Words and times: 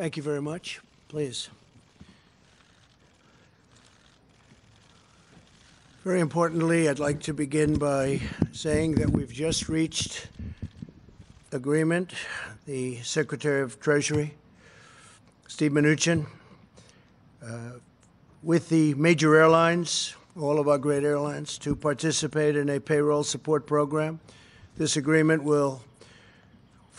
Thank 0.00 0.16
you 0.16 0.22
very 0.22 0.40
much. 0.40 0.80
Please. 1.08 1.50
Very 6.04 6.20
importantly, 6.20 6.88
I'd 6.88 6.98
like 6.98 7.20
to 7.24 7.34
begin 7.34 7.78
by 7.78 8.22
saying 8.50 8.92
that 8.92 9.10
we've 9.10 9.30
just 9.30 9.68
reached 9.68 10.28
agreement. 11.52 12.14
The 12.64 12.96
Secretary 13.02 13.60
of 13.60 13.78
Treasury, 13.78 14.32
Steve 15.48 15.72
Mnuchin, 15.72 16.24
uh, 17.44 17.72
with 18.42 18.70
the 18.70 18.94
major 18.94 19.36
airlines, 19.36 20.14
all 20.34 20.58
of 20.58 20.66
our 20.66 20.78
great 20.78 21.04
airlines, 21.04 21.58
to 21.58 21.76
participate 21.76 22.56
in 22.56 22.70
a 22.70 22.80
payroll 22.80 23.22
support 23.22 23.66
program. 23.66 24.18
This 24.78 24.96
agreement 24.96 25.44
will 25.44 25.82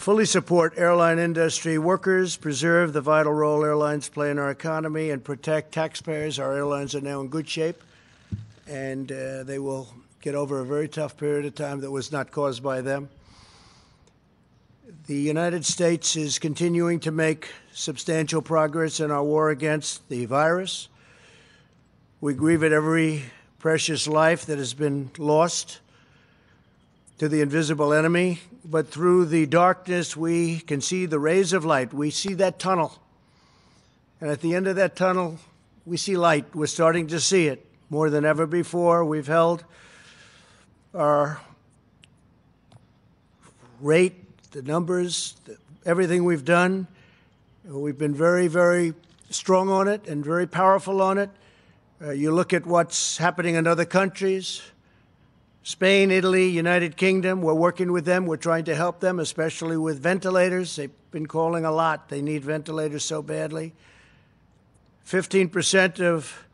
fully 0.02 0.26
support 0.26 0.74
airline 0.78 1.20
industry 1.20 1.78
workers, 1.78 2.36
preserve 2.36 2.92
the 2.92 3.02
vital 3.02 3.34
role 3.34 3.64
airlines 3.64 4.10
play 4.10 4.32
in 4.32 4.40
our 4.40 4.50
economy, 4.50 5.12
and 5.12 5.24
protect 5.24 5.72
taxpayers. 5.72 6.40
Our 6.40 6.54
airlines 6.58 6.96
are 6.96 7.02
now 7.02 7.22
in 7.22 7.28
good 7.28 7.48
shape 7.48 7.84
and 8.68 9.12
uh, 9.12 9.44
they 9.44 9.60
will 9.60 9.94
get 10.22 10.34
over 10.34 10.60
a 10.60 10.66
very 10.66 10.88
tough 10.88 11.18
period 11.18 11.46
of 11.46 11.54
time 11.54 11.82
that 11.82 11.92
was 11.92 12.12
not 12.12 12.32
caused 12.32 12.64
by 12.64 12.82
them. 12.82 13.10
The 15.06 15.20
United 15.20 15.66
States 15.66 16.16
is 16.16 16.40
continuing 16.40 17.00
to 17.02 17.12
make 17.12 17.50
substantial 17.72 18.42
progress 18.42 19.00
in 19.00 19.12
our 19.12 19.24
war 19.24 19.52
against 19.52 20.10
the 20.10 20.26
virus. 20.26 20.90
We 22.22 22.34
grieve 22.34 22.64
at 22.64 22.72
every 22.72 23.26
precious 23.60 24.08
life 24.08 24.48
that 24.48 24.58
has 24.58 24.74
been 24.74 25.12
lost 25.20 25.80
to 27.22 27.30
the 27.30 27.42
invisible 27.42 27.94
enemy, 27.94 28.40
but 28.66 28.88
through 28.88 29.26
the 29.26 29.46
darkness, 29.46 30.18
we 30.18 30.58
can 30.62 30.82
see 30.82 31.06
the 31.06 31.20
rays 31.20 31.54
of 31.54 31.64
light. 31.64 31.94
We 31.94 32.10
see 32.10 32.34
that 32.34 32.58
tunnel. 32.58 32.98
And 34.20 34.32
at 34.32 34.42
the 34.42 34.56
end 34.56 34.66
of 34.66 34.78
that 34.78 34.96
tunnel, 34.96 35.38
we 35.86 35.98
see 35.98 36.18
light. 36.18 36.56
We're 36.56 36.66
starting 36.66 37.06
to 37.10 37.20
see 37.20 37.46
it 37.46 37.64
more 37.92 38.10
than 38.10 38.26
ever 38.26 38.48
before. 38.48 39.06
We've 39.06 39.28
held 39.28 39.64
our 40.96 41.40
rate, 43.82 44.16
the 44.50 44.64
numbers, 44.64 45.36
everything 45.86 46.24
we've 46.24 46.44
done. 46.44 46.88
We've 47.64 48.00
been 48.00 48.16
very, 48.16 48.48
very 48.48 48.96
strong 49.30 49.70
on 49.70 49.88
it 49.88 50.08
and 50.08 50.26
very 50.26 50.48
powerful 50.48 51.04
on 51.04 51.20
it. 51.20 51.30
Uh, 52.04 52.10
you 52.14 52.32
look 52.32 52.52
at 52.52 52.66
what's 52.66 53.18
happening 53.18 53.54
in 53.54 53.68
other 53.68 53.86
countries 53.86 54.64
Spain, 55.64 56.12
Italy, 56.12 56.48
United 56.48 56.98
Kingdom. 56.98 57.42
We're 57.42 57.54
working 57.54 57.92
with 57.92 58.06
them. 58.06 58.26
We're 58.26 58.38
trying 58.38 58.66
to 58.66 58.76
help 58.76 59.00
them, 59.00 59.20
especially 59.20 59.78
with 59.78 60.00
ventilators. 60.00 60.76
They've 60.76 60.92
been 61.12 61.28
calling 61.28 61.66
a 61.66 61.72
lot. 61.72 62.10
They 62.10 62.22
need 62.22 62.44
ventilators 62.44 63.04
so 63.04 63.22
badly. 63.22 63.74
15% 65.06 66.00
of 66.00 66.46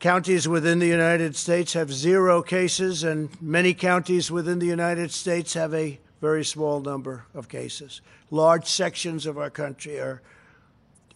Counties 0.00 0.46
within 0.46 0.78
the 0.78 0.86
United 0.86 1.34
States 1.34 1.72
have 1.72 1.92
zero 1.92 2.40
cases, 2.40 3.02
and 3.02 3.30
many 3.42 3.74
counties 3.74 4.30
within 4.30 4.60
the 4.60 4.66
United 4.66 5.10
States 5.10 5.54
have 5.54 5.74
a 5.74 5.98
very 6.20 6.44
small 6.44 6.80
number 6.80 7.24
of 7.34 7.48
cases. 7.48 8.00
Large 8.30 8.66
sections 8.66 9.26
of 9.26 9.36
our 9.38 9.50
country 9.50 9.98
are 9.98 10.22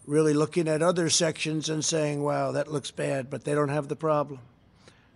really 0.05 0.34
looking 0.34 0.66
at 0.66 0.83
other 0.83 1.08
sections 1.10 1.68
and 1.68 1.84
saying, 1.84 2.24
wow, 2.24 2.50
that 2.50 2.72
looks 2.72 2.90
bad, 2.90 3.30
but 3.30 3.44
they 3.44 3.55
don't 3.55 3.68
have 3.68 3.86
the 3.86 3.94
problem. 3.94 4.40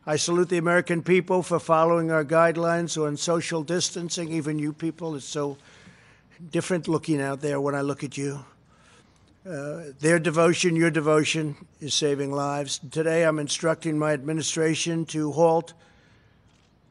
I 0.08 0.14
salute 0.14 0.50
the 0.50 0.58
American 0.58 1.02
people 1.02 1.42
for 1.42 1.58
following 1.58 2.12
our 2.12 2.24
guidelines 2.24 2.96
on 2.96 3.16
social 3.16 3.64
distancing. 3.64 4.28
Even 4.28 4.56
you 4.56 4.72
people, 4.72 5.16
it's 5.16 5.24
so 5.24 5.58
different 6.52 6.86
looking 6.86 7.20
out 7.20 7.40
there 7.40 7.60
when 7.60 7.74
I 7.74 7.80
look 7.80 8.04
at 8.04 8.16
you. 8.16 8.44
Uh, 9.44 9.86
their 9.98 10.20
devotion, 10.20 10.76
your 10.76 10.92
devotion, 10.92 11.56
is 11.80 11.92
saving 11.92 12.30
lives. 12.30 12.78
Today, 12.92 13.24
I'm 13.24 13.40
instructing 13.40 13.98
my 13.98 14.12
administration 14.12 15.06
to 15.06 15.32
halt 15.32 15.72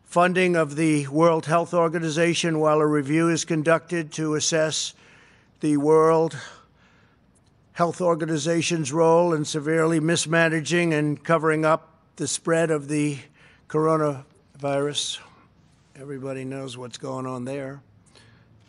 funding 0.03 0.57
of 0.57 0.75
the 0.75 1.07
World 1.07 1.45
Health 1.45 1.73
Organization 1.73 2.59
while 2.59 2.81
a 2.81 2.87
review 2.87 3.29
is 3.29 3.45
conducted 3.45 4.11
to 4.13 4.35
assess 4.35 4.93
the 5.61 5.77
World 5.77 6.37
Health 7.71 8.01
Organization's 8.01 8.91
role 8.91 9.33
in 9.33 9.45
severely 9.45 10.01
mismanaging 10.01 10.93
and 10.93 11.23
covering 11.23 11.63
up 11.63 11.94
the 12.15 12.27
spread 12.27 12.71
of 12.71 12.87
the 12.87 13.17
coronavirus. 13.67 15.19
Everybody 15.99 16.45
knows 16.45 16.77
what's 16.77 16.97
going 16.97 17.25
on 17.25 17.43
there. 17.43 17.81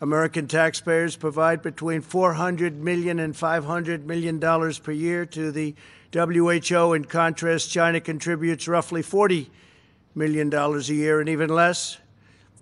American 0.01 0.47
taxpayers 0.47 1.15
provide 1.15 1.61
between 1.61 2.01
400 2.01 2.83
million 2.83 3.19
and 3.19 3.35
500 3.35 4.05
million 4.05 4.39
dollars 4.39 4.79
per 4.79 4.91
year 4.91 5.25
to 5.27 5.51
the 5.51 5.75
WHO. 6.13 6.93
In 6.93 7.05
contrast, 7.05 7.71
China 7.71 8.01
contributes 8.01 8.67
roughly 8.67 9.01
40 9.01 9.49
million 10.13 10.49
dollars 10.49 10.89
a 10.89 10.95
year 10.95 11.19
and 11.19 11.29
even 11.29 11.49
less. 11.49 11.97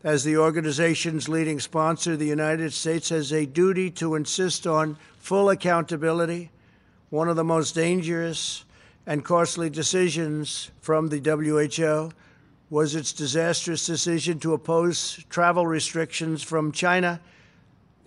As 0.03 0.24
the 0.24 0.38
organization's 0.38 1.28
leading 1.28 1.59
sponsor, 1.59 2.16
the 2.16 2.28
United 2.28 2.74
States 2.74 3.09
has 3.09 3.34
a 3.34 3.47
duty 3.47 3.90
to 3.91 4.13
insist 4.13 4.68
on 4.68 4.97
full 5.18 5.50
accountability. 5.50 6.51
One 7.09 7.28
of 7.28 7.35
the 7.35 7.44
most 7.44 7.74
dangerous 7.74 8.65
and 9.06 9.24
costly 9.24 9.70
decisions 9.70 10.72
from 10.82 11.10
the 11.10 11.20
WHO 11.20 12.12
was 12.70 12.96
its 12.96 13.14
disastrous 13.14 13.86
decision 13.86 14.40
to 14.40 14.54
oppose 14.54 15.24
travel 15.30 15.68
restrictions 15.68 16.42
from 16.42 16.72
China 16.72 17.22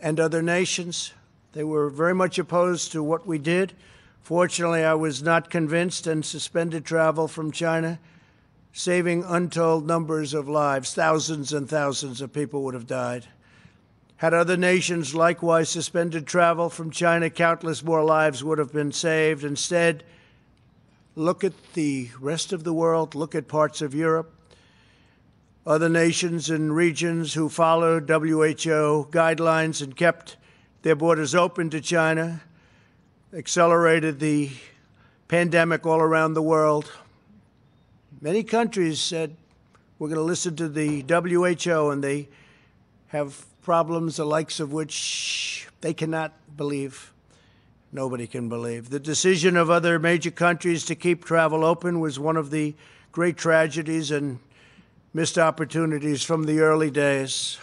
and 0.00 0.18
other 0.18 0.42
nations. 0.42 1.12
They 1.52 1.64
were 1.64 1.88
very 1.90 2.14
much 2.14 2.38
opposed 2.38 2.92
to 2.92 3.02
what 3.02 3.26
we 3.26 3.38
did. 3.38 3.72
Fortunately, 4.20 4.84
I 4.84 4.94
was 4.94 5.22
not 5.22 5.50
convinced 5.50 6.06
and 6.06 6.24
suspended 6.24 6.84
travel 6.84 7.28
from 7.28 7.52
China, 7.52 7.98
saving 8.72 9.24
untold 9.24 9.86
numbers 9.86 10.34
of 10.34 10.48
lives. 10.48 10.92
Thousands 10.92 11.52
and 11.52 11.68
thousands 11.68 12.20
of 12.20 12.32
people 12.32 12.62
would 12.64 12.74
have 12.74 12.86
died. 12.86 13.26
Had 14.16 14.34
other 14.34 14.56
nations 14.56 15.14
likewise 15.14 15.68
suspended 15.68 16.26
travel 16.26 16.68
from 16.68 16.90
China, 16.90 17.30
countless 17.30 17.84
more 17.84 18.04
lives 18.04 18.42
would 18.42 18.58
have 18.58 18.72
been 18.72 18.90
saved. 18.90 19.44
Instead, 19.44 20.02
look 21.18 21.42
at 21.42 21.52
the 21.74 22.08
rest 22.20 22.52
of 22.52 22.62
the 22.62 22.72
world, 22.72 23.14
look 23.16 23.34
at 23.34 23.48
parts 23.48 23.82
of 23.82 23.92
Europe, 23.92 24.32
other 25.66 25.88
nations 25.88 26.48
and 26.48 26.74
regions 26.74 27.34
who 27.34 27.48
followed 27.48 28.08
WHO 28.08 29.08
guidelines 29.10 29.82
and 29.82 29.96
kept 29.96 30.36
their 30.82 30.94
borders 30.94 31.34
open 31.34 31.70
to 31.70 31.80
China, 31.80 32.40
accelerated 33.34 34.20
the 34.20 34.50
pandemic 35.26 35.84
all 35.84 36.00
around 36.00 36.34
the 36.34 36.42
world. 36.42 36.90
Many 38.20 38.44
countries 38.44 39.00
said, 39.00 39.36
we're 39.98 40.08
going 40.08 40.18
to 40.18 40.22
listen 40.22 40.54
to 40.56 40.68
the 40.68 41.02
WHO, 41.02 41.90
and 41.90 42.02
they 42.02 42.28
have 43.08 43.44
problems 43.62 44.16
the 44.16 44.24
likes 44.24 44.60
of 44.60 44.72
which 44.72 45.68
they 45.80 45.92
cannot 45.92 46.32
believe. 46.56 47.12
Nobody 47.90 48.26
can 48.26 48.48
believe. 48.48 48.90
The 48.90 49.00
decision 49.00 49.56
of 49.56 49.70
other 49.70 49.98
major 49.98 50.30
countries 50.30 50.84
to 50.86 50.94
keep 50.94 51.24
travel 51.24 51.64
open 51.64 52.00
was 52.00 52.18
one 52.18 52.36
of 52.36 52.50
the 52.50 52.74
great 53.12 53.36
tragedies 53.38 54.10
and 54.10 54.40
missed 55.14 55.38
opportunities 55.38 56.22
from 56.22 56.44
the 56.44 56.60
early 56.60 56.90
days. 56.90 57.58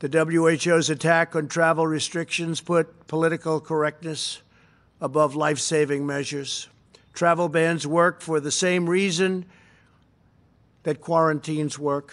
The 0.00 0.08
WHO's 0.08 0.90
attack 0.90 1.36
on 1.36 1.48
travel 1.48 1.86
restrictions 1.86 2.60
put 2.60 3.06
political 3.06 3.60
correctness 3.60 4.42
above 5.00 5.36
life 5.36 5.60
saving 5.60 6.04
measures. 6.04 6.68
Travel 7.14 7.48
bans 7.48 7.86
work 7.86 8.20
for 8.20 8.40
the 8.40 8.50
same 8.50 8.88
reason 8.88 9.44
that 10.82 11.00
quarantines 11.00 11.78
work. 11.78 12.12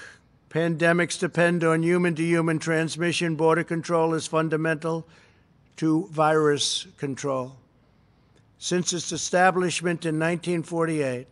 Pandemics 0.50 1.20
depend 1.20 1.64
on 1.64 1.84
human 1.84 2.16
to 2.16 2.24
human 2.24 2.60
transmission. 2.60 3.36
Border 3.36 3.64
control 3.64 4.14
is 4.14 4.28
fundamental 4.28 5.08
to 5.78 6.08
virus 6.12 6.88
control. 6.98 7.58
Since 8.58 8.94
its 8.94 9.12
establishment 9.12 10.06
in 10.06 10.16
1948, 10.16 11.28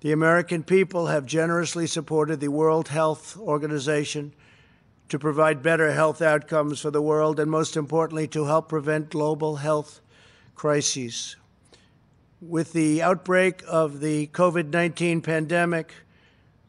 the 0.00 0.12
American 0.12 0.62
people 0.62 1.06
have 1.06 1.26
generously 1.26 1.86
supported 1.86 2.40
the 2.40 2.48
World 2.48 2.88
Health 2.88 3.36
Organization 3.36 4.32
to 5.08 5.18
provide 5.18 5.62
better 5.62 5.92
health 5.92 6.20
outcomes 6.20 6.80
for 6.80 6.90
the 6.90 7.02
world 7.02 7.38
and, 7.38 7.50
most 7.50 7.76
importantly, 7.76 8.26
to 8.28 8.44
help 8.44 8.68
prevent 8.68 9.10
global 9.10 9.56
health 9.56 10.00
crises. 10.54 11.36
With 12.40 12.72
the 12.72 13.02
outbreak 13.02 13.62
of 13.66 14.00
the 14.00 14.26
COVID 14.28 14.70
19 14.70 15.22
pandemic, 15.22 15.92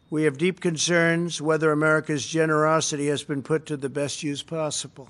we 0.10 0.24
have 0.24 0.38
deep 0.38 0.62
concerns 0.62 1.42
whether 1.42 1.72
America's 1.72 2.26
generosity 2.26 3.08
has 3.08 3.24
been 3.24 3.44
put 3.44 3.66
to 3.66 3.78
the 3.78 3.90
best 3.90 4.24
use 4.24 4.42
possible. 4.42 5.10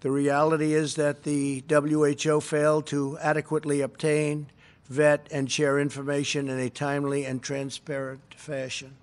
The 0.00 0.10
reality 0.10 0.74
is 0.74 0.94
that 0.96 1.22
the 1.22 1.64
WHO 1.68 2.40
failed 2.40 2.86
to 2.88 3.18
adequately 3.18 3.80
obtain 3.80 4.46
vet, 4.88 5.26
and 5.30 5.50
share 5.50 5.78
information 5.78 6.48
in 6.48 6.58
a 6.58 6.70
timely 6.70 7.24
and 7.24 7.42
transparent 7.42 8.34
fashion. 8.34 8.96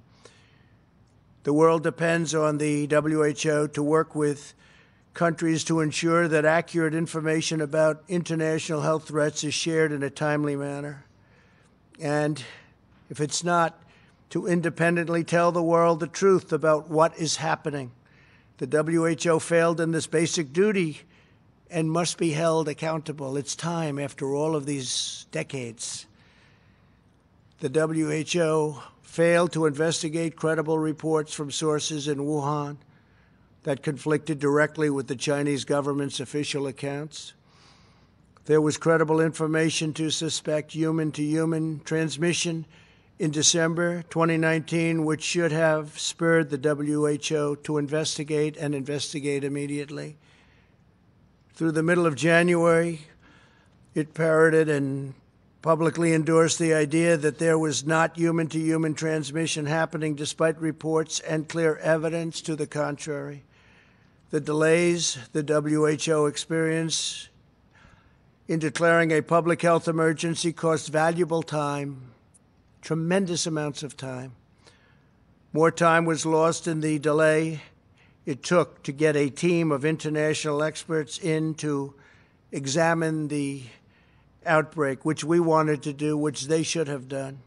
The 1.43 1.53
world 1.53 1.83
depends 1.83 2.33
on 2.33 2.57
the 2.57 2.87
WHO 2.87 3.67
to 3.67 3.83
work 3.83 4.15
with 4.15 4.53
countries 5.13 5.63
to 5.65 5.81
ensure 5.81 6.27
that 6.27 6.45
accurate 6.45 6.95
information 6.95 7.61
about 7.61 8.03
international 8.07 8.81
health 8.81 9.09
threats 9.09 9.43
is 9.43 9.53
shared 9.53 9.91
in 9.91 10.01
a 10.03 10.09
timely 10.09 10.55
manner. 10.55 11.05
And 11.99 12.41
if 13.09 13.19
it's 13.19 13.43
not, 13.43 13.79
to 14.29 14.47
independently 14.47 15.23
tell 15.23 15.51
the 15.51 15.61
world 15.61 15.99
the 15.99 16.07
truth 16.07 16.51
about 16.51 16.89
what 16.89 17.15
is 17.19 17.35
happening. 17.35 17.91
The 18.57 18.67
WHO 19.25 19.39
failed 19.39 19.81
in 19.81 19.91
this 19.91 20.07
basic 20.07 20.53
duty 20.53 21.01
and 21.69 21.91
must 21.91 22.17
be 22.17 22.31
held 22.31 22.67
accountable. 22.67 23.35
It's 23.35 23.55
time 23.55 23.97
after 23.97 24.33
all 24.33 24.55
of 24.55 24.65
these 24.65 25.25
decades. 25.31 26.05
The 27.59 27.69
WHO 27.69 28.81
failed 29.01 29.53
to 29.53 29.65
investigate 29.65 30.35
credible 30.35 30.77
reports 30.77 31.33
from 31.33 31.49
sources 31.49 32.07
in 32.07 32.19
Wuhan 32.19 32.77
that 33.63 33.81
conflicted 33.81 34.39
directly 34.39 34.89
with 34.89 35.07
the 35.07 35.15
Chinese 35.15 35.65
government's 35.65 36.19
official 36.19 36.67
accounts. 36.67 37.33
There 38.45 38.61
was 38.61 38.77
credible 38.77 39.21
information 39.21 39.93
to 39.93 40.09
suspect 40.09 40.73
human 40.73 41.11
to 41.13 41.23
human 41.23 41.79
transmission 41.85 42.65
in 43.23 43.31
December 43.31 44.03
2019, 44.09 45.05
which 45.05 45.23
should 45.23 45.53
have 45.53 45.97
spurred 45.97 46.49
the 46.49 46.57
WHO 46.57 47.55
to 47.55 47.77
investigate 47.77 48.57
and 48.57 48.75
investigate 48.75 49.45
immediately. 49.45 50.17
Through 51.53 51.71
the 51.71 51.83
middle 51.83 52.05
of 52.05 52.17
January, 52.17 53.07
it 53.95 54.13
parroted 54.13 54.67
and 54.67 55.13
publicly 55.61 56.13
endorsed 56.13 56.59
the 56.59 56.73
idea 56.73 57.15
that 57.15 57.39
there 57.39 57.57
was 57.57 57.85
not 57.85 58.17
human 58.17 58.47
to 58.47 58.59
human 58.59 58.93
transmission 58.93 59.67
happening 59.67 60.15
despite 60.15 60.59
reports 60.59 61.21
and 61.21 61.47
clear 61.47 61.77
evidence 61.77 62.41
to 62.41 62.57
the 62.57 62.67
contrary. 62.67 63.45
The 64.31 64.41
delays 64.41 65.17
the 65.31 65.43
WHO 65.43 66.25
experienced 66.25 67.29
in 68.49 68.59
declaring 68.59 69.11
a 69.11 69.21
public 69.21 69.61
health 69.61 69.87
emergency 69.87 70.51
cost 70.51 70.91
valuable 70.91 71.41
time 71.41 72.12
tremendous 72.83 73.47
amounts 73.47 73.81
of 73.81 73.95
time. 73.95 74.33
More 75.53 75.71
time 75.71 76.03
was 76.05 76.25
lost 76.25 76.67
in 76.67 76.81
the 76.81 76.99
delay 76.99 77.61
it 78.25 78.43
took 78.43 78.83
to 78.83 78.91
get 78.91 79.15
a 79.15 79.29
team 79.29 79.71
of 79.71 79.85
international 79.85 80.61
experts 80.61 81.17
in 81.17 81.55
to 81.55 81.93
examine 82.51 83.27
the 83.27 83.63
outbreak, 84.45 85.05
which 85.05 85.23
we 85.23 85.39
wanted 85.39 85.81
to 85.83 85.93
do, 85.93 86.17
which 86.17 86.47
they 86.47 86.63
should 86.63 86.87
have 86.87 87.07
done. 87.07 87.39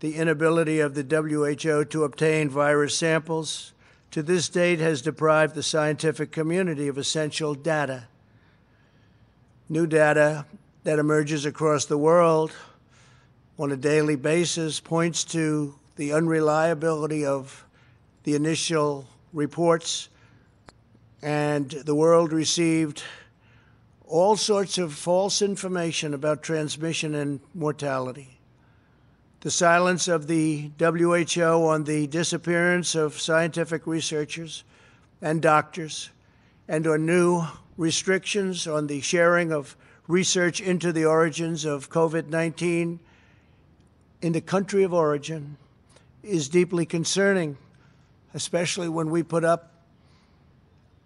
The 0.00 0.14
inability 0.14 0.80
of 0.80 0.94
the 0.94 1.02
WHO 1.02 1.84
to 1.84 2.04
obtain 2.04 2.48
virus 2.48 2.96
samples 2.96 3.72
to 4.10 4.22
this 4.22 4.48
date 4.48 4.80
has 4.80 5.02
deprived 5.02 5.54
the 5.54 5.62
scientific 5.62 6.32
community 6.32 6.88
of 6.88 6.98
essential 6.98 7.54
data. 7.54 8.08
New 9.68 9.86
data 9.86 10.46
that 10.84 10.98
emerges 10.98 11.44
across 11.44 11.84
the 11.84 11.98
world 11.98 12.52
on 13.60 13.70
a 13.70 13.76
daily 13.76 14.16
basis 14.16 14.80
points 14.80 15.22
to 15.22 15.74
the 15.96 16.14
unreliability 16.14 17.26
of 17.26 17.66
the 18.24 18.34
initial 18.34 19.06
reports, 19.34 20.08
and 21.20 21.68
the 21.70 21.94
world 21.94 22.32
received 22.32 23.02
all 24.06 24.34
sorts 24.34 24.78
of 24.78 24.94
false 24.94 25.42
information 25.42 26.14
about 26.14 26.42
transmission 26.42 27.14
and 27.14 27.38
mortality. 27.52 28.38
The 29.40 29.50
silence 29.50 30.08
of 30.08 30.26
the 30.26 30.70
WHO 30.78 31.68
on 31.68 31.84
the 31.84 32.06
disappearance 32.06 32.94
of 32.94 33.20
scientific 33.20 33.86
researchers 33.86 34.64
and 35.20 35.42
doctors, 35.42 36.08
and 36.66 36.86
on 36.86 37.04
new 37.04 37.42
restrictions 37.76 38.66
on 38.66 38.86
the 38.86 39.02
sharing 39.02 39.52
of 39.52 39.76
research 40.08 40.62
into 40.62 40.94
the 40.94 41.04
origins 41.04 41.66
of 41.66 41.90
COVID 41.90 42.28
19 42.28 43.00
in 44.22 44.32
the 44.32 44.40
country 44.40 44.82
of 44.82 44.92
origin 44.92 45.56
is 46.22 46.48
deeply 46.48 46.84
concerning, 46.84 47.56
especially 48.34 48.88
when 48.88 49.10
we 49.10 49.22
put 49.22 49.44
up 49.44 49.72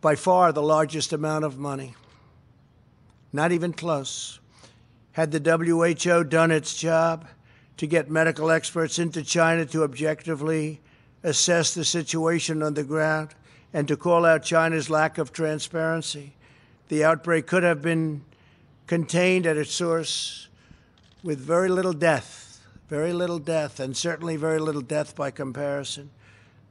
by 0.00 0.16
far 0.16 0.52
the 0.52 0.62
largest 0.62 1.12
amount 1.12 1.44
of 1.44 1.58
money. 1.58 1.94
Not 3.32 3.52
even 3.52 3.72
close. 3.72 4.40
Had 5.12 5.31
the 5.31 5.38
WHO 5.40 6.25
done 6.25 6.50
its 6.50 6.76
job 6.76 7.26
to 7.76 7.87
get 7.87 8.11
medical 8.11 8.50
experts 8.50 8.99
into 8.99 9.22
China 9.22 9.64
to 9.67 9.84
objectively 9.84 10.81
assess 11.22 11.72
the 11.75 11.84
situation 11.84 12.62
on 12.62 12.75
the 12.75 12.84
ground 12.84 13.31
and 13.72 13.88
to 13.88 13.96
call 13.96 14.25
out 14.25 14.43
China's 14.43 14.90
lack 14.90 15.19
of 15.19 15.32
transparency, 15.32 16.34
the 16.88 17.05
outbreak 17.05 17.46
could 17.46 17.62
have 17.62 17.81
been 17.81 18.25
contained 18.87 19.46
at 19.46 19.56
its 19.56 19.72
source 19.72 20.49
with 21.22 21.38
very 21.38 21.69
little 21.69 21.93
death 21.93 22.44
very 22.88 23.12
little 23.12 23.38
death, 23.38 23.81
and 23.81 23.96
certainly 23.96 24.36
very 24.36 24.58
little 24.58 24.82
death 24.82 25.16
by 25.16 25.31
comparison. 25.31 26.10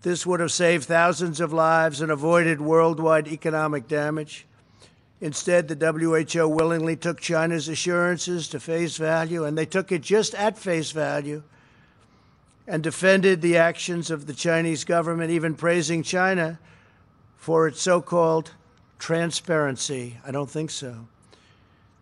This 0.01 0.25
would 0.25 0.39
have 0.39 0.51
saved 0.51 0.85
thousands 0.85 1.39
of 1.39 1.53
lives 1.53 2.01
and 2.01 2.11
avoided 2.11 2.59
worldwide 2.61 3.27
economic 3.27 3.87
damage. 3.87 4.45
Instead, 5.21 5.69
the 5.69 6.33
WHO 6.33 6.47
willingly 6.49 6.97
took 6.97 7.21
China's 7.21 7.69
assurances 7.69 8.49
to 8.49 8.59
face 8.59 8.97
value, 8.97 9.45
and 9.45 9.57
they 9.57 9.65
took 9.65 9.91
it 9.91 10.01
just 10.01 10.35
at 10.35 10.57
face 10.57 10.91
value 10.91 11.43
and 12.67 12.83
defended 12.83 13.41
the 13.41 13.57
actions 13.57 14.11
of 14.11 14.25
the 14.25 14.33
Chinese 14.33 14.83
government, 14.83 15.31
even 15.31 15.55
praising 15.55 16.03
China 16.03 16.59
for 17.37 17.67
its 17.67 17.81
so 17.81 18.01
called 18.01 18.51
transparency. 18.99 20.17
I 20.25 20.31
don't 20.31 20.49
think 20.49 20.71
so. 20.71 21.07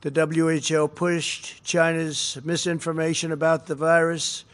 The 0.01 0.09
WHO 0.09 0.87
pushed 0.87 1.63
China's 1.63 2.37
misinformation 2.43 3.31
about 3.31 3.67
the 3.67 3.75
virus, 3.75 4.45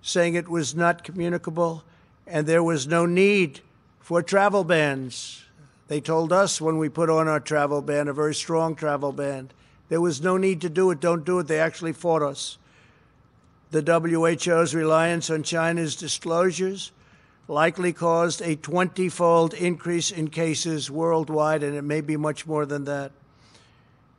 saying 0.00 0.34
it 0.34 0.48
was 0.48 0.74
not 0.74 1.04
communicable 1.04 1.84
and 2.26 2.46
there 2.46 2.62
was 2.62 2.86
no 2.86 3.06
need 3.06 3.60
for 4.00 4.22
travel 4.22 4.64
bans. 4.64 5.44
They 5.88 6.00
told 6.00 6.32
us 6.32 6.60
when 6.60 6.78
we 6.78 6.88
put 6.88 7.10
on 7.10 7.28
our 7.28 7.40
travel 7.40 7.82
ban, 7.82 8.08
a 8.08 8.14
very 8.14 8.34
strong 8.34 8.74
travel 8.74 9.12
ban, 9.12 9.50
there 9.88 10.00
was 10.00 10.22
no 10.22 10.38
need 10.38 10.62
to 10.62 10.70
do 10.70 10.90
it, 10.90 11.00
don't 11.00 11.24
do 11.24 11.38
it. 11.38 11.46
They 11.46 11.60
actually 11.60 11.92
fought 11.92 12.22
us. 12.22 12.56
The 13.70 13.82
WHO's 13.82 14.74
reliance 14.74 15.28
on 15.28 15.42
China's 15.42 15.96
disclosures 15.96 16.92
likely 17.46 17.92
caused 17.92 18.40
a 18.40 18.56
20 18.56 19.08
fold 19.10 19.52
increase 19.52 20.10
in 20.10 20.28
cases 20.28 20.90
worldwide, 20.90 21.62
and 21.62 21.76
it 21.76 21.82
may 21.82 22.00
be 22.00 22.16
much 22.16 22.46
more 22.46 22.64
than 22.64 22.84
that. 22.84 23.12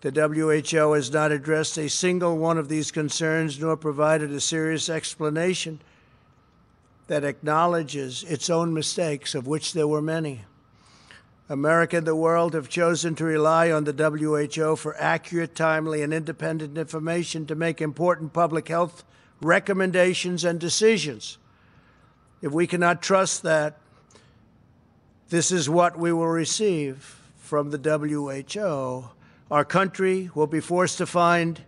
The 0.02 0.12
WHO 0.12 0.94
has 0.94 1.12
not 1.12 1.32
addressed 1.32 1.78
a 1.78 1.90
single 1.90 2.38
one 2.38 2.58
of 2.58 2.70
these 2.70 2.92
concerns 2.92 3.60
nor 3.60 3.76
provided 3.78 4.32
a 4.32 4.40
serious 4.40 4.90
explanation 4.90 5.82
that 7.08 7.24
acknowledges 7.24 8.24
its 8.24 8.50
own 8.50 8.74
mistakes, 8.74 9.36
of 9.36 9.48
which 9.48 9.74
there 9.74 9.88
were 9.88 10.02
many. 10.02 10.46
America 11.48 11.98
and 11.98 12.08
the 12.08 12.16
world 12.16 12.56
have 12.56 12.68
chosen 12.68 13.14
to 13.16 13.24
rely 13.24 13.72
on 13.72 13.84
the 13.84 13.94
WHO 13.94 14.76
for 14.76 14.96
accurate, 15.00 15.56
timely, 15.56 16.02
and 16.02 16.14
independent 16.14 16.78
information 16.78 17.46
to 17.46 17.56
make 17.56 17.82
important 17.82 18.34
public 18.34 18.68
health 18.68 19.04
recommendations 19.42 20.44
and 20.44 20.60
decisions. 20.60 21.38
If 22.42 22.52
we 22.52 22.66
cannot 22.66 23.02
trust 23.02 23.44
that, 23.44 23.78
this 25.30 25.52
is 25.52 25.70
what 25.70 25.98
we 25.98 26.12
will 26.12 26.28
receive 26.28 27.22
from 27.38 27.70
the 27.70 27.78
WHO 27.78 29.10
our 29.52 29.64
country 29.66 30.30
will 30.34 30.48
be 30.48 30.60
forced 30.60 30.98
to 30.98 31.06
find 31.06 31.62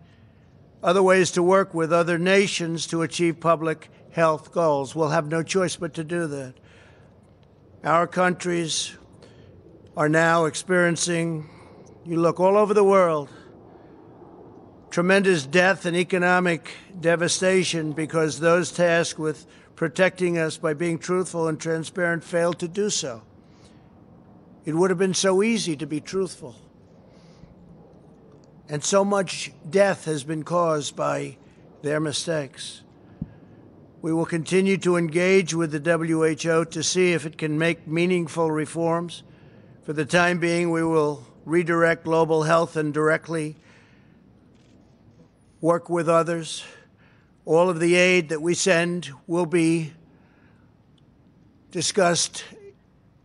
other 0.82 1.04
ways 1.04 1.32
to 1.32 1.44
work 1.44 1.74
with 1.74 1.94
other 1.94 2.18
nations 2.18 2.88
to 2.88 3.02
achieve 3.02 3.40
public 3.40 3.90
health 4.12 4.52
goals. 4.52 4.96
We'll 4.96 5.10
have 5.10 5.28
no 5.28 5.44
choice 5.44 5.76
but 5.76 5.94
to 5.96 6.04
do 6.04 6.28
that. 6.28 6.56
Our 7.84 8.08
countries 8.08 8.98
are 9.96 10.10
now 10.10 10.46
experiencing, 10.46 11.50
you 12.06 12.18
look 12.18 12.40
all 12.40 12.58
over 12.58 12.74
the 12.74 12.84
world, 12.84 13.30
tremendous 14.90 15.46
death 15.46 15.86
and 15.86 15.96
economic 15.96 16.72
devastation 17.00 17.92
because 17.92 18.40
those 18.40 18.72
tasked 18.72 19.20
with 19.20 19.46
protecting 19.76 20.38
us 20.38 20.58
by 20.58 20.74
being 20.74 20.98
truthful 20.98 21.48
and 21.48 21.60
transparent 21.60 22.24
failed 22.24 22.58
to 22.60 22.68
do 22.68 22.90
so. 22.90 23.22
It 24.66 24.74
would 24.74 24.90
have 24.90 25.00
been 25.00 25.14
so 25.14 25.44
easy 25.44 25.76
to 25.78 25.86
be 25.86 26.02
truthful. 26.02 26.56
And 28.70 28.84
so 28.84 29.06
much 29.06 29.52
death 29.70 30.06
has 30.06 30.24
been 30.26 30.44
caused 30.44 30.96
by 30.96 31.38
their 31.84 32.00
mistakes. 32.02 32.82
We 34.02 34.12
will 34.12 34.26
continue 34.26 34.78
to 34.80 34.98
engage 34.98 35.54
with 35.54 35.72
the 35.72 35.98
WHO 35.98 36.66
to 36.66 36.84
see 36.84 37.14
if 37.14 37.26
it 37.26 37.38
can 37.38 37.58
make 37.58 37.88
meaningful 37.88 38.52
reforms. 38.52 39.24
For 39.84 39.94
the 39.94 40.06
time 40.06 40.40
being, 40.40 40.70
we 40.70 40.84
will 40.84 41.26
redirect 41.46 42.04
global 42.04 42.44
health 42.44 42.76
and 42.76 42.94
directly 42.94 43.56
work 45.62 45.90
with 45.90 46.10
others. 46.10 46.66
All 47.46 47.70
of 47.70 47.80
the 47.80 47.96
aid 47.96 48.30
that 48.30 48.42
we 48.42 48.54
send 48.54 49.10
will 49.28 49.46
be 49.46 49.94
discussed 51.72 52.44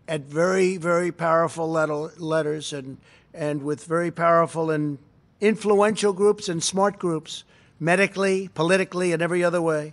at 0.07 0.21
very, 0.21 0.77
very 0.77 1.11
powerful 1.11 1.69
letter, 1.69 2.13
letters 2.17 2.73
and, 2.73 2.99
and 3.35 3.63
with 3.65 3.85
very 3.85 4.13
powerful 4.13 4.71
and 4.71 4.99
influential 5.43 6.13
groups 6.13 6.49
and 6.49 6.63
smart 6.63 6.99
groups, 6.99 7.45
medically, 7.79 8.49
politically, 8.55 9.13
and 9.13 9.21
every 9.21 9.45
other 9.45 9.61
way. 9.61 9.93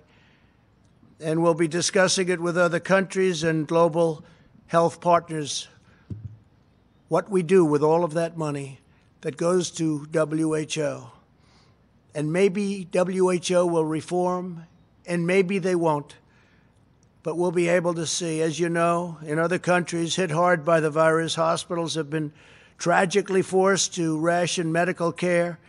And 1.19 1.43
we'll 1.43 1.55
be 1.55 1.67
discussing 1.67 2.29
it 2.29 2.39
with 2.39 2.57
other 2.57 2.79
countries 2.79 3.43
and 3.43 3.67
global 3.67 4.23
health 4.67 5.01
partners 5.01 5.67
what 7.09 7.29
we 7.29 7.41
do 7.41 7.65
with 7.65 7.81
all 7.81 8.03
of 8.03 8.13
that 8.13 8.37
money 8.37 8.79
that 9.21 9.35
goes 9.35 9.71
to 9.71 10.07
WHO. 10.13 11.07
And 12.13 12.31
maybe 12.31 12.87
WHO 12.93 13.65
will 13.65 13.85
reform, 13.85 14.67
and 15.07 15.25
maybe 15.25 15.57
they 15.57 15.75
won't. 15.75 16.15
But 17.23 17.35
we'll 17.35 17.51
be 17.51 17.67
able 17.67 17.95
to 17.95 18.05
see. 18.05 18.41
As 18.41 18.59
you 18.59 18.69
know, 18.69 19.17
in 19.25 19.39
other 19.39 19.57
countries 19.59 20.15
hit 20.15 20.29
hard 20.29 20.63
by 20.63 20.79
the 20.79 20.91
virus, 20.91 21.35
hospitals 21.35 21.95
have 21.95 22.09
been 22.09 22.31
tragically 22.79 23.41
forced 23.41 23.93
to 23.93 24.17
ration 24.17 24.71
medical 24.71 25.11
care 25.11 25.59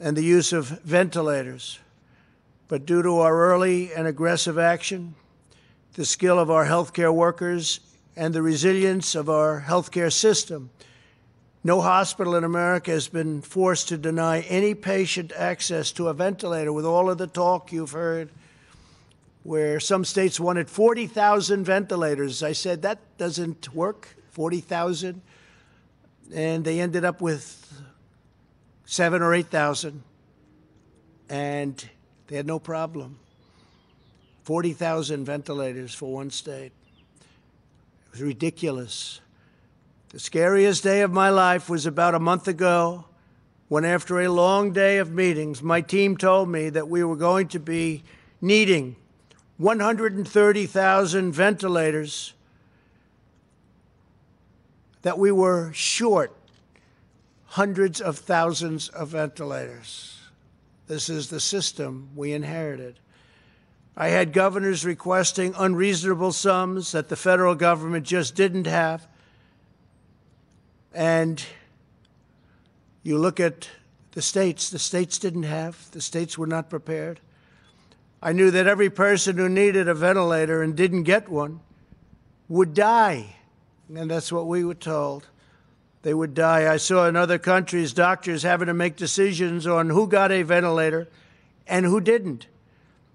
and 0.00 0.16
the 0.16 0.24
use 0.24 0.52
of 0.52 0.66
ventilators. 0.80 1.78
But 2.66 2.86
due 2.86 3.02
to 3.02 3.18
our 3.18 3.36
early 3.36 3.92
and 3.92 4.06
aggressive 4.06 4.58
action, 4.58 5.14
the 5.92 6.04
skill 6.04 6.38
of 6.38 6.50
our 6.50 6.64
healthcare 6.64 7.14
workers, 7.14 7.80
and 8.16 8.32
the 8.32 8.42
resilience 8.42 9.14
of 9.14 9.28
our 9.28 9.64
healthcare 9.66 10.12
system, 10.12 10.70
no 11.62 11.80
hospital 11.80 12.36
in 12.36 12.44
America 12.44 12.90
has 12.90 13.08
been 13.08 13.42
forced 13.42 13.88
to 13.88 13.98
deny 13.98 14.40
any 14.42 14.74
patient 14.74 15.32
access 15.36 15.90
to 15.92 16.08
a 16.08 16.14
ventilator 16.14 16.72
with 16.72 16.84
all 16.84 17.10
of 17.10 17.18
the 17.18 17.26
talk 17.26 17.72
you've 17.72 17.90
heard, 17.90 18.30
where 19.42 19.78
some 19.80 20.04
states 20.04 20.40
wanted 20.40 20.70
40,000 20.70 21.64
ventilators. 21.64 22.42
I 22.42 22.52
said, 22.52 22.82
that 22.82 22.98
doesn't 23.18 23.74
work, 23.74 24.08
40,000. 24.30 25.20
And 26.32 26.64
they 26.64 26.80
ended 26.80 27.04
up 27.04 27.20
with 27.20 27.82
seven 28.86 29.22
or 29.22 29.34
8,000. 29.34 30.02
And 31.28 31.88
they 32.26 32.36
had 32.36 32.46
no 32.46 32.58
problem. 32.58 33.18
40,000 34.44 35.24
ventilators 35.24 35.94
for 35.94 36.12
one 36.12 36.30
state. 36.30 36.72
It 38.06 38.12
was 38.12 38.22
ridiculous. 38.22 39.20
The 40.10 40.20
scariest 40.20 40.82
day 40.82 41.00
of 41.00 41.10
my 41.10 41.30
life 41.30 41.68
was 41.68 41.86
about 41.86 42.14
a 42.14 42.20
month 42.20 42.46
ago 42.46 43.06
when, 43.68 43.84
after 43.84 44.20
a 44.20 44.28
long 44.28 44.72
day 44.72 44.98
of 44.98 45.10
meetings, 45.10 45.62
my 45.62 45.80
team 45.80 46.16
told 46.16 46.48
me 46.48 46.68
that 46.70 46.88
we 46.88 47.02
were 47.02 47.16
going 47.16 47.48
to 47.48 47.58
be 47.58 48.04
needing 48.40 48.96
130,000 49.56 51.32
ventilators, 51.32 52.34
that 55.04 55.18
we 55.18 55.30
were 55.30 55.70
short 55.74 56.34
hundreds 57.44 58.00
of 58.00 58.18
thousands 58.18 58.88
of 58.88 59.08
ventilators. 59.08 60.18
This 60.86 61.10
is 61.10 61.28
the 61.28 61.40
system 61.40 62.08
we 62.16 62.32
inherited. 62.32 62.98
I 63.98 64.08
had 64.08 64.32
governors 64.32 64.82
requesting 64.82 65.54
unreasonable 65.58 66.32
sums 66.32 66.92
that 66.92 67.10
the 67.10 67.16
federal 67.16 67.54
government 67.54 68.06
just 68.06 68.34
didn't 68.34 68.66
have. 68.66 69.06
And 70.94 71.44
you 73.02 73.18
look 73.18 73.40
at 73.40 73.68
the 74.12 74.22
states, 74.22 74.70
the 74.70 74.78
states 74.78 75.18
didn't 75.18 75.42
have, 75.42 75.90
the 75.90 76.00
states 76.00 76.38
were 76.38 76.46
not 76.46 76.70
prepared. 76.70 77.20
I 78.22 78.32
knew 78.32 78.50
that 78.50 78.66
every 78.66 78.88
person 78.88 79.36
who 79.36 79.50
needed 79.50 79.86
a 79.86 79.94
ventilator 79.94 80.62
and 80.62 80.74
didn't 80.74 81.02
get 81.02 81.28
one 81.28 81.60
would 82.48 82.72
die. 82.72 83.36
And 83.88 84.10
that's 84.10 84.32
what 84.32 84.46
we 84.46 84.64
were 84.64 84.74
told. 84.74 85.26
They 86.02 86.14
would 86.14 86.34
die. 86.34 86.72
I 86.72 86.76
saw 86.76 87.08
in 87.08 87.16
other 87.16 87.38
countries 87.38 87.92
doctors 87.92 88.42
having 88.42 88.66
to 88.66 88.74
make 88.74 88.96
decisions 88.96 89.66
on 89.66 89.90
who 89.90 90.06
got 90.06 90.30
a 90.32 90.42
ventilator 90.42 91.08
and 91.66 91.86
who 91.86 92.00
didn't. 92.00 92.46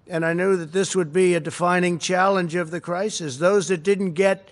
And 0.08 0.24
I 0.24 0.32
knew 0.32 0.56
that 0.56 0.72
this 0.72 0.96
would 0.96 1.12
be 1.12 1.34
a 1.34 1.40
defining 1.40 2.00
challenge 2.00 2.56
of 2.56 2.72
the 2.72 2.80
crisis. 2.80 3.36
Those 3.36 3.68
that 3.68 3.84
didn't 3.84 4.14
get 4.14 4.48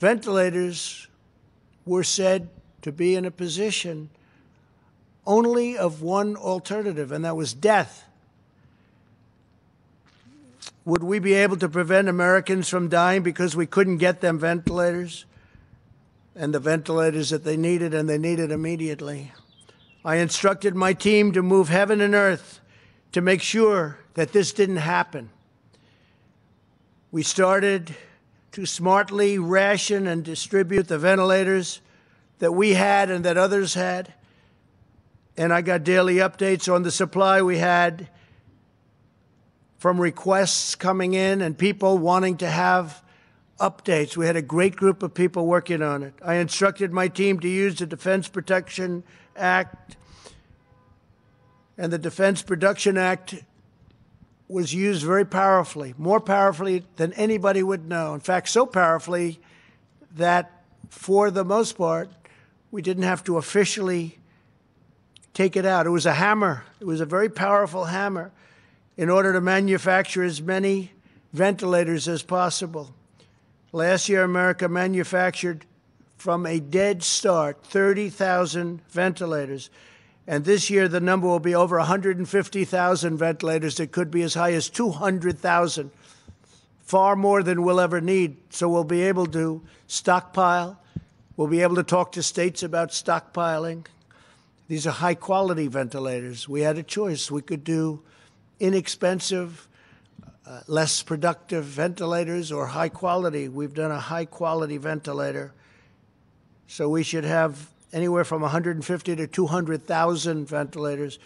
ventilators 0.00 1.08
were 1.84 2.04
said 2.04 2.48
to 2.82 2.92
be 2.92 3.16
in 3.16 3.24
a 3.24 3.30
position 3.30 4.10
only 5.26 5.76
of 5.76 6.02
one 6.02 6.36
alternative, 6.36 7.12
and 7.12 7.24
that 7.24 7.36
was 7.36 7.54
death. 7.54 8.04
Would 10.84 11.04
we 11.04 11.18
be 11.20 11.34
able 11.34 11.56
to 11.58 11.68
prevent 11.68 12.08
Americans 12.08 12.68
from 12.68 12.88
dying 12.88 13.22
because 13.22 13.54
we 13.54 13.66
couldn't 13.66 13.98
get 13.98 14.20
them 14.20 14.38
ventilators? 14.38 15.26
And 16.34 16.52
the 16.52 16.60
ventilators 16.60 17.30
that 17.30 17.44
they 17.44 17.56
needed, 17.56 17.92
and 17.94 18.08
they 18.08 18.18
needed 18.18 18.50
immediately. 18.50 19.32
I 20.04 20.16
instructed 20.16 20.74
my 20.74 20.94
team 20.94 21.32
to 21.32 21.42
move 21.42 21.68
heaven 21.68 22.00
and 22.00 22.14
earth 22.14 22.60
to 23.12 23.20
make 23.20 23.42
sure 23.42 23.98
that 24.14 24.32
this 24.32 24.52
didn't 24.52 24.78
happen. 24.78 25.30
We 27.12 27.22
started 27.22 27.94
to 28.52 28.66
smartly 28.66 29.38
ration 29.38 30.06
and 30.06 30.24
distribute 30.24 30.88
the 30.88 30.98
ventilators 30.98 31.80
that 32.38 32.52
we 32.52 32.72
had 32.72 33.10
and 33.10 33.24
that 33.24 33.36
others 33.36 33.74
had. 33.74 34.14
And 35.36 35.52
I 35.52 35.60
got 35.60 35.84
daily 35.84 36.16
updates 36.16 36.72
on 36.72 36.82
the 36.82 36.90
supply 36.90 37.40
we 37.40 37.58
had 37.58 38.08
from 39.82 40.00
requests 40.00 40.76
coming 40.76 41.14
in 41.14 41.40
and 41.40 41.58
people 41.58 41.98
wanting 41.98 42.36
to 42.36 42.48
have 42.48 43.02
updates. 43.58 44.16
We 44.16 44.26
had 44.26 44.36
a 44.36 44.42
great 44.42 44.76
group 44.76 45.02
of 45.02 45.12
people 45.12 45.44
working 45.44 45.82
on 45.82 46.04
it. 46.04 46.14
I 46.24 46.34
instructed 46.34 46.92
my 46.92 47.08
team 47.08 47.40
to 47.40 47.48
use 47.48 47.80
the 47.80 47.86
Defense 47.86 48.28
Protection 48.28 49.02
Act. 49.34 49.96
And 51.76 51.92
the 51.92 51.98
Defense 51.98 52.42
Production 52.42 52.96
Act 52.96 53.42
was 54.46 54.72
used 54.72 55.02
very 55.04 55.24
powerfully, 55.24 55.94
more 55.98 56.20
powerfully 56.20 56.84
than 56.94 57.12
anybody 57.14 57.64
would 57.64 57.88
know. 57.88 58.14
In 58.14 58.20
fact, 58.20 58.50
so 58.50 58.64
powerfully 58.64 59.40
that 60.14 60.62
for 60.90 61.28
the 61.32 61.44
most 61.44 61.76
part, 61.76 62.08
we 62.70 62.82
didn't 62.82 63.02
have 63.02 63.24
to 63.24 63.36
officially 63.36 64.20
take 65.34 65.56
it 65.56 65.66
out. 65.66 65.88
It 65.88 65.90
was 65.90 66.06
a 66.06 66.14
hammer, 66.14 66.62
it 66.78 66.86
was 66.86 67.00
a 67.00 67.06
very 67.06 67.28
powerful 67.28 67.86
hammer 67.86 68.30
in 68.96 69.08
order 69.08 69.32
to 69.32 69.40
manufacture 69.40 70.22
as 70.22 70.42
many 70.42 70.92
ventilators 71.32 72.08
as 72.08 72.22
possible. 72.22 72.94
Last 73.72 74.08
year, 74.08 74.22
America 74.22 74.68
manufactured 74.68 75.64
from 76.18 76.46
a 76.46 76.60
dead 76.60 77.02
start 77.02 77.64
30,000 77.64 78.80
ventilators. 78.90 79.70
And 80.26 80.44
this 80.44 80.70
year, 80.70 80.86
the 80.86 81.00
number 81.00 81.26
will 81.26 81.40
be 81.40 81.54
over 81.54 81.78
150,000 81.78 83.16
ventilators. 83.16 83.80
It 83.80 83.92
could 83.92 84.10
be 84.10 84.22
as 84.22 84.34
high 84.34 84.52
as 84.52 84.68
200,000, 84.68 85.90
far 86.84 87.16
more 87.16 87.42
than 87.42 87.62
we'll 87.62 87.80
ever 87.80 88.00
need. 88.00 88.36
So 88.50 88.68
we'll 88.68 88.84
be 88.84 89.02
able 89.02 89.26
to 89.26 89.62
stockpile. 89.88 90.78
We'll 91.36 91.48
be 91.48 91.62
able 91.62 91.76
to 91.76 91.82
talk 91.82 92.12
to 92.12 92.22
states 92.22 92.62
about 92.62 92.90
stockpiling. 92.90 93.86
These 94.68 94.86
are 94.86 94.90
high 94.90 95.14
quality 95.14 95.66
ventilators. 95.66 96.48
We 96.48 96.60
had 96.60 96.78
a 96.78 96.82
choice. 96.82 97.30
We 97.30 97.42
could 97.42 97.64
do 97.64 98.02
inexpensive, 98.62 99.66
uh, 100.46 100.60
less 100.68 101.02
productive 101.02 101.64
ventilators 101.64 102.52
or 102.52 102.68
high 102.68 102.88
quality. 102.88 103.48
We've 103.48 103.74
done 103.74 103.90
a 103.90 103.98
high 103.98 104.24
quality 104.24 104.76
ventilator. 104.76 105.52
So 106.68 106.88
we 106.88 107.02
should 107.02 107.24
have 107.24 107.68
anywhere 107.92 108.24
from 108.24 108.40
150 108.40 109.16
to 109.16 109.26
200,000 109.26 110.48
ventilators. 110.48 111.18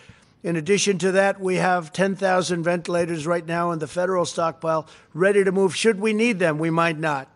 In 0.43 0.57
addition 0.57 0.97
to 0.99 1.13
that, 1.13 1.39
we 1.39 1.57
have 1.57 1.93
10,000 1.93 2.63
ventilators 2.63 3.27
right 3.27 3.47
now 3.47 3.71
in 3.71 3.81
the 3.81 3.87
federal 3.87 4.25
stockpile 4.25 4.89
ready 5.13 5.45
to 5.45 5.53
move. 5.53 5.77
Should 5.77 6.01
we 6.01 6.15
need 6.15 6.39
them, 6.39 6.59
we 6.59 6.71
might 6.71 6.99
not. 6.99 7.29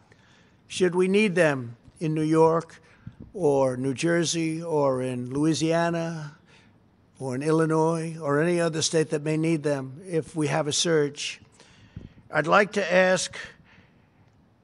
Should 0.67 0.95
we 0.95 1.09
need 1.09 1.35
them 1.35 1.77
in 2.01 2.15
New 2.15 2.23
York 2.23 2.81
or 3.35 3.77
New 3.77 3.93
Jersey 3.93 4.63
or 4.63 5.03
in 5.03 5.31
Louisiana 5.31 6.37
or 7.21 7.35
in 7.35 7.43
Illinois 7.43 8.17
or 8.21 8.41
any 8.41 8.61
other 8.61 8.83
state 8.83 9.11
that 9.11 9.23
may 9.23 9.37
need 9.37 9.63
them 9.63 10.01
if 10.09 10.35
we 10.35 10.49
have 10.49 10.67
a 10.67 10.73
surge? 10.73 11.41
I'd 12.33 12.47
like 12.47 12.73
to 12.73 12.93
ask 12.93 13.37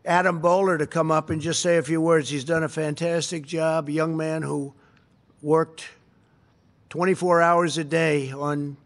Adam 0.04 0.40
Boehler 0.40 0.78
to 0.78 0.86
come 0.86 1.10
up 1.10 1.30
and 1.30 1.40
just 1.40 1.60
say 1.60 1.76
a 1.76 1.82
few 1.82 2.00
words. 2.00 2.30
He's 2.30 2.44
done 2.44 2.64
a 2.64 2.68
fantastic 2.68 3.44
job, 3.44 3.88
a 3.88 3.92
young 3.92 4.16
man 4.16 4.42
who 4.42 4.72
worked 5.42 5.88
24 6.90 7.42
hours 7.42 7.76
a 7.76 7.84
day 7.84 8.32
on 8.32 8.76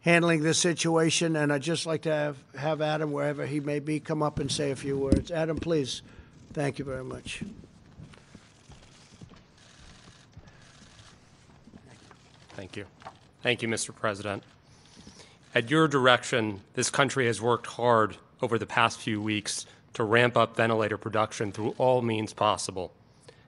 handling 0.00 0.42
this 0.42 0.58
situation, 0.58 1.36
and 1.36 1.52
I'd 1.52 1.62
just 1.62 1.86
like 1.86 2.02
to 2.02 2.12
have, 2.12 2.36
have 2.56 2.80
Adam, 2.80 3.12
wherever 3.12 3.46
he 3.46 3.60
may 3.60 3.78
be, 3.78 4.00
come 4.00 4.22
up 4.22 4.38
and 4.38 4.50
say 4.50 4.70
a 4.70 4.76
few 4.76 4.98
words. 4.98 5.30
Adam, 5.30 5.56
please. 5.56 6.02
Thank 6.52 6.78
you 6.78 6.84
very 6.84 7.04
much. 7.04 7.42
Thank 12.56 12.76
you. 12.76 12.86
Thank 13.42 13.62
you, 13.62 13.68
Mr. 13.68 13.94
President. 13.94 14.42
At 15.54 15.70
your 15.70 15.88
direction, 15.88 16.60
this 16.74 16.90
country 16.90 17.26
has 17.26 17.40
worked 17.40 17.66
hard 17.66 18.18
over 18.42 18.58
the 18.58 18.66
past 18.66 19.00
few 19.00 19.20
weeks 19.20 19.64
to 19.94 20.04
ramp 20.04 20.36
up 20.36 20.56
ventilator 20.56 20.98
production 20.98 21.50
through 21.50 21.74
all 21.78 22.02
means 22.02 22.34
possible. 22.34 22.92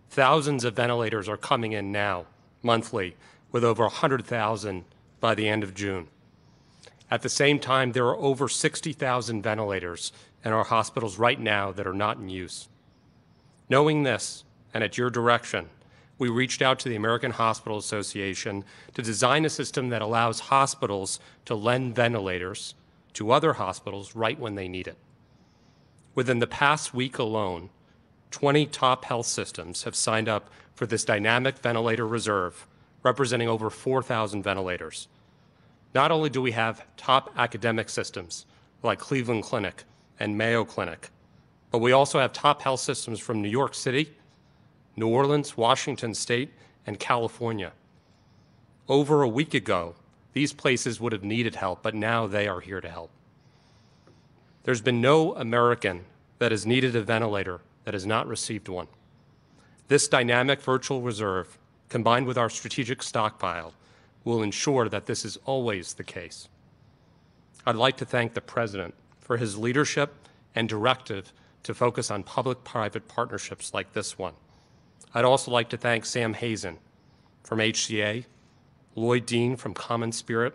Thousands 0.08 0.64
of 0.64 0.74
ventilators 0.74 1.28
are 1.28 1.36
coming 1.36 1.72
in 1.72 1.92
now, 1.92 2.24
monthly, 2.62 3.16
with 3.50 3.64
over 3.64 3.84
100,000 3.84 4.84
by 5.20 5.34
the 5.34 5.48
end 5.48 5.62
of 5.62 5.74
June. 5.74 6.08
At 7.10 7.20
the 7.20 7.28
same 7.28 7.58
time, 7.58 7.92
there 7.92 8.06
are 8.06 8.16
over 8.16 8.48
60,000 8.48 9.42
ventilators 9.42 10.12
in 10.42 10.52
our 10.52 10.64
hospitals 10.64 11.18
right 11.18 11.38
now 11.38 11.70
that 11.70 11.86
are 11.86 11.92
not 11.92 12.16
in 12.16 12.30
use. 12.30 12.68
Knowing 13.68 14.02
this, 14.02 14.44
and 14.72 14.82
at 14.82 14.96
your 14.96 15.10
direction, 15.10 15.68
we 16.18 16.28
reached 16.28 16.62
out 16.62 16.78
to 16.80 16.88
the 16.88 16.96
American 16.96 17.32
Hospital 17.32 17.78
Association 17.78 18.64
to 18.94 19.02
design 19.02 19.44
a 19.44 19.50
system 19.50 19.88
that 19.88 20.02
allows 20.02 20.40
hospitals 20.40 21.18
to 21.44 21.54
lend 21.54 21.94
ventilators 21.94 22.74
to 23.14 23.30
other 23.30 23.54
hospitals 23.54 24.14
right 24.14 24.38
when 24.38 24.54
they 24.54 24.68
need 24.68 24.86
it. 24.86 24.96
Within 26.14 26.38
the 26.38 26.46
past 26.46 26.94
week 26.94 27.18
alone, 27.18 27.70
20 28.30 28.66
top 28.66 29.04
health 29.04 29.26
systems 29.26 29.82
have 29.84 29.96
signed 29.96 30.28
up 30.28 30.50
for 30.74 30.86
this 30.86 31.04
dynamic 31.04 31.58
ventilator 31.58 32.06
reserve, 32.06 32.66
representing 33.02 33.48
over 33.48 33.70
4,000 33.70 34.42
ventilators. 34.42 35.08
Not 35.94 36.10
only 36.10 36.30
do 36.30 36.40
we 36.40 36.52
have 36.52 36.84
top 36.96 37.32
academic 37.36 37.88
systems 37.88 38.46
like 38.82 38.98
Cleveland 38.98 39.42
Clinic 39.42 39.84
and 40.18 40.36
Mayo 40.36 40.64
Clinic, 40.64 41.10
but 41.70 41.78
we 41.78 41.92
also 41.92 42.18
have 42.18 42.32
top 42.32 42.62
health 42.62 42.80
systems 42.80 43.18
from 43.20 43.42
New 43.42 43.48
York 43.48 43.74
City, 43.74 44.10
New 44.96 45.08
Orleans, 45.08 45.56
Washington 45.56 46.14
State, 46.14 46.52
and 46.86 46.98
California. 46.98 47.72
Over 48.88 49.22
a 49.22 49.28
week 49.28 49.54
ago, 49.54 49.94
these 50.32 50.52
places 50.52 51.00
would 51.00 51.12
have 51.12 51.24
needed 51.24 51.54
help, 51.54 51.82
but 51.82 51.94
now 51.94 52.26
they 52.26 52.48
are 52.48 52.60
here 52.60 52.80
to 52.80 52.88
help. 52.88 53.10
There's 54.64 54.80
been 54.80 55.00
no 55.00 55.34
American 55.34 56.04
that 56.38 56.52
has 56.52 56.66
needed 56.66 56.94
a 56.96 57.02
ventilator 57.02 57.60
that 57.84 57.94
has 57.94 58.06
not 58.06 58.26
received 58.26 58.68
one. 58.68 58.88
This 59.88 60.08
dynamic 60.08 60.60
virtual 60.60 61.02
reserve, 61.02 61.58
combined 61.88 62.26
with 62.26 62.38
our 62.38 62.50
strategic 62.50 63.02
stockpile, 63.02 63.74
will 64.24 64.42
ensure 64.42 64.88
that 64.88 65.06
this 65.06 65.24
is 65.24 65.36
always 65.44 65.94
the 65.94 66.04
case. 66.04 66.48
I'd 67.66 67.76
like 67.76 67.96
to 67.98 68.04
thank 68.04 68.34
the 68.34 68.40
President 68.40 68.94
for 69.20 69.36
his 69.36 69.58
leadership 69.58 70.14
and 70.54 70.68
directive 70.68 71.32
to 71.64 71.74
focus 71.74 72.10
on 72.10 72.22
public 72.22 72.64
private 72.64 73.08
partnerships 73.08 73.72
like 73.74 73.92
this 73.92 74.18
one. 74.18 74.34
I'd 75.14 75.24
also 75.24 75.50
like 75.50 75.68
to 75.70 75.76
thank 75.76 76.06
Sam 76.06 76.34
Hazen 76.34 76.78
from 77.42 77.58
HCA, 77.58 78.24
Lloyd 78.94 79.26
Dean 79.26 79.56
from 79.56 79.74
Common 79.74 80.12
Spirit 80.12 80.54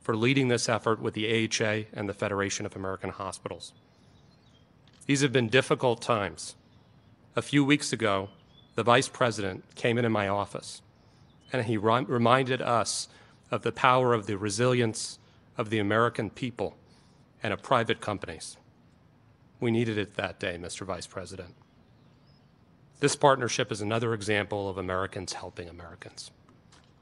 for 0.00 0.16
leading 0.16 0.48
this 0.48 0.68
effort 0.68 1.00
with 1.00 1.14
the 1.14 1.26
AHA 1.26 1.86
and 1.92 2.08
the 2.08 2.14
Federation 2.14 2.66
of 2.66 2.76
American 2.76 3.10
Hospitals. 3.10 3.72
These 5.06 5.20
have 5.20 5.32
been 5.32 5.48
difficult 5.48 6.02
times. 6.02 6.56
A 7.36 7.42
few 7.42 7.64
weeks 7.64 7.92
ago, 7.92 8.30
the 8.74 8.82
Vice 8.82 9.08
President 9.08 9.64
came 9.74 9.98
into 9.98 10.10
my 10.10 10.28
office 10.28 10.82
and 11.52 11.64
he 11.64 11.76
reminded 11.76 12.60
us 12.60 13.08
of 13.50 13.62
the 13.62 13.72
power 13.72 14.12
of 14.12 14.26
the 14.26 14.36
resilience 14.36 15.18
of 15.56 15.70
the 15.70 15.78
American 15.78 16.30
people 16.30 16.76
and 17.42 17.52
of 17.52 17.62
private 17.62 18.00
companies. 18.00 18.56
We 19.60 19.70
needed 19.70 19.98
it 19.98 20.14
that 20.14 20.40
day, 20.40 20.58
Mr. 20.60 20.84
Vice 20.84 21.06
President. 21.06 21.54
This 23.00 23.16
partnership 23.16 23.70
is 23.70 23.80
another 23.80 24.14
example 24.14 24.68
of 24.68 24.78
Americans 24.78 25.32
helping 25.32 25.68
Americans. 25.68 26.30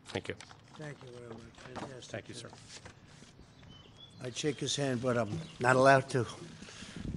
Thank 0.07 0.29
you. 0.29 0.35
Thank 0.79 0.97
you 1.03 1.11
very 1.19 1.29
much. 1.29 1.81
Fantastic. 1.81 2.11
Thank 2.11 2.29
you, 2.29 2.35
sir. 2.35 2.49
I'd 4.25 4.37
shake 4.37 4.61
his 4.61 4.77
hand, 4.77 5.03
but 5.03 5.17
I'm 5.17 5.41
not 5.61 5.77
allowed 5.77 6.09
to. 6.11 6.27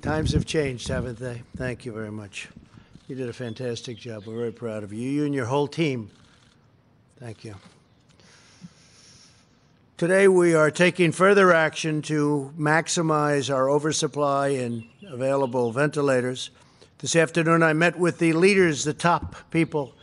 Times 0.01 0.34
have 0.34 0.46
changed, 0.46 0.88
haven't 0.88 1.20
they? 1.20 1.41
Thank 1.55 1.86
you 1.86 1.91
very 1.91 2.12
much. 2.12 2.48
You 3.08 3.15
did 3.15 3.29
a 3.29 3.34
fantastic 3.34 3.98
job. 3.98 4.25
We're 4.25 4.38
very 4.38 4.51
proud 4.51 4.84
of 4.84 4.91
you. 4.91 5.10
You 5.10 5.25
and 5.25 5.34
your 5.34 5.46
whole 5.46 5.67
team. 5.67 6.10
Thank 7.20 7.44
you. 7.44 7.55
Today, 9.98 10.27
we 10.27 10.55
are 10.55 10.72
taking 10.72 11.12
further 11.12 11.53
action 11.53 12.01
to 12.03 12.51
maximize 12.57 13.53
our 13.53 13.70
oversupply 13.70 14.50
and 14.50 14.83
available 15.07 15.72
ventilators. 15.72 16.50
This 17.00 17.18
afternoon, 17.18 17.62
I 17.62 17.74
met 17.74 18.00
with 18.00 18.20
the 18.20 18.31
leaders, 18.31 18.86
the 18.86 18.94
top 18.94 19.36
people 19.51 19.94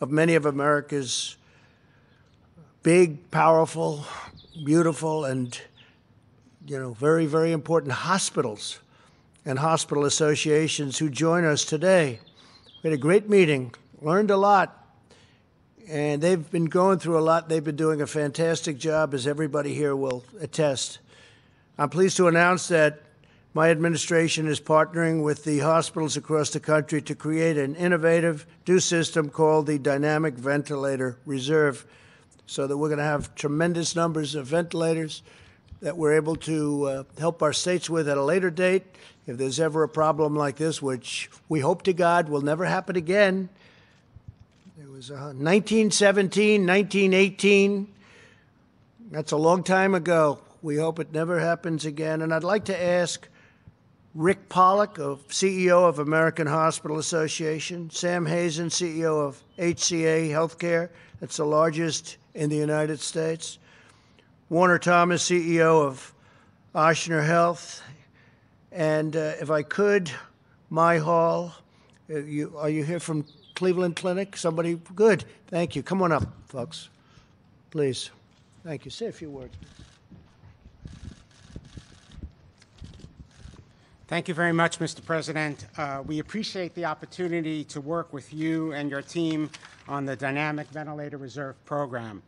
of 0.00 0.12
many 0.12 0.36
of 0.36 0.46
America's 0.46 1.36
big, 2.84 3.32
powerful, 3.32 4.04
beautiful, 4.64 5.24
and 5.24 5.60
you 6.64 6.78
know, 6.78 6.92
very, 6.92 7.26
very 7.26 7.50
important 7.50 7.92
hospitals 7.92 8.78
and 9.44 9.58
hospital 9.58 10.04
associations 10.04 10.98
who 10.98 11.10
join 11.10 11.44
us 11.44 11.64
today. 11.64 12.20
We 12.80 12.90
had 12.90 12.96
a 12.96 13.02
great 13.02 13.28
meeting, 13.28 13.74
learned 14.00 14.30
a 14.30 14.36
lot, 14.36 14.86
and 15.88 16.22
they've 16.22 16.48
been 16.48 16.66
going 16.66 17.00
through 17.00 17.18
a 17.18 17.26
lot. 17.26 17.48
They've 17.48 17.64
been 17.64 17.74
doing 17.74 18.00
a 18.00 18.06
fantastic 18.06 18.78
job, 18.78 19.14
as 19.14 19.26
everybody 19.26 19.74
here 19.74 19.96
will 19.96 20.22
attest. 20.40 21.00
I'm 21.76 21.90
pleased 21.90 22.16
to 22.18 22.28
announce 22.28 22.68
that 22.68 23.00
my 23.56 23.70
administration 23.70 24.46
is 24.46 24.60
partnering 24.60 25.22
with 25.22 25.44
the 25.44 25.60
hospitals 25.60 26.14
across 26.14 26.50
the 26.50 26.60
country 26.60 27.00
to 27.00 27.14
create 27.14 27.56
an 27.56 27.74
innovative 27.74 28.46
new 28.68 28.78
system 28.78 29.30
called 29.30 29.66
the 29.66 29.78
Dynamic 29.78 30.34
Ventilator 30.34 31.16
Reserve, 31.24 31.86
so 32.44 32.66
that 32.66 32.76
we're 32.76 32.90
going 32.90 32.98
to 32.98 33.04
have 33.04 33.34
tremendous 33.34 33.96
numbers 33.96 34.34
of 34.34 34.46
ventilators 34.46 35.22
that 35.80 35.96
we're 35.96 36.12
able 36.12 36.36
to 36.36 36.84
uh, 36.84 37.04
help 37.18 37.42
our 37.42 37.54
states 37.54 37.88
with 37.88 38.10
at 38.10 38.18
a 38.18 38.22
later 38.22 38.50
date. 38.50 38.84
If 39.26 39.38
there's 39.38 39.58
ever 39.58 39.82
a 39.82 39.88
problem 39.88 40.36
like 40.36 40.56
this, 40.56 40.82
which 40.82 41.30
we 41.48 41.60
hope 41.60 41.80
to 41.84 41.94
God 41.94 42.28
will 42.28 42.42
never 42.42 42.66
happen 42.66 42.94
again, 42.94 43.48
it 44.78 44.90
was 44.90 45.10
uh, 45.10 45.32
1917, 45.32 46.66
1918. 46.66 47.94
That's 49.12 49.32
a 49.32 49.38
long 49.38 49.62
time 49.62 49.94
ago. 49.94 50.40
We 50.60 50.76
hope 50.76 50.98
it 50.98 51.10
never 51.10 51.40
happens 51.40 51.86
again. 51.86 52.20
And 52.20 52.34
I'd 52.34 52.44
like 52.44 52.66
to 52.66 52.78
ask 52.78 53.26
Rick 54.16 54.48
Pollack, 54.48 54.98
of 54.98 55.28
CEO 55.28 55.86
of 55.86 55.98
American 55.98 56.46
Hospital 56.46 56.98
Association, 56.98 57.90
Sam 57.90 58.24
Hazen, 58.24 58.68
CEO 58.68 59.22
of 59.26 59.42
HCA 59.58 60.30
Healthcare, 60.30 60.88
that's 61.20 61.36
the 61.36 61.44
largest 61.44 62.16
in 62.34 62.48
the 62.48 62.56
United 62.56 62.98
States, 62.98 63.58
Warner 64.48 64.78
Thomas, 64.78 65.28
CEO 65.28 65.84
of 65.84 66.14
Ochsner 66.74 67.26
Health, 67.26 67.82
and 68.72 69.14
uh, 69.14 69.34
if 69.38 69.50
I 69.50 69.62
could, 69.62 70.10
my 70.70 70.96
hall. 70.96 71.52
Uh, 72.08 72.20
you, 72.20 72.54
are 72.56 72.70
you 72.70 72.84
here 72.84 73.00
from 73.00 73.26
Cleveland 73.54 73.96
Clinic? 73.96 74.38
Somebody? 74.38 74.80
Good. 74.94 75.26
Thank 75.48 75.76
you. 75.76 75.82
Come 75.82 76.00
on 76.00 76.12
up, 76.12 76.24
folks. 76.46 76.88
Please. 77.70 78.10
Thank 78.64 78.86
you. 78.86 78.90
Say 78.90 79.08
a 79.08 79.12
few 79.12 79.28
words. 79.28 79.54
Thank 84.08 84.28
you 84.28 84.34
very 84.34 84.52
much, 84.52 84.78
Mr. 84.78 85.04
President. 85.04 85.66
Uh, 85.76 86.00
we 86.06 86.20
appreciate 86.20 86.76
the 86.76 86.84
opportunity 86.84 87.64
to 87.64 87.80
work 87.80 88.12
with 88.12 88.32
you 88.32 88.72
and 88.72 88.88
your 88.88 89.02
team 89.02 89.50
on 89.88 90.06
the 90.06 90.14
Dynamic 90.14 90.68
Ventilator 90.68 91.16
Reserve 91.16 91.56
Program. 91.64 92.22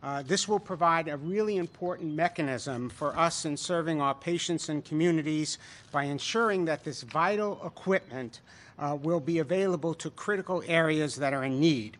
Uh, 0.00 0.22
this 0.22 0.46
will 0.46 0.60
provide 0.60 1.08
a 1.08 1.16
really 1.16 1.56
important 1.56 2.14
mechanism 2.14 2.88
for 2.88 3.18
us 3.18 3.46
in 3.46 3.56
serving 3.56 4.00
our 4.00 4.14
patients 4.14 4.68
and 4.68 4.84
communities 4.84 5.58
by 5.90 6.04
ensuring 6.04 6.66
that 6.66 6.84
this 6.84 7.02
vital 7.02 7.60
equipment 7.66 8.40
uh, 8.78 8.96
will 9.02 9.18
be 9.18 9.40
available 9.40 9.92
to 9.92 10.10
critical 10.10 10.62
areas 10.68 11.16
that 11.16 11.34
are 11.34 11.42
in 11.42 11.58
need. 11.58 11.96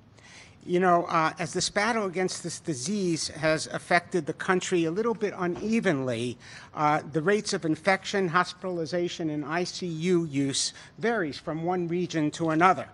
You 0.67 0.81
know, 0.81 1.05
uh, 1.05 1.35
as 1.39 1.53
this 1.53 1.69
battle 1.69 2.07
against 2.07 2.43
this 2.43 2.59
disease 2.59 3.29
has 3.29 3.67
affected 3.67 4.25
the 4.25 4.33
country 4.33 4.87
a 4.87 4.91
little 4.91 5.13
bit 5.13 5.35
unevenly, 5.37 6.39
uh, 6.73 7.03
the 7.13 7.21
rates 7.21 7.53
of 7.53 7.67
infection, 7.67 8.29
hospitalization, 8.29 9.29
and 9.29 9.45
ICU 9.45 10.31
use 10.33 10.73
varies 10.97 11.37
from 11.37 11.65
one 11.65 11.87
region 11.87 12.31
to 12.31 12.49
another. 12.49 12.89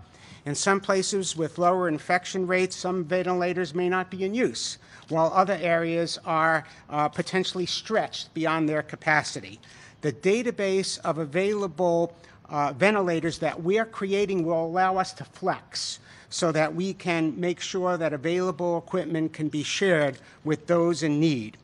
In 0.46 0.56
some 0.56 0.80
places 0.80 1.36
with 1.36 1.58
lower 1.58 1.86
infection 1.86 2.44
rates, 2.44 2.74
some 2.74 3.04
ventilators 3.04 3.72
may 3.72 3.88
not 3.88 4.10
be 4.10 4.24
in 4.24 4.34
use, 4.34 4.78
while 5.08 5.30
other 5.32 5.56
areas 5.60 6.18
are 6.26 6.64
uh, 6.88 7.08
potentially 7.08 7.66
stretched 7.66 8.34
beyond 8.34 8.68
their 8.68 8.82
capacity. 8.82 9.60
The 10.00 10.12
database 10.12 10.98
of 11.04 11.18
available 11.18 12.16
uh, 12.48 12.72
ventilators 12.72 13.38
that 13.38 13.62
we 13.62 13.78
are 13.78 13.84
creating 13.84 14.44
will 14.44 14.66
allow 14.66 14.96
us 14.96 15.12
to 15.12 15.24
flex 15.24 16.00
so 16.30 16.50
that 16.52 16.74
we 16.74 16.94
can 16.94 17.38
make 17.38 17.60
sure 17.60 17.96
that 17.98 18.12
available 18.12 18.78
equipment 18.78 19.32
can 19.32 19.48
be 19.48 19.62
shared 19.62 20.18
with 20.44 20.66
those 20.66 21.02
in 21.02 21.20
need. 21.20 21.58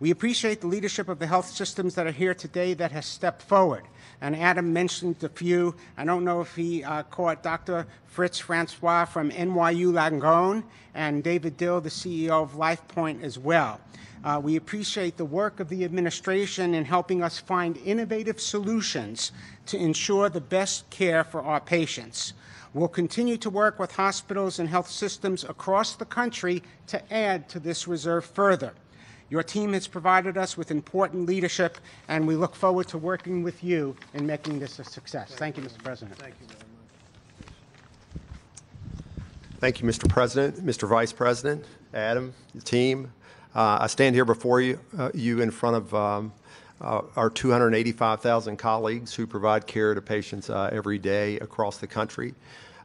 We 0.00 0.10
appreciate 0.10 0.60
the 0.60 0.66
leadership 0.66 1.08
of 1.08 1.20
the 1.20 1.26
health 1.26 1.46
systems 1.46 1.94
that 1.94 2.06
are 2.06 2.12
here 2.12 2.34
today 2.34 2.74
that 2.74 2.92
has 2.92 3.06
stepped 3.06 3.42
forward 3.42 3.84
and 4.20 4.36
Adam 4.36 4.72
mentioned 4.72 5.22
a 5.22 5.28
few. 5.28 5.74
I 5.96 6.04
don't 6.04 6.24
know 6.24 6.40
if 6.40 6.54
he 6.54 6.82
uh, 6.82 7.02
caught 7.04 7.42
Dr. 7.42 7.86
Fritz 8.06 8.38
Francois 8.38 9.04
from 9.04 9.30
NYU 9.30 9.92
Langone 9.92 10.64
and 10.94 11.22
David 11.22 11.56
Dill, 11.56 11.80
the 11.80 11.90
CEO 11.90 12.42
of 12.42 12.52
LifePoint, 12.52 13.22
as 13.22 13.38
well. 13.38 13.80
Uh, 14.24 14.40
we 14.42 14.56
appreciate 14.56 15.16
the 15.16 15.24
work 15.24 15.60
of 15.60 15.68
the 15.68 15.84
administration 15.84 16.74
in 16.74 16.84
helping 16.84 17.22
us 17.22 17.38
find 17.38 17.76
innovative 17.78 18.40
solutions 18.40 19.30
to 19.66 19.76
ensure 19.76 20.28
the 20.28 20.40
best 20.40 20.88
care 20.90 21.22
for 21.22 21.42
our 21.42 21.60
patients. 21.60 22.32
We'll 22.76 22.88
continue 22.88 23.38
to 23.38 23.48
work 23.48 23.78
with 23.78 23.92
hospitals 23.92 24.58
and 24.58 24.68
health 24.68 24.90
systems 24.90 25.44
across 25.44 25.94
the 25.94 26.04
country 26.04 26.62
to 26.88 27.00
add 27.10 27.48
to 27.48 27.58
this 27.58 27.88
reserve 27.88 28.26
further. 28.26 28.74
Your 29.30 29.42
team 29.42 29.72
has 29.72 29.86
provided 29.86 30.36
us 30.36 30.58
with 30.58 30.70
important 30.70 31.24
leadership, 31.24 31.78
and 32.06 32.26
we 32.26 32.36
look 32.36 32.54
forward 32.54 32.86
to 32.88 32.98
working 32.98 33.42
with 33.42 33.64
you 33.64 33.96
in 34.12 34.26
making 34.26 34.58
this 34.58 34.78
a 34.78 34.84
success. 34.84 35.34
Thank 35.36 35.56
you, 35.56 35.62
Mr. 35.62 35.82
President. 35.82 36.18
Thank 36.18 36.34
you 36.38 36.48
very 36.48 36.58
much. 36.58 37.48
Thank 39.58 39.80
you, 39.80 39.88
Mr. 39.88 40.06
President, 40.06 40.62
Mr. 40.62 40.86
Vice 40.86 41.14
President, 41.14 41.64
Adam, 41.94 42.34
the 42.54 42.60
team. 42.60 43.10
Uh, 43.54 43.78
I 43.80 43.86
stand 43.86 44.14
here 44.14 44.26
before 44.26 44.60
you, 44.60 44.78
uh, 44.98 45.10
you 45.14 45.40
in 45.40 45.50
front 45.50 45.76
of 45.76 45.94
um, 45.94 46.30
uh, 46.82 47.00
our 47.16 47.30
285,000 47.30 48.58
colleagues 48.58 49.14
who 49.14 49.26
provide 49.26 49.66
care 49.66 49.94
to 49.94 50.02
patients 50.02 50.50
uh, 50.50 50.68
every 50.70 50.98
day 50.98 51.38
across 51.38 51.78
the 51.78 51.86
country. 51.86 52.34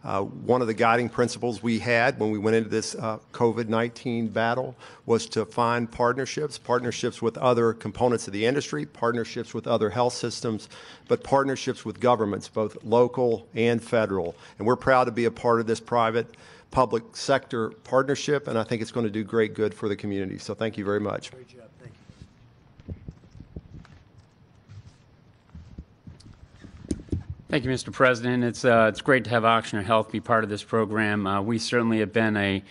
Uh, 0.03 0.21
one 0.21 0.61
of 0.61 0.67
the 0.67 0.73
guiding 0.73 1.09
principles 1.09 1.61
we 1.61 1.77
had 1.77 2.19
when 2.19 2.31
we 2.31 2.39
went 2.39 2.55
into 2.55 2.69
this 2.69 2.95
uh, 2.95 3.19
COVID-19 3.33 4.33
battle 4.33 4.75
was 5.05 5.27
to 5.27 5.45
find 5.45 5.91
partnerships, 5.91 6.57
partnerships 6.57 7.21
with 7.21 7.37
other 7.37 7.73
components 7.73 8.25
of 8.27 8.33
the 8.33 8.45
industry, 8.45 8.85
partnerships 8.85 9.53
with 9.53 9.67
other 9.67 9.91
health 9.91 10.13
systems, 10.13 10.69
but 11.07 11.23
partnerships 11.23 11.85
with 11.85 11.99
governments, 11.99 12.47
both 12.47 12.77
local 12.83 13.47
and 13.53 13.83
federal. 13.83 14.35
And 14.57 14.67
we're 14.67 14.75
proud 14.75 15.03
to 15.03 15.11
be 15.11 15.25
a 15.25 15.31
part 15.31 15.59
of 15.59 15.67
this 15.67 15.79
private 15.79 16.35
public 16.71 17.15
sector 17.15 17.69
partnership, 17.69 18.47
and 18.47 18.57
I 18.57 18.63
think 18.63 18.81
it's 18.81 18.91
going 18.91 19.05
to 19.05 19.11
do 19.11 19.23
great 19.23 19.53
good 19.53 19.73
for 19.73 19.87
the 19.87 19.95
community. 19.95 20.39
So 20.39 20.55
thank 20.55 20.77
you 20.77 20.85
very 20.85 21.01
much. 21.01 21.31
Great 21.31 21.47
job. 21.47 21.69
Thank 21.79 21.93
you. 27.11 27.17
Thank 27.51 27.65
you, 27.65 27.69
Mr. 27.69 27.91
President. 27.91 28.45
It's, 28.45 28.63
uh, 28.63 28.85
it's 28.87 29.01
great 29.01 29.25
to 29.25 29.29
have 29.31 29.43
Ochsner 29.43 29.83
Health 29.83 30.09
be 30.09 30.21
part 30.21 30.45
of 30.45 30.49
this 30.49 30.63
program. 30.63 31.27
Uh, 31.27 31.41
we 31.41 31.59
certainly 31.59 31.99
have 31.99 32.13
been 32.13 32.37
a, 32.37 32.63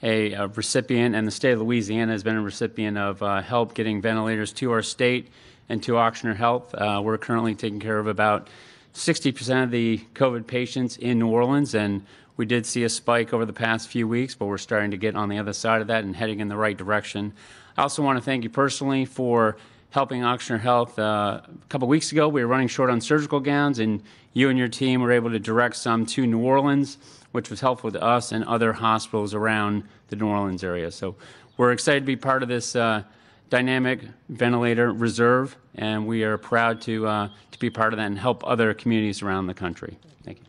a, 0.00 0.32
a 0.32 0.46
recipient, 0.46 1.16
and 1.16 1.26
the 1.26 1.32
state 1.32 1.54
of 1.54 1.60
Louisiana 1.60 2.12
has 2.12 2.22
been 2.22 2.36
a 2.36 2.40
recipient 2.40 2.96
of 2.96 3.20
uh, 3.20 3.42
help 3.42 3.74
getting 3.74 4.00
ventilators 4.00 4.52
to 4.52 4.70
our 4.70 4.80
state 4.80 5.26
and 5.68 5.82
to 5.82 5.94
Ochsner 5.94 6.36
Health. 6.36 6.72
Uh, 6.72 7.00
we're 7.02 7.18
currently 7.18 7.56
taking 7.56 7.80
care 7.80 7.98
of 7.98 8.06
about 8.06 8.46
60% 8.94 9.64
of 9.64 9.72
the 9.72 9.98
COVID 10.14 10.46
patients 10.46 10.96
in 10.96 11.18
New 11.18 11.30
Orleans, 11.30 11.74
and 11.74 12.06
we 12.36 12.46
did 12.46 12.64
see 12.64 12.84
a 12.84 12.88
spike 12.88 13.34
over 13.34 13.44
the 13.44 13.52
past 13.52 13.88
few 13.88 14.06
weeks, 14.06 14.36
but 14.36 14.46
we're 14.46 14.56
starting 14.56 14.92
to 14.92 14.96
get 14.96 15.16
on 15.16 15.28
the 15.28 15.38
other 15.38 15.52
side 15.52 15.80
of 15.80 15.88
that 15.88 16.04
and 16.04 16.14
heading 16.14 16.38
in 16.38 16.46
the 16.46 16.56
right 16.56 16.76
direction. 16.76 17.32
I 17.76 17.82
also 17.82 18.04
want 18.04 18.18
to 18.18 18.24
thank 18.24 18.44
you 18.44 18.50
personally 18.50 19.04
for 19.04 19.56
helping 19.90 20.22
Ochsner 20.22 20.60
Health. 20.60 20.98
Uh, 20.98 21.40
a 21.44 21.66
couple 21.68 21.88
weeks 21.88 22.12
ago, 22.12 22.28
we 22.28 22.42
were 22.42 22.46
running 22.46 22.68
short 22.68 22.90
on 22.90 23.00
surgical 23.00 23.40
gowns, 23.40 23.78
and 23.78 24.02
you 24.32 24.50
and 24.50 24.58
your 24.58 24.68
team 24.68 25.00
were 25.00 25.12
able 25.12 25.30
to 25.30 25.38
direct 25.38 25.76
some 25.76 26.04
to 26.06 26.26
New 26.26 26.40
Orleans, 26.40 26.98
which 27.32 27.50
was 27.50 27.60
helpful 27.60 27.90
to 27.90 28.02
us 28.02 28.32
and 28.32 28.44
other 28.44 28.72
hospitals 28.72 29.34
around 29.34 29.84
the 30.08 30.16
New 30.16 30.28
Orleans 30.28 30.62
area. 30.62 30.90
So 30.90 31.16
we're 31.56 31.72
excited 31.72 32.00
to 32.00 32.06
be 32.06 32.16
part 32.16 32.42
of 32.42 32.48
this 32.48 32.76
uh, 32.76 33.02
dynamic 33.50 34.00
ventilator 34.28 34.92
reserve, 34.92 35.56
and 35.74 36.06
we 36.06 36.22
are 36.22 36.36
proud 36.36 36.80
to, 36.82 37.06
uh, 37.06 37.28
to 37.50 37.58
be 37.58 37.70
part 37.70 37.92
of 37.92 37.96
that 37.96 38.06
and 38.06 38.18
help 38.18 38.46
other 38.46 38.74
communities 38.74 39.22
around 39.22 39.46
the 39.46 39.54
country. 39.54 39.98
Thank 40.22 40.38
you. 40.38 40.44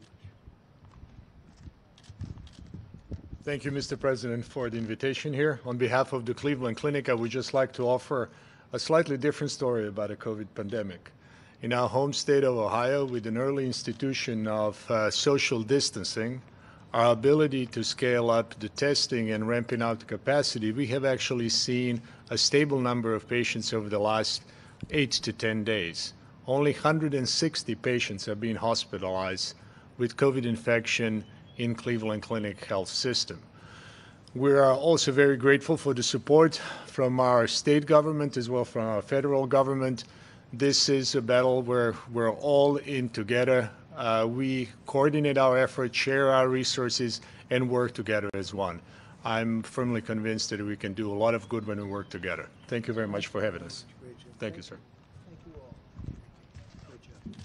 Thank 3.43 3.63
you, 3.63 3.71
Mr. 3.71 3.97
President, 3.97 4.43
for 4.43 4.69
the 4.69 4.77
invitation 4.77 5.33
here. 5.33 5.61
On 5.65 5.77
behalf 5.77 6.11
of 6.11 6.25
the 6.25 6.33
Cleveland 6.33 6.75
Clinic, 6.75 7.07
I 7.07 7.13
would 7.13 7.31
just 7.31 7.53
like 7.53 7.71
to 7.73 7.83
offer 7.83 8.29
a 8.71 8.77
slightly 8.77 9.17
different 9.17 9.49
story 9.49 9.87
about 9.87 10.09
the 10.09 10.15
COVID 10.15 10.47
pandemic. 10.53 11.11
In 11.63 11.73
our 11.73 11.89
home 11.89 12.13
state 12.13 12.43
of 12.43 12.55
Ohio, 12.55 13.03
with 13.03 13.25
an 13.25 13.35
early 13.35 13.65
institution 13.65 14.47
of 14.47 14.89
uh, 14.91 15.09
social 15.09 15.63
distancing, 15.63 16.39
our 16.93 17.13
ability 17.13 17.65
to 17.65 17.83
scale 17.83 18.29
up 18.29 18.59
the 18.59 18.69
testing 18.69 19.31
and 19.31 19.47
ramping 19.47 19.81
out 19.81 19.99
the 19.99 20.05
capacity, 20.05 20.71
we 20.71 20.85
have 20.85 21.03
actually 21.03 21.49
seen 21.49 21.99
a 22.29 22.37
stable 22.37 22.79
number 22.79 23.15
of 23.15 23.27
patients 23.27 23.73
over 23.73 23.89
the 23.89 23.99
last 23.99 24.43
eight 24.91 25.11
to 25.11 25.33
10 25.33 25.63
days. 25.63 26.13
Only 26.45 26.71
160 26.73 27.75
patients 27.75 28.25
have 28.25 28.39
been 28.39 28.55
hospitalized 28.55 29.55
with 29.97 30.15
COVID 30.15 30.45
infection 30.45 31.25
in 31.57 31.73
Cleveland 31.73 32.21
Clinic 32.21 32.63
Health 32.65 32.89
System. 32.89 33.41
We 34.35 34.51
are 34.51 34.73
also 34.73 35.11
very 35.11 35.37
grateful 35.37 35.75
for 35.75 35.95
the 35.95 36.03
support 36.03 36.61
from 36.85 37.19
our 37.19 37.47
state 37.47 37.87
government 37.87 38.37
as 38.37 38.47
well 38.47 38.63
from 38.63 38.85
our 38.85 39.01
federal 39.01 39.47
government. 39.47 40.03
This 40.53 40.87
is 40.87 41.15
a 41.15 41.21
battle 41.21 41.63
where 41.63 41.95
we're 42.13 42.31
all 42.31 42.77
in 42.77 43.09
together. 43.09 43.71
Uh, 43.97 44.27
we 44.29 44.69
coordinate 44.85 45.39
our 45.39 45.57
efforts, 45.57 45.97
share 45.97 46.31
our 46.31 46.47
resources, 46.47 47.21
and 47.49 47.67
work 47.67 47.95
together 47.95 48.29
as 48.35 48.53
one. 48.53 48.79
I'm 49.25 49.63
firmly 49.63 50.01
convinced 50.01 50.51
that 50.51 50.63
we 50.63 50.77
can 50.77 50.93
do 50.93 51.11
a 51.11 51.17
lot 51.17 51.33
of 51.33 51.49
good 51.49 51.65
when 51.65 51.79
we 51.79 51.85
work 51.85 52.09
together. 52.09 52.47
Thank 52.67 52.87
you 52.87 52.93
very 52.93 53.07
much 53.07 53.27
for 53.27 53.41
having 53.41 53.63
us. 53.63 53.85
Thank 54.37 54.55
you, 54.57 54.61
sir. 54.61 54.77
Thank 55.27 55.39
you 55.47 55.53
all. 55.59 55.75
Great 56.87 57.01
job. 57.01 57.35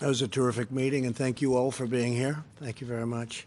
That 0.00 0.08
was 0.08 0.20
a 0.20 0.28
terrific 0.28 0.70
meeting, 0.70 1.06
and 1.06 1.16
thank 1.16 1.40
you 1.40 1.56
all 1.56 1.70
for 1.70 1.86
being 1.86 2.12
here. 2.12 2.44
Thank 2.56 2.82
you 2.82 2.86
very 2.86 3.06
much. 3.06 3.46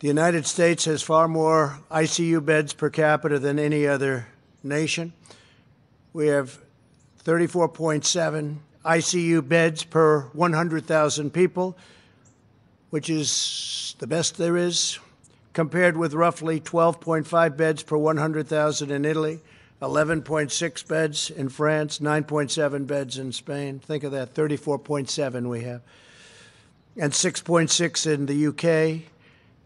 The 0.00 0.08
United 0.08 0.46
States 0.46 0.86
has 0.86 1.02
far 1.02 1.28
more 1.28 1.80
ICU 1.90 2.42
beds 2.42 2.72
per 2.72 2.88
capita 2.88 3.38
than 3.38 3.58
any 3.58 3.86
other 3.86 4.26
nation. 4.62 5.12
We 6.14 6.28
have 6.28 6.58
34.7 7.24 8.56
ICU 8.86 9.46
beds 9.46 9.84
per 9.84 10.22
100,000 10.32 11.30
people, 11.30 11.76
which 12.88 13.10
is 13.10 13.94
the 13.98 14.06
best 14.06 14.38
there 14.38 14.56
is, 14.56 14.98
compared 15.52 15.98
with 15.98 16.14
roughly 16.14 16.58
12.5 16.58 17.56
beds 17.58 17.82
per 17.82 17.98
100,000 17.98 18.90
in 18.90 19.04
Italy, 19.04 19.40
11.6 19.82 20.86
beds 20.86 21.28
in 21.28 21.48
France, 21.48 21.98
9.7 21.98 22.86
beds 22.86 23.18
in 23.18 23.32
Spain. 23.32 23.80
Think 23.80 24.04
of 24.04 24.12
that, 24.12 24.32
34.7 24.32 25.48
we 25.48 25.62
have. 25.62 25.82
And 26.96 27.12
6.6 27.12 28.06
in 28.06 28.26
the 28.26 28.46
UK. 28.46 29.02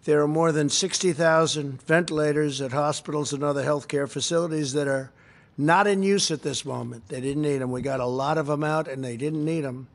There 0.04 0.22
are 0.22 0.28
more 0.28 0.52
than 0.52 0.70
60,000 0.70 1.82
ventilators 1.82 2.62
at 2.62 2.72
hospitals 2.72 3.34
and 3.34 3.44
other 3.44 3.62
healthcare 3.62 4.08
facilities 4.08 4.72
that 4.72 4.88
are 4.88 5.10
not 5.58 5.86
in 5.86 6.02
use 6.02 6.30
at 6.30 6.42
this 6.42 6.64
moment. 6.64 7.08
They 7.08 7.20
didn't 7.20 7.42
need 7.42 7.58
them. 7.58 7.70
We 7.70 7.82
got 7.82 8.00
a 8.00 8.06
lot 8.06 8.38
of 8.38 8.46
them 8.46 8.64
out 8.64 8.88
and 8.88 9.04
they 9.04 9.18
didn't 9.18 9.44
need 9.44 9.62
them. 9.62 9.88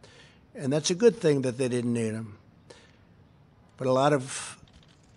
And 0.53 0.71
that's 0.71 0.91
a 0.91 0.95
good 0.95 1.17
thing 1.17 1.41
that 1.41 1.57
they 1.57 1.69
didn't 1.69 1.93
need 1.93 2.11
them. 2.11 2.37
But 3.77 3.87
a 3.87 3.91
lot 3.91 4.13
of 4.13 4.60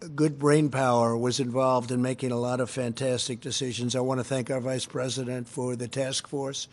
good 0.08 0.38
brain 0.38 0.68
power 0.68 1.16
was 1.16 1.40
involved 1.40 1.90
in 1.90 2.02
making 2.02 2.32
a 2.32 2.36
lot 2.36 2.60
of 2.60 2.70
fantastic 2.70 3.40
decisions. 3.40 3.96
I 3.96 4.00
want 4.00 4.20
to 4.20 4.24
thank 4.24 4.50
our 4.50 4.60
Vice 4.60 4.86
President 4.86 5.48
for 5.48 5.76
the 5.76 5.88
task 5.88 6.26
force, 6.26 6.68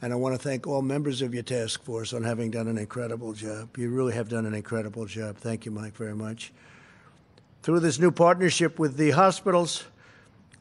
and 0.00 0.12
I 0.12 0.16
want 0.16 0.34
to 0.34 0.38
thank 0.38 0.66
all 0.66 0.82
members 0.82 1.22
of 1.22 1.34
your 1.34 1.42
task 1.42 1.82
force 1.82 2.12
on 2.12 2.22
having 2.22 2.50
done 2.50 2.68
an 2.68 2.78
incredible 2.78 3.32
job. 3.32 3.76
You 3.76 3.90
really 3.90 4.14
have 4.14 4.28
done 4.28 4.46
an 4.46 4.54
incredible 4.54 5.06
job. 5.06 5.36
Thank 5.36 5.64
you, 5.64 5.72
Mike, 5.72 5.94
very 5.94 6.14
much. 6.14 6.52
Through 7.62 7.80
this 7.80 7.98
new 7.98 8.10
partnership 8.10 8.78
with 8.78 8.96
the 8.96 9.10
hospitals, 9.10 9.84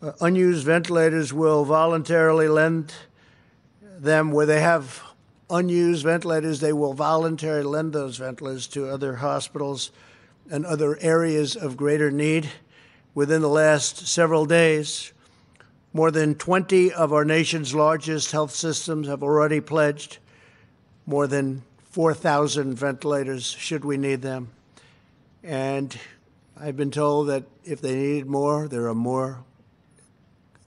uh, 0.02 0.14
unused 0.22 0.66
ventilators 0.66 1.34
will 1.34 1.66
voluntarily 1.66 2.48
lend 2.48 2.94
them 3.82 4.32
where 4.32 4.46
they 4.46 4.62
have 4.62 5.02
unused 5.50 6.04
ventilators, 6.04 6.60
they 6.60 6.74
will 6.74 6.94
voluntarily 6.94 7.64
lend 7.64 7.94
those 7.94 8.18
ventilators 8.18 8.68
to 8.68 8.90
other 8.90 9.16
hospitals 9.16 9.92
and 10.50 10.66
other 10.66 10.98
areas 11.02 11.56
of 11.56 11.78
greater 11.78 12.12
need. 12.12 12.50
Within 13.16 13.42
the 13.42 13.50
last 13.50 14.08
several 14.08 14.46
days, 14.46 15.14
more 15.94 16.10
than 16.10 16.36
20 16.36 16.92
of 16.92 17.14
our 17.14 17.24
nation's 17.24 17.76
largest 17.76 18.32
health 18.32 18.52
systems 18.52 19.08
have 19.08 19.22
already 19.22 19.62
pledged 19.62 20.18
more 21.06 21.28
than 21.28 21.62
4,000 21.92 22.74
ventilators 22.74 23.46
should 23.46 23.86
we 23.86 23.98
need 23.98 24.22
them. 24.22 24.50
And 25.44 25.98
I've 26.60 26.78
been 26.78 26.92
told 26.92 27.28
that 27.28 27.44
if 27.64 27.82
they 27.82 27.96
needed 27.96 28.26
more, 28.26 28.68
there 28.68 28.88
are 28.88 28.96
more 28.96 29.44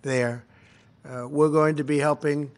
there. 0.02 0.44
Uh, 1.04 1.26
we're 1.28 1.48
going 1.48 1.76
to 1.76 1.84
be 1.84 1.98
helping 1.98 2.52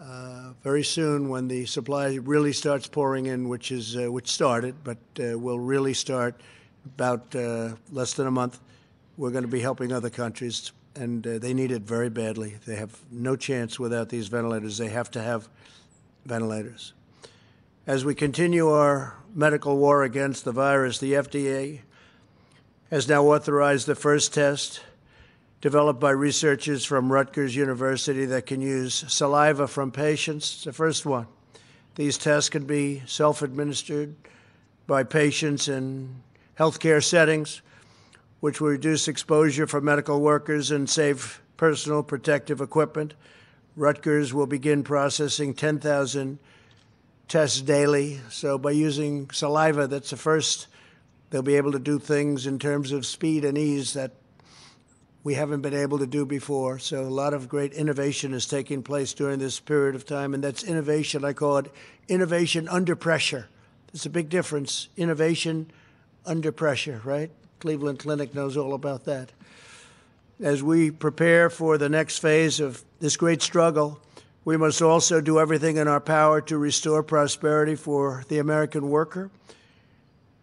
uh, 0.00 0.52
very 0.62 0.82
soon 0.82 1.28
when 1.28 1.48
the 1.48 1.66
supply 1.66 2.14
really 2.14 2.52
starts 2.52 2.86
pouring 2.86 3.26
in, 3.26 3.48
which 3.48 3.70
is 3.70 3.96
uh, 3.96 4.10
which 4.10 4.28
started, 4.28 4.74
but 4.82 4.98
uh, 5.18 5.38
will 5.38 5.58
really 5.58 5.94
start 5.94 6.40
about 6.86 7.34
uh, 7.34 7.74
less 7.92 8.14
than 8.14 8.26
a 8.26 8.30
month. 8.30 8.60
We're 9.16 9.30
going 9.30 9.44
to 9.44 9.48
be 9.48 9.60
helping 9.60 9.92
other 9.92 10.10
countries, 10.10 10.72
and 10.96 11.26
uh, 11.26 11.38
they 11.38 11.52
need 11.52 11.70
it 11.70 11.82
very 11.82 12.08
badly. 12.08 12.56
They 12.66 12.76
have 12.76 12.98
no 13.10 13.36
chance 13.36 13.78
without 13.78 14.08
these 14.08 14.28
ventilators. 14.28 14.78
They 14.78 14.88
have 14.88 15.10
to 15.12 15.22
have 15.22 15.48
ventilators. 16.24 16.94
As 17.86 18.04
we 18.04 18.14
continue 18.14 18.68
our 18.70 19.16
medical 19.34 19.76
war 19.76 20.02
against 20.02 20.44
the 20.44 20.52
virus, 20.52 20.98
the 20.98 21.12
FDA 21.12 21.80
has 22.90 23.08
now 23.08 23.24
authorized 23.24 23.86
the 23.86 23.94
first 23.94 24.32
test 24.32 24.80
developed 25.60 26.00
by 26.00 26.10
researchers 26.10 26.84
from 26.84 27.12
Rutgers 27.12 27.54
University 27.54 28.24
that 28.26 28.46
can 28.46 28.60
use 28.60 29.04
saliva 29.08 29.68
from 29.68 29.90
patients. 29.90 30.54
It's 30.54 30.64
the 30.64 30.72
first 30.72 31.04
one. 31.04 31.26
These 31.96 32.18
tests 32.18 32.48
can 32.48 32.64
be 32.64 33.02
self 33.06 33.42
administered 33.42 34.14
by 34.86 35.04
patients 35.04 35.68
in 35.68 36.22
healthcare 36.58 37.04
settings, 37.04 37.60
which 38.40 38.60
will 38.60 38.70
reduce 38.70 39.06
exposure 39.06 39.66
for 39.66 39.80
medical 39.80 40.20
workers 40.20 40.70
and 40.70 40.88
save 40.88 41.42
personal 41.56 42.02
protective 42.02 42.60
equipment. 42.60 43.14
Rutgers 43.76 44.32
will 44.32 44.46
begin 44.46 44.82
processing 44.82 45.52
10,000 45.52 46.38
tests 47.28 47.60
daily. 47.60 48.20
So, 48.30 48.56
by 48.56 48.72
using 48.72 49.30
saliva, 49.30 49.86
that's 49.86 50.10
the 50.10 50.16
first, 50.16 50.68
they'll 51.28 51.42
be 51.42 51.56
able 51.56 51.72
to 51.72 51.78
do 51.78 51.98
things 51.98 52.46
in 52.46 52.58
terms 52.58 52.92
of 52.92 53.04
speed 53.04 53.44
and 53.44 53.58
ease 53.58 53.92
that 53.92 54.12
we 55.22 55.34
haven't 55.34 55.60
been 55.60 55.74
able 55.74 55.98
to 55.98 56.06
do 56.06 56.24
before. 56.24 56.78
So, 56.78 57.02
a 57.02 57.04
lot 57.04 57.34
of 57.34 57.48
great 57.48 57.72
innovation 57.72 58.32
is 58.32 58.46
taking 58.46 58.82
place 58.82 59.12
during 59.12 59.38
this 59.38 59.60
period 59.60 59.94
of 59.94 60.06
time, 60.06 60.34
and 60.34 60.42
that's 60.42 60.64
innovation. 60.64 61.24
I 61.24 61.32
call 61.32 61.58
it 61.58 61.72
innovation 62.08 62.68
under 62.68 62.96
pressure. 62.96 63.48
There's 63.92 64.06
a 64.06 64.10
big 64.10 64.28
difference. 64.28 64.88
Innovation 64.96 65.70
under 66.24 66.52
pressure, 66.52 67.00
right? 67.04 67.30
Cleveland 67.60 67.98
Clinic 67.98 68.34
knows 68.34 68.56
all 68.56 68.72
about 68.72 69.04
that. 69.04 69.32
As 70.40 70.62
we 70.62 70.90
prepare 70.90 71.50
for 71.50 71.76
the 71.76 71.90
next 71.90 72.18
phase 72.18 72.60
of 72.60 72.82
this 73.00 73.16
great 73.16 73.42
struggle, 73.42 74.00
we 74.44 74.56
must 74.56 74.80
also 74.80 75.20
do 75.20 75.38
everything 75.38 75.76
in 75.76 75.86
our 75.86 76.00
power 76.00 76.40
to 76.42 76.56
restore 76.56 77.02
prosperity 77.02 77.74
for 77.74 78.24
the 78.28 78.38
American 78.38 78.88
worker. 78.88 79.30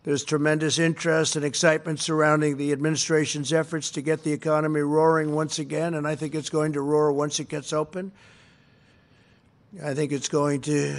There's 0.08 0.24
tremendous 0.24 0.80
interest 0.80 1.36
and 1.36 1.44
excitement 1.44 2.00
surrounding 2.00 2.56
the 2.56 2.72
administration's 2.72 3.52
efforts 3.52 3.92
to 3.92 4.02
get 4.02 4.24
the 4.24 4.32
economy 4.32 4.80
roaring 4.80 5.36
once 5.36 5.60
again, 5.60 5.96
and 5.96 6.08
I 6.08 6.16
think 6.16 6.34
it's 6.34 6.50
going 6.50 6.72
to 6.72 6.82
roar 6.82 7.12
once 7.12 7.42
it 7.42 7.50
gets 7.50 7.74
open. 7.74 8.14
I 9.84 9.94
think 9.94 10.14
it's 10.14 10.30
going 10.30 10.62
to 10.62 10.96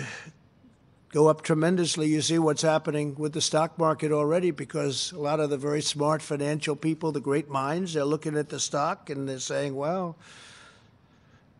go 1.11 1.27
up 1.27 1.40
tremendously. 1.40 2.09
You 2.09 2.21
see 2.21 2.38
what's 2.38 2.61
happening 2.61 3.14
with 3.14 3.33
the 3.33 3.40
stock 3.40 3.79
market 3.79 4.12
already 4.12 4.51
because 4.51 5.11
a 5.12 5.18
lot 5.18 5.40
of 5.40 5.49
the 5.49 5.57
very 5.57 5.81
smart 5.81 6.21
financial 6.21 6.77
people, 6.77 7.11
the 7.11 7.18
great 7.18 7.49
minds, 7.49 7.94
they're 7.94 8.05
looking 8.05 8.37
at 8.37 8.51
the 8.51 8.61
stock 8.61 9.09
and 9.09 9.27
they're 9.27 9.38
saying, 9.38 9.75
well, 9.75 10.18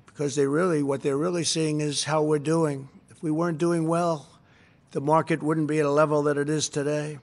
because 0.05 0.37
they 0.37 0.47
really, 0.47 0.83
what 0.83 1.01
they're 1.01 1.17
really 1.17 1.45
seeing 1.45 1.81
is 1.81 2.05
how 2.05 2.23
we're 2.23 2.39
doing. 2.39 2.91
If 3.09 3.23
we 3.23 3.31
weren't 3.31 3.57
doing 3.57 3.89
well, 3.89 4.27
the 4.91 5.01
market 5.01 5.43
wouldn't 5.43 5.67
be 5.67 5.81
at 5.81 5.87
a 5.87 5.91
level 5.91 6.25
that 6.25 6.37
it 6.37 6.51
is 6.51 6.69
today. 6.69 7.21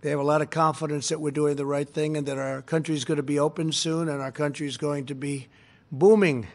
They 0.00 0.10
have 0.10 0.20
a 0.20 0.24
lot 0.24 0.42
of 0.42 0.50
confidence 0.50 1.08
that 1.08 1.20
we're 1.20 1.32
doing 1.32 1.56
the 1.56 1.66
right 1.66 1.88
thing 1.88 2.16
and 2.16 2.24
that 2.28 2.38
our 2.38 2.62
country 2.62 2.94
is 2.94 3.04
going 3.04 3.16
to 3.16 3.24
be 3.24 3.40
open 3.40 3.72
soon 3.72 4.08
and 4.08 4.22
our 4.22 4.30
country 4.30 4.68
is 4.68 4.76
going 4.76 5.06
to 5.06 5.14
be 5.16 5.48
booming. 5.90 6.46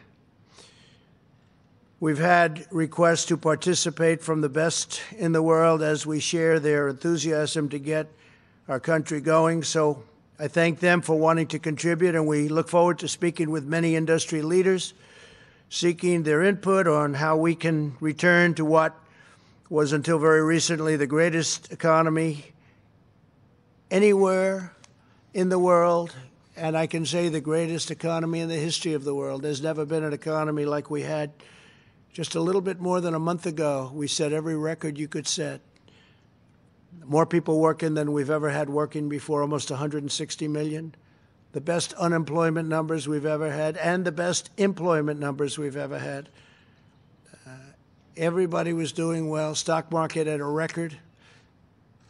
We've 2.00 2.18
had 2.18 2.66
requests 2.70 3.26
to 3.26 3.36
participate 3.36 4.22
from 4.22 4.40
the 4.40 4.48
best 4.48 5.02
in 5.18 5.32
the 5.32 5.42
world 5.42 5.82
as 5.82 6.06
we 6.06 6.20
share 6.20 6.58
their 6.58 6.88
enthusiasm 6.88 7.68
to 7.68 7.78
get 7.78 8.06
our 8.66 8.80
country 8.80 9.20
going. 9.20 9.62
So 9.62 10.02
I 10.38 10.48
thank 10.48 10.80
them 10.80 11.02
for 11.02 11.18
wanting 11.18 11.48
to 11.48 11.58
contribute, 11.58 12.14
and 12.14 12.26
we 12.26 12.48
look 12.48 12.70
forward 12.70 12.98
to 13.00 13.08
speaking 13.08 13.50
with 13.50 13.64
many 13.64 13.94
industry 13.94 14.40
leaders, 14.40 14.94
seeking 15.68 16.22
their 16.22 16.42
input 16.42 16.86
on 16.86 17.12
how 17.12 17.36
we 17.36 17.54
can 17.54 17.94
return 18.00 18.54
to 18.54 18.64
what 18.64 18.98
was 19.68 19.92
until 19.92 20.18
very 20.18 20.42
recently 20.42 20.96
the 20.96 21.06
greatest 21.06 21.70
economy 21.72 22.53
anywhere 23.90 24.72
in 25.32 25.48
the 25.48 25.58
world, 25.58 26.14
and 26.56 26.76
I 26.76 26.86
can 26.86 27.04
say 27.06 27.28
the 27.28 27.40
greatest 27.40 27.90
economy 27.90 28.40
in 28.40 28.48
the 28.48 28.56
history 28.56 28.94
of 28.94 29.04
the 29.04 29.14
world. 29.14 29.42
There's 29.42 29.62
never 29.62 29.84
been 29.84 30.04
an 30.04 30.12
economy 30.12 30.64
like 30.64 30.90
we 30.90 31.02
had 31.02 31.32
just 32.14 32.36
a 32.36 32.40
little 32.40 32.60
bit 32.60 32.80
more 32.80 33.00
than 33.00 33.12
a 33.12 33.18
month 33.18 33.44
ago, 33.44 33.90
we 33.92 34.06
set 34.06 34.32
every 34.32 34.56
record 34.56 34.96
you 34.96 35.08
could 35.08 35.26
set. 35.26 35.60
More 37.04 37.26
people 37.26 37.58
working 37.58 37.94
than 37.94 38.12
we've 38.12 38.30
ever 38.30 38.50
had 38.50 38.70
working 38.70 39.08
before, 39.08 39.42
almost 39.42 39.68
160 39.68 40.46
million. 40.46 40.94
The 41.52 41.60
best 41.60 41.92
unemployment 41.94 42.68
numbers 42.68 43.08
we've 43.08 43.26
ever 43.26 43.50
had, 43.50 43.76
and 43.76 44.04
the 44.04 44.12
best 44.12 44.50
employment 44.56 45.18
numbers 45.18 45.58
we've 45.58 45.76
ever 45.76 45.98
had. 45.98 46.28
Uh, 47.44 47.50
everybody 48.16 48.72
was 48.72 48.92
doing 48.92 49.28
well. 49.28 49.56
Stock 49.56 49.90
market 49.90 50.28
at 50.28 50.38
a 50.38 50.46
record. 50.46 50.96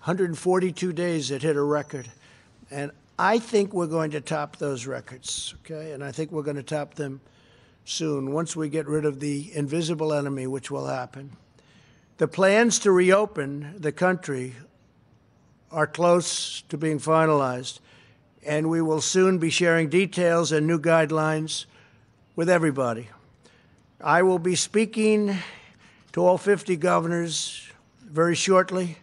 142 0.05 0.93
days 0.93 1.31
it 1.31 1.41
hit 1.41 1.57
a 1.57 1.63
record. 1.63 2.07
And 2.71 2.91
I 3.19 3.39
think 3.39 3.73
we're 3.73 3.87
going 3.87 4.11
to 4.11 4.21
top 4.21 4.59
those 4.59 4.87
records, 4.87 5.55
okay? 5.61 5.93
And 5.93 6.05
I 6.05 6.13
think 6.13 6.31
we're 6.31 6.43
going 6.43 6.59
to 6.59 6.63
top 6.63 6.93
them 6.93 7.23
soon 7.87 8.31
once 8.35 8.55
we 8.55 8.69
get 8.69 8.87
rid 8.87 9.07
of 9.07 9.19
the 9.19 9.51
invisible 9.55 10.13
enemy, 10.13 10.47
which 10.47 10.71
will 10.71 10.89
happen. 10.89 11.31
The 12.19 12.29
plans 12.29 12.79
to 12.81 12.93
reopen 12.93 13.77
the 13.79 13.93
country 13.93 14.57
are 15.71 15.87
close 15.87 16.61
to 16.69 16.77
being 16.77 16.99
finalized, 16.99 17.79
and 18.45 18.69
we 18.69 18.83
will 18.83 19.01
soon 19.01 19.39
be 19.39 19.49
sharing 19.49 19.89
details 19.89 20.53
and 20.53 20.67
new 20.67 20.79
guidelines 20.79 21.65
with 22.37 22.51
everybody. 22.51 23.09
I 24.03 24.21
will 24.21 24.39
be 24.39 24.55
speaking 24.55 25.39
to 26.13 26.27
all 26.27 26.37
50 26.37 26.77
governors 26.77 27.67
very 28.03 28.35
shortly, 28.35 28.99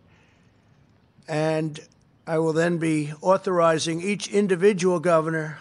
and 1.27 1.79
I 2.27 2.37
will 2.39 2.53
then 2.53 2.77
be 2.77 3.13
authorizing 3.21 4.01
each 4.01 4.27
individual 4.27 4.99
governor 4.99 5.59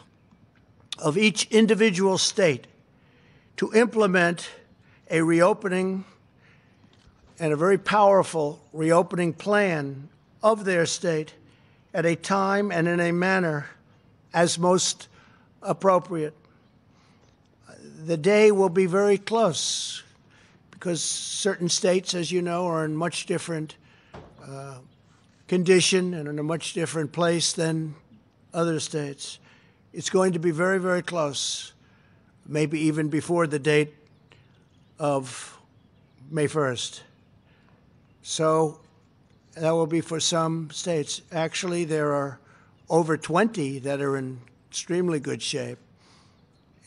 of 0.98 1.16
each 1.16 1.46
individual 1.50 2.18
state 2.18 2.66
to 3.56 3.72
implement 3.74 4.50
a 5.10 5.22
reopening 5.22 6.04
and 7.38 7.52
a 7.52 7.56
very 7.56 7.78
powerful 7.78 8.62
reopening 8.72 9.32
plan 9.32 10.08
of 10.42 10.64
their 10.64 10.86
state 10.86 11.34
at 11.92 12.04
a 12.04 12.14
time 12.14 12.70
and 12.70 12.86
in 12.86 13.00
a 13.00 13.12
manner 13.12 13.66
as 14.32 14.58
most 14.58 15.08
appropriate. 15.62 16.34
The 18.04 18.16
day 18.16 18.50
will 18.52 18.68
be 18.68 18.86
very 18.86 19.18
close 19.18 20.02
because 20.70 21.02
certain 21.02 21.68
states, 21.68 22.14
as 22.14 22.30
you 22.30 22.42
know, 22.42 22.66
are 22.66 22.84
in 22.84 22.96
much 22.96 23.26
different 23.26 23.76
uh, 24.46 24.78
condition 25.50 26.14
and 26.14 26.28
in 26.28 26.38
a 26.38 26.42
much 26.44 26.74
different 26.74 27.10
place 27.10 27.52
than 27.52 27.92
other 28.54 28.78
states. 28.78 29.40
It's 29.92 30.08
going 30.08 30.34
to 30.34 30.38
be 30.38 30.52
very, 30.52 30.78
very 30.78 31.02
close 31.02 31.72
maybe 32.46 32.78
even 32.82 33.08
before 33.08 33.48
the 33.48 33.58
date 33.58 33.92
of 35.00 35.58
May 36.30 36.46
1st. 36.46 37.00
So 38.22 38.78
that 39.54 39.72
will 39.72 39.88
be 39.88 40.00
for 40.00 40.20
some 40.20 40.70
states. 40.70 41.20
Actually, 41.32 41.84
there 41.84 42.12
are 42.12 42.38
over 42.88 43.16
20 43.16 43.80
that 43.80 44.00
are 44.00 44.16
in 44.16 44.38
extremely 44.70 45.18
good 45.18 45.42
shape. 45.42 45.78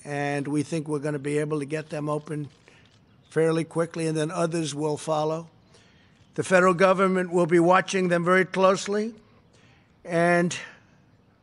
And 0.05 0.47
we 0.47 0.63
think 0.63 0.87
we're 0.87 0.99
going 0.99 1.19
to 1.19 1.19
be 1.19 1.37
able 1.39 1.59
to 1.59 1.65
get 1.65 1.89
them 1.89 2.07
open 2.07 2.47
fairly 3.29 3.65
quickly, 3.65 4.07
and 4.07 4.15
then 4.15 4.31
others 4.31 4.73
will 4.73 4.95
follow. 4.95 5.49
The 6.35 6.43
federal 6.43 6.73
government 6.73 7.31
will 7.31 7.45
be 7.45 7.59
watching 7.59 8.07
them 8.07 8.25
very 8.25 8.45
closely 8.45 9.13
and 10.03 10.57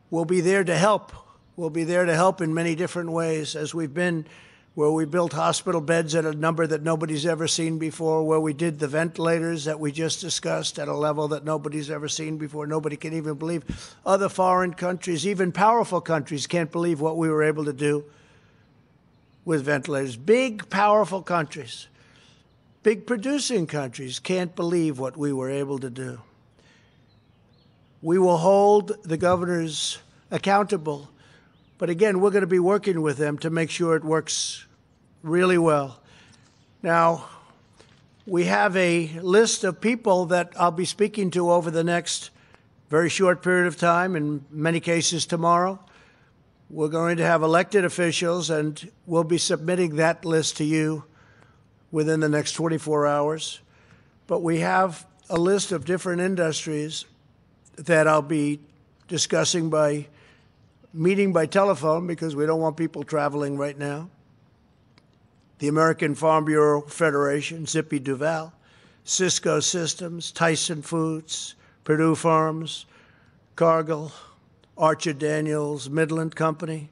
will 0.09 0.25
be 0.25 0.41
there 0.41 0.63
to 0.63 0.75
help 0.75 1.13
We'll 1.61 1.69
be 1.69 1.83
there 1.83 2.05
to 2.05 2.15
help 2.15 2.41
in 2.41 2.53
many 2.53 2.73
different 2.73 3.11
ways, 3.11 3.55
as 3.55 3.71
we've 3.71 3.93
been 3.93 4.25
where 4.73 4.89
we 4.89 5.03
built 5.05 5.33
hospital 5.33 5.79
beds 5.79 6.15
at 6.15 6.25
a 6.25 6.31
number 6.31 6.65
that 6.65 6.81
nobody's 6.81 7.25
ever 7.25 7.47
seen 7.47 7.77
before, 7.77 8.23
where 8.23 8.39
we 8.39 8.51
did 8.53 8.79
the 8.79 8.87
ventilators 8.87 9.65
that 9.65 9.79
we 9.79 9.91
just 9.91 10.21
discussed 10.21 10.79
at 10.79 10.87
a 10.87 10.95
level 10.95 11.27
that 11.27 11.43
nobody's 11.43 11.91
ever 11.91 12.07
seen 12.07 12.37
before. 12.37 12.65
Nobody 12.65 12.95
can 12.95 13.13
even 13.13 13.35
believe. 13.35 13.95
Other 14.05 14.27
foreign 14.27 14.73
countries, 14.73 15.27
even 15.27 15.51
powerful 15.51 16.01
countries, 16.01 16.47
can't 16.47 16.71
believe 16.71 16.99
what 16.99 17.17
we 17.17 17.29
were 17.29 17.43
able 17.43 17.65
to 17.65 17.73
do 17.73 18.05
with 19.43 19.63
ventilators. 19.63 20.15
Big, 20.15 20.67
powerful 20.69 21.21
countries, 21.21 21.87
big 22.83 23.05
producing 23.05 23.67
countries 23.67 24.19
can't 24.19 24.55
believe 24.55 24.99
what 24.99 25.17
we 25.17 25.31
were 25.31 25.49
able 25.49 25.79
to 25.79 25.89
do. 25.89 26.19
We 28.01 28.17
will 28.17 28.37
hold 28.37 29.03
the 29.03 29.17
governors 29.17 29.99
accountable 30.31 31.11
but 31.81 31.89
again, 31.89 32.19
we're 32.19 32.29
going 32.29 32.41
to 32.41 32.47
be 32.47 32.59
working 32.59 33.01
with 33.01 33.17
them 33.17 33.39
to 33.39 33.49
make 33.49 33.71
sure 33.71 33.95
it 33.95 34.03
works 34.03 34.67
really 35.23 35.57
well. 35.57 35.99
Now, 36.83 37.27
we 38.27 38.43
have 38.43 38.77
a 38.77 39.07
list 39.19 39.63
of 39.63 39.81
people 39.81 40.27
that 40.27 40.53
I'll 40.57 40.69
be 40.69 40.85
speaking 40.85 41.31
to 41.31 41.49
over 41.49 41.71
the 41.71 41.83
next 41.83 42.29
very 42.91 43.09
short 43.09 43.41
period 43.41 43.65
of 43.65 43.77
time, 43.77 44.15
in 44.15 44.45
many 44.51 44.79
cases 44.79 45.25
tomorrow. 45.25 45.79
We're 46.69 46.87
going 46.87 47.17
to 47.17 47.25
have 47.25 47.41
elected 47.41 47.83
officials, 47.83 48.51
and 48.51 48.91
we'll 49.07 49.23
be 49.23 49.39
submitting 49.39 49.95
that 49.95 50.23
list 50.23 50.57
to 50.57 50.63
you 50.63 51.05
within 51.91 52.19
the 52.19 52.29
next 52.29 52.53
24 52.53 53.07
hours. 53.07 53.59
But 54.27 54.41
we 54.41 54.59
have 54.59 55.05
a 55.29 55.37
list 55.37 55.71
of 55.71 55.85
different 55.85 56.21
industries 56.21 57.05
that 57.75 58.07
I'll 58.07 58.21
be 58.21 58.59
discussing 59.07 59.69
by 59.69 60.07
meeting 60.93 61.33
by 61.33 61.45
telephone 61.45 62.07
because 62.07 62.35
we 62.35 62.45
don't 62.45 62.59
want 62.59 62.77
people 62.77 63.03
traveling 63.03 63.57
right 63.57 63.77
now. 63.77 64.09
The 65.59 65.67
American 65.67 66.15
Farm 66.15 66.45
Bureau 66.45 66.81
Federation, 66.81 67.65
Zippy 67.65 67.99
Duval, 67.99 68.53
Cisco 69.03 69.59
Systems, 69.59 70.31
Tyson 70.31 70.81
Foods, 70.81 71.55
Perdue 71.83 72.15
Farms, 72.15 72.85
Cargill, 73.55 74.11
Archer 74.77 75.13
Daniels, 75.13 75.89
Midland 75.89 76.35
Company, 76.35 76.89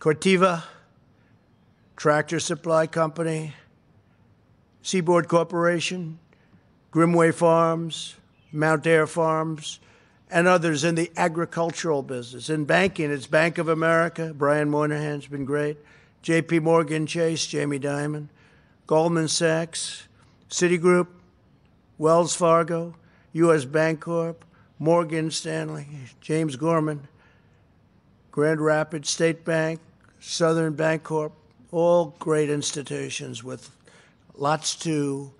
Corteva, 0.00 0.62
Tractor 1.96 2.40
Supply 2.40 2.86
Company, 2.86 3.54
Seaboard 4.82 5.28
Corporation, 5.28 6.18
Grimmway 6.92 7.32
Farms, 7.32 8.16
Mountaire 8.52 9.06
Farms, 9.06 9.80
and 10.30 10.48
others 10.48 10.84
in 10.84 10.94
the 10.94 11.10
agricultural 11.16 12.02
business. 12.02 12.50
In 12.50 12.64
banking, 12.64 13.10
it's 13.10 13.26
Bank 13.26 13.58
of 13.58 13.68
America. 13.68 14.32
Brian 14.36 14.70
Moynihan's 14.70 15.26
been 15.26 15.44
great. 15.44 15.78
JP 16.22 16.62
Morgan 16.62 17.06
Chase, 17.06 17.46
Jamie 17.46 17.78
Dimon, 17.78 18.28
Goldman 18.86 19.28
Sachs, 19.28 20.08
Citigroup, 20.50 21.06
Wells 21.98 22.34
Fargo, 22.34 22.94
U.S. 23.32 23.64
Bancorp, 23.64 24.36
Morgan 24.78 25.30
Stanley, 25.30 25.86
James 26.20 26.56
Gorman, 26.56 27.08
Grand 28.30 28.60
Rapids 28.60 29.10
State 29.10 29.44
Bank, 29.44 29.80
Southern 30.18 30.74
Bancorp, 30.74 31.32
all 31.74 32.14
great 32.20 32.48
institutions 32.50 33.42
with 33.42 33.68
lots 34.36 34.76
to 34.76 35.32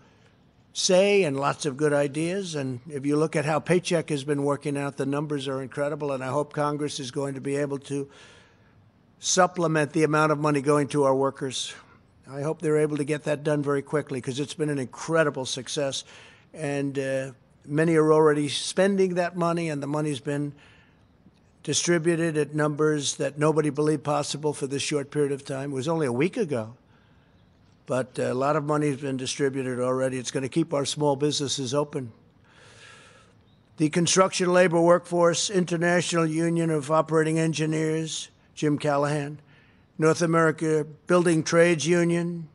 say 0.72 1.22
and 1.22 1.38
lots 1.38 1.64
of 1.64 1.76
good 1.76 1.92
ideas. 1.92 2.56
And 2.56 2.80
if 2.90 3.06
you 3.06 3.16
look 3.16 3.36
at 3.36 3.44
how 3.44 3.60
Paycheck 3.60 4.08
has 4.10 4.24
been 4.24 4.42
working 4.42 4.76
out, 4.76 4.96
the 4.96 5.06
numbers 5.06 5.46
are 5.46 5.62
incredible. 5.62 6.10
And 6.10 6.24
I 6.24 6.28
hope 6.28 6.52
Congress 6.52 6.98
is 6.98 7.12
going 7.12 7.34
to 7.34 7.40
be 7.40 7.54
able 7.54 7.78
to 7.78 8.10
supplement 9.20 9.92
the 9.92 10.02
amount 10.02 10.32
of 10.32 10.38
money 10.38 10.60
going 10.60 10.88
to 10.88 11.04
our 11.04 11.14
workers. 11.14 11.72
I 12.28 12.42
hope 12.42 12.60
they're 12.60 12.78
able 12.78 12.96
to 12.96 13.04
get 13.04 13.22
that 13.24 13.44
done 13.44 13.62
very 13.62 13.82
quickly 13.82 14.20
because 14.20 14.40
it's 14.40 14.54
been 14.54 14.70
an 14.70 14.80
incredible 14.80 15.44
success. 15.44 16.02
And 16.52 16.98
uh, 16.98 17.30
many 17.64 17.94
are 17.94 18.12
already 18.12 18.48
spending 18.48 19.14
that 19.14 19.36
money, 19.36 19.68
and 19.68 19.80
the 19.80 19.86
money's 19.86 20.20
been 20.20 20.52
distributed 21.64 22.36
at 22.36 22.54
numbers 22.54 23.16
that 23.16 23.38
nobody 23.38 23.70
believed 23.70 24.04
possible 24.04 24.52
for 24.52 24.66
this 24.66 24.82
short 24.82 25.10
period 25.10 25.32
of 25.32 25.44
time. 25.44 25.72
It 25.72 25.74
was 25.74 25.88
only 25.88 26.06
a 26.06 26.12
week 26.12 26.36
ago. 26.36 26.76
But 27.86 28.18
uh, 28.18 28.24
a 28.24 28.34
lot 28.34 28.56
of 28.56 28.64
money 28.64 28.88
has 28.88 28.98
been 28.98 29.16
distributed 29.16 29.80
already. 29.80 30.18
It's 30.18 30.30
going 30.30 30.42
to 30.42 30.48
keep 30.48 30.72
our 30.72 30.84
small 30.84 31.16
businesses 31.16 31.74
open. 31.74 32.12
The 33.78 33.88
Construction 33.90 34.52
Labor 34.52 34.80
Workforce 34.80 35.50
International 35.50 36.26
Union 36.26 36.70
of 36.70 36.90
Operating 36.90 37.38
Engineers, 37.38 38.28
Jim 38.54 38.78
Callahan, 38.78 39.40
North 39.98 40.22
America 40.22 40.86
Building 41.06 41.42
Trades 41.42 41.86
Union, 41.86 42.48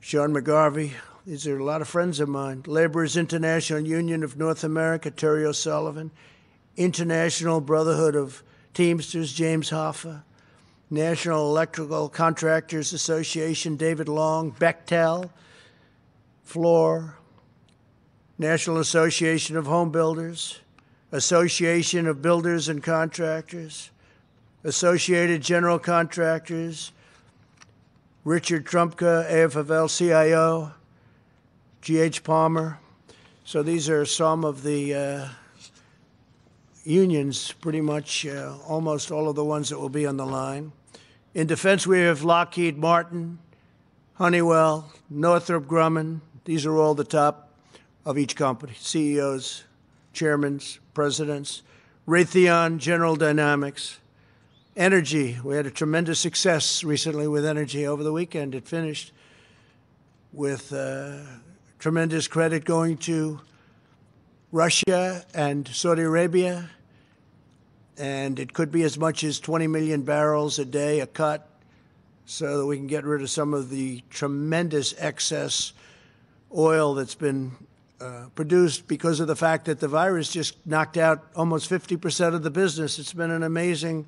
Sean 0.00 0.32
McGarvey. 0.32 0.92
These 1.26 1.46
are 1.46 1.58
a 1.58 1.64
lot 1.64 1.82
of 1.82 1.88
friends 1.88 2.20
of 2.20 2.28
mine. 2.28 2.62
Laborers 2.66 3.16
International 3.16 3.80
Union 3.80 4.22
of 4.22 4.36
North 4.36 4.64
America, 4.64 5.10
Terry 5.10 5.44
O'Sullivan. 5.44 6.10
International 6.78 7.60
Brotherhood 7.60 8.14
of 8.14 8.42
Teamsters, 8.72 9.32
James 9.32 9.70
Hoffa. 9.70 10.22
National 10.90 11.50
Electrical 11.50 12.08
Contractors 12.08 12.94
Association, 12.94 13.76
David 13.76 14.08
Long. 14.08 14.52
Bechtel, 14.52 15.28
Fluor. 16.46 17.14
National 18.38 18.78
Association 18.78 19.56
of 19.56 19.66
Home 19.66 19.90
Builders. 19.90 20.60
Association 21.10 22.06
of 22.06 22.22
Builders 22.22 22.68
and 22.68 22.82
Contractors. 22.82 23.90
Associated 24.64 25.40
General 25.40 25.78
Contractors, 25.78 26.92
Richard 28.24 28.66
Trumka, 28.66 29.30
AFL 29.30 29.96
CIO, 29.96 30.72
G.H. 31.80 32.24
Palmer. 32.24 32.78
So 33.44 33.62
these 33.62 33.88
are 33.88 34.04
some 34.04 34.44
of 34.44 34.64
the 34.64 34.94
uh, 34.94 35.28
unions, 36.88 37.52
pretty 37.52 37.82
much 37.82 38.26
uh, 38.26 38.54
almost 38.66 39.10
all 39.10 39.28
of 39.28 39.36
the 39.36 39.44
ones 39.44 39.68
that 39.68 39.78
will 39.78 39.90
be 39.90 40.06
on 40.06 40.16
the 40.16 40.24
line. 40.24 40.72
In 41.34 41.46
defense, 41.46 41.86
we 41.86 42.00
have 42.00 42.22
Lockheed 42.24 42.78
Martin, 42.78 43.38
Honeywell, 44.14 44.90
Northrop 45.10 45.66
Grumman. 45.66 46.20
These 46.44 46.64
are 46.64 46.76
all 46.76 46.94
the 46.94 47.04
top 47.04 47.52
of 48.06 48.16
each 48.16 48.34
company 48.34 48.72
CEOs, 48.78 49.64
chairmen, 50.14 50.60
presidents. 50.94 51.62
Raytheon, 52.08 52.78
General 52.78 53.16
Dynamics. 53.16 53.98
Energy, 54.74 55.38
we 55.44 55.56
had 55.56 55.66
a 55.66 55.70
tremendous 55.70 56.18
success 56.18 56.82
recently 56.82 57.28
with 57.28 57.44
energy 57.44 57.86
over 57.86 58.02
the 58.02 58.12
weekend. 58.12 58.54
It 58.54 58.66
finished 58.66 59.12
with 60.32 60.72
uh, 60.72 61.18
tremendous 61.78 62.28
credit 62.28 62.64
going 62.64 62.96
to 62.98 63.40
Russia 64.50 65.26
and 65.34 65.68
Saudi 65.68 66.00
Arabia, 66.00 66.70
and 67.98 68.38
it 68.38 68.52
could 68.52 68.70
be 68.70 68.82
as 68.84 68.96
much 68.96 69.24
as 69.24 69.40
20 69.40 69.66
million 69.66 70.02
barrels 70.02 70.58
a 70.58 70.64
day, 70.64 71.00
a 71.00 71.06
cut, 71.06 71.48
so 72.26 72.58
that 72.58 72.66
we 72.66 72.76
can 72.76 72.86
get 72.86 73.04
rid 73.04 73.22
of 73.22 73.30
some 73.30 73.52
of 73.54 73.70
the 73.70 74.02
tremendous 74.10 74.94
excess 74.98 75.72
oil 76.56 76.94
that's 76.94 77.14
been 77.14 77.52
uh, 78.00 78.26
produced 78.34 78.86
because 78.86 79.18
of 79.18 79.26
the 79.26 79.34
fact 79.34 79.64
that 79.64 79.80
the 79.80 79.88
virus 79.88 80.30
just 80.32 80.54
knocked 80.64 80.96
out 80.96 81.26
almost 81.34 81.68
50% 81.68 82.34
of 82.34 82.42
the 82.42 82.50
business. 82.50 82.98
It's 82.98 83.12
been 83.12 83.30
an 83.30 83.42
amazing 83.42 84.06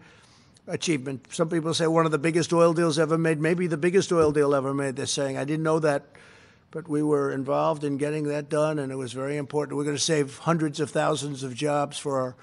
achievement. 0.68 1.26
Some 1.30 1.48
people 1.48 1.74
say 1.74 1.86
one 1.88 2.06
of 2.06 2.12
the 2.12 2.18
biggest 2.18 2.52
oil 2.52 2.72
deals 2.72 2.98
ever 2.98 3.18
made, 3.18 3.40
maybe 3.40 3.66
the 3.66 3.76
biggest 3.76 4.12
oil 4.12 4.30
deal 4.30 4.54
ever 4.54 4.72
made. 4.72 4.96
They're 4.96 5.06
saying, 5.06 5.36
I 5.36 5.44
didn't 5.44 5.64
know 5.64 5.80
that, 5.80 6.04
but 6.70 6.88
we 6.88 7.02
were 7.02 7.32
involved 7.32 7.82
in 7.82 7.96
getting 7.96 8.24
that 8.28 8.48
done, 8.48 8.78
and 8.78 8.92
it 8.92 8.96
was 8.96 9.12
very 9.12 9.36
important. 9.36 9.76
We're 9.76 9.84
going 9.84 9.96
to 9.96 10.02
save 10.02 10.38
hundreds 10.38 10.78
of 10.78 10.90
thousands 10.90 11.42
of 11.42 11.54
jobs 11.54 11.98
for 11.98 12.20
our 12.20 12.36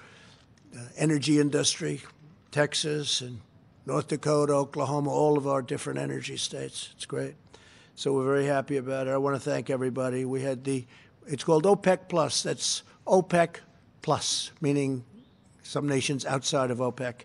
energy 0.96 1.38
industry, 1.38 2.02
Texas 2.50 3.20
and 3.20 3.40
North 3.86 4.08
Dakota, 4.08 4.52
Oklahoma, 4.52 5.10
all 5.10 5.38
of 5.38 5.46
our 5.46 5.62
different 5.62 5.98
energy 5.98 6.36
states. 6.36 6.90
It's 6.94 7.06
great. 7.06 7.34
So 7.94 8.12
we're 8.12 8.24
very 8.24 8.46
happy 8.46 8.76
about 8.76 9.06
it. 9.06 9.10
I 9.10 9.16
want 9.16 9.34
to 9.34 9.40
thank 9.40 9.70
everybody. 9.70 10.24
We 10.24 10.42
had 10.42 10.62
the, 10.64 10.86
it's 11.26 11.42
called 11.42 11.64
OPEC 11.64 12.08
Plus. 12.08 12.42
That's 12.42 12.82
OPEC 13.06 13.56
Plus, 14.02 14.52
meaning 14.60 15.04
some 15.62 15.88
nations 15.88 16.24
outside 16.24 16.70
of 16.70 16.78
OPEC. 16.78 17.22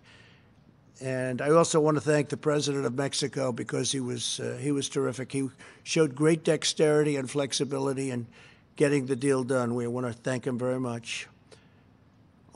And 1.01 1.41
I 1.41 1.49
also 1.49 1.79
want 1.79 1.97
to 1.97 2.01
thank 2.01 2.29
the 2.29 2.37
president 2.37 2.85
of 2.85 2.95
Mexico 2.95 3.51
because 3.51 3.91
he 3.91 3.99
was 3.99 4.39
uh, 4.39 4.57
he 4.61 4.71
was 4.71 4.87
terrific. 4.87 5.31
He 5.31 5.49
showed 5.83 6.15
great 6.15 6.43
dexterity 6.43 7.17
and 7.17 7.29
flexibility 7.29 8.09
in 8.09 8.27
getting 8.75 9.05
the 9.07 9.15
deal 9.15 9.43
done. 9.43 9.75
We 9.75 9.85
want 9.87 10.07
to 10.07 10.13
thank 10.13 10.47
him 10.47 10.57
very 10.57 10.79
much. 10.79 11.27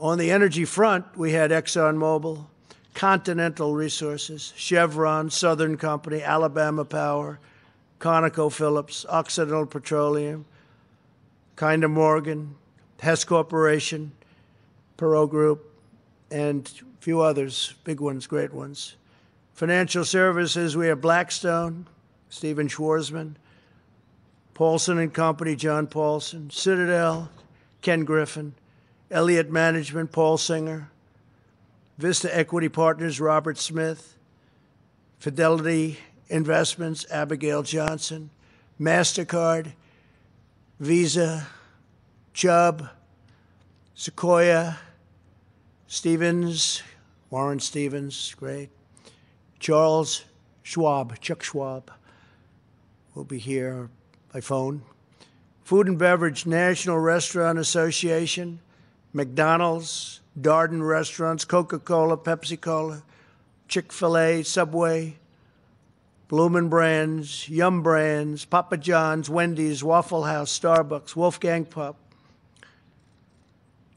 On 0.00 0.16
the 0.16 0.30
energy 0.30 0.64
front, 0.64 1.04
we 1.16 1.32
had 1.32 1.50
ExxonMobil, 1.50 2.46
Continental 2.94 3.74
Resources, 3.74 4.52
Chevron, 4.56 5.28
Southern 5.28 5.76
Company, 5.76 6.22
Alabama 6.22 6.84
Power, 6.84 7.40
ConocoPhillips, 7.98 9.06
Occidental 9.06 9.66
Petroleum, 9.66 10.44
Kinder 11.56 11.88
Morgan, 11.88 12.54
Hess 13.00 13.24
Corporation, 13.24 14.12
Perot 14.96 15.30
Group, 15.30 15.68
and 16.30 16.70
a 16.80 17.02
few 17.02 17.20
others, 17.20 17.74
big 17.82 17.98
ones, 17.98 18.28
great 18.28 18.52
ones. 18.52 18.94
Financial 19.54 20.04
services, 20.04 20.76
we 20.76 20.86
have 20.86 21.00
Blackstone, 21.00 21.88
Stephen 22.28 22.68
Schwarzman, 22.68 23.34
Paulson 24.54 24.98
and 24.98 25.12
Company, 25.12 25.56
John 25.56 25.88
Paulson, 25.88 26.50
Citadel, 26.50 27.30
Ken 27.82 28.04
Griffin, 28.04 28.54
Elliott 29.10 29.50
Management, 29.50 30.12
Paul 30.12 30.36
Singer, 30.36 30.90
Vista 31.96 32.34
Equity 32.36 32.68
Partners, 32.68 33.20
Robert 33.20 33.58
Smith, 33.58 34.16
Fidelity 35.18 35.98
Investments, 36.28 37.06
Abigail 37.10 37.62
Johnson, 37.62 38.30
MasterCard, 38.80 39.72
Visa, 40.78 41.48
Chubb, 42.34 42.88
Sequoia, 43.94 44.78
Stephens, 45.88 46.82
Warren 47.30 47.58
Stephens, 47.58 48.34
great. 48.38 48.70
Charles 49.58 50.24
Schwab, 50.62 51.18
Chuck 51.20 51.42
Schwab, 51.42 51.90
will 53.14 53.24
be 53.24 53.38
here 53.38 53.88
by 54.32 54.40
phone. 54.40 54.82
Food 55.64 55.88
and 55.88 55.98
Beverage 55.98 56.46
National 56.46 56.98
Restaurant 56.98 57.58
Association, 57.58 58.60
McDonald's, 59.12 60.20
Darden 60.38 60.86
Restaurants, 60.86 61.44
Coca 61.44 61.78
Cola, 61.78 62.16
Pepsi 62.16 62.60
Cola, 62.60 63.02
Chick 63.66 63.92
fil 63.92 64.16
A, 64.16 64.42
Subway, 64.42 65.16
Bloomin' 66.28 66.68
Brands, 66.68 67.48
Yum 67.48 67.82
Brands, 67.82 68.44
Papa 68.44 68.76
John's, 68.76 69.30
Wendy's, 69.30 69.82
Waffle 69.82 70.24
House, 70.24 70.56
Starbucks, 70.56 71.16
Wolfgang 71.16 71.64
Puck, 71.64 71.96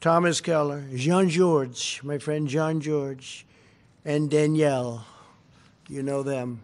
Thomas 0.00 0.40
Keller, 0.40 0.84
Jean-Georges, 0.94 2.00
my 2.02 2.18
friend 2.18 2.48
Jean-Georges, 2.48 3.44
and 4.04 4.30
Danielle. 4.30 5.06
You 5.88 6.02
know 6.02 6.22
them. 6.22 6.62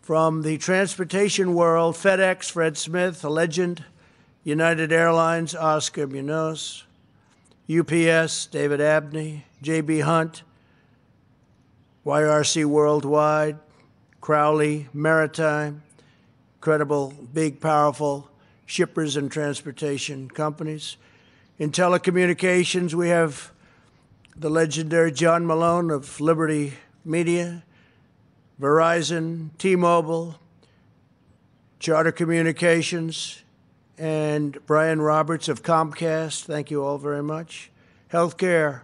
From 0.00 0.42
the 0.42 0.56
transportation 0.56 1.54
world, 1.54 1.94
FedEx, 1.94 2.50
Fred 2.50 2.78
Smith, 2.78 3.22
a 3.24 3.28
legend, 3.28 3.84
United 4.44 4.92
Airlines, 4.92 5.54
Oscar 5.54 6.06
Munoz, 6.06 6.85
UPS, 7.68 8.46
David 8.46 8.80
Abney, 8.80 9.44
JB 9.62 10.02
Hunt, 10.02 10.42
YRC 12.04 12.64
Worldwide, 12.64 13.58
Crowley, 14.20 14.88
Maritime, 14.92 15.82
credible, 16.60 17.12
big, 17.32 17.60
powerful 17.60 18.30
shippers 18.66 19.16
and 19.16 19.30
transportation 19.30 20.28
companies. 20.28 20.96
In 21.58 21.70
telecommunications, 21.72 22.94
we 22.94 23.08
have 23.08 23.52
the 24.36 24.50
legendary 24.50 25.10
John 25.10 25.46
Malone 25.46 25.90
of 25.90 26.20
Liberty 26.20 26.74
Media, 27.04 27.64
Verizon, 28.60 29.50
T 29.58 29.74
Mobile, 29.74 30.38
Charter 31.78 32.12
Communications, 32.12 33.42
and 33.98 34.58
Brian 34.66 35.00
Roberts 35.00 35.48
of 35.48 35.62
Comcast. 35.62 36.44
Thank 36.44 36.70
you 36.70 36.84
all 36.84 36.98
very 36.98 37.22
much. 37.22 37.70
Healthcare, 38.12 38.82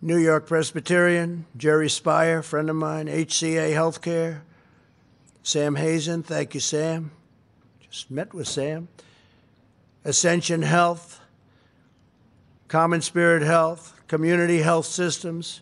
New 0.00 0.18
York 0.18 0.46
Presbyterian, 0.46 1.46
Jerry 1.56 1.88
Speyer, 1.88 2.42
friend 2.42 2.70
of 2.70 2.76
mine, 2.76 3.06
HCA 3.06 3.72
Healthcare, 3.72 4.40
Sam 5.42 5.76
Hazen, 5.76 6.22
thank 6.22 6.54
you, 6.54 6.60
Sam. 6.60 7.10
Just 7.80 8.10
met 8.10 8.32
with 8.32 8.48
Sam. 8.48 8.88
Ascension 10.04 10.62
Health, 10.62 11.20
Common 12.68 13.00
Spirit 13.00 13.42
Health, 13.42 14.00
Community 14.08 14.58
Health 14.58 14.86
Systems, 14.86 15.60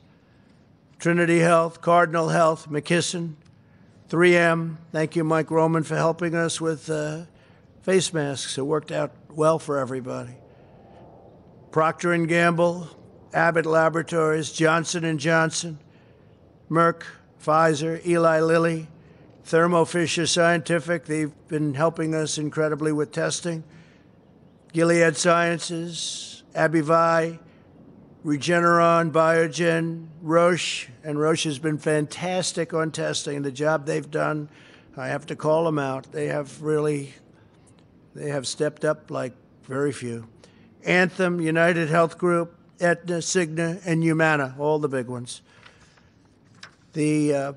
Trinity 0.98 1.40
Health, 1.40 1.80
Cardinal 1.80 2.28
Health, 2.28 2.68
McKesson, 2.68 3.34
3M. 4.08 4.76
Thank 4.92 5.16
you, 5.16 5.24
Mike 5.24 5.50
Roman, 5.50 5.82
for 5.82 5.96
helping 5.96 6.34
us 6.34 6.60
with 6.60 6.90
uh, 6.90 7.22
face 7.82 8.12
masks. 8.12 8.56
It 8.56 8.62
worked 8.62 8.90
out 8.90 9.12
well 9.30 9.58
for 9.58 9.78
everybody. 9.78 10.36
Procter 11.70 12.12
and 12.12 12.28
Gamble, 12.28 12.88
Abbott 13.32 13.66
Laboratories, 13.66 14.52
Johnson 14.52 15.18
& 15.18 15.20
Johnson, 15.20 15.78
Merck, 16.70 17.02
Pfizer, 17.42 18.04
Eli 18.06 18.40
Lilly, 18.40 18.88
Thermo 19.44 19.84
Fisher 19.84 20.26
Scientific, 20.26 21.06
they've 21.06 21.32
been 21.48 21.74
helping 21.74 22.14
us 22.14 22.38
incredibly 22.38 22.92
with 22.92 23.10
testing. 23.10 23.64
Gilead 24.72 25.16
Sciences, 25.16 26.44
AbbVie, 26.54 27.38
Regeneron, 28.24 29.10
Biogen, 29.10 30.06
Roche, 30.22 30.88
and 31.02 31.18
Roche 31.18 31.44
has 31.44 31.58
been 31.58 31.78
fantastic 31.78 32.72
on 32.72 32.92
testing. 32.92 33.42
The 33.42 33.50
job 33.50 33.84
they've 33.84 34.08
done, 34.08 34.48
I 34.96 35.08
have 35.08 35.26
to 35.26 35.36
call 35.36 35.64
them 35.64 35.78
out. 35.78 36.12
They 36.12 36.28
have 36.28 36.62
really, 36.62 37.14
they 38.14 38.28
have 38.30 38.46
stepped 38.46 38.84
up 38.84 39.10
like 39.10 39.32
very 39.64 39.92
few. 39.92 40.26
Anthem, 40.84 41.40
United 41.40 41.88
Health 41.88 42.18
Group, 42.18 42.54
Aetna, 42.80 43.18
Cigna, 43.18 43.80
and 43.86 44.02
Humana, 44.02 44.54
all 44.58 44.78
the 44.78 44.88
big 44.88 45.06
ones. 45.06 45.40
The 46.92 47.34
uh, 47.34 47.52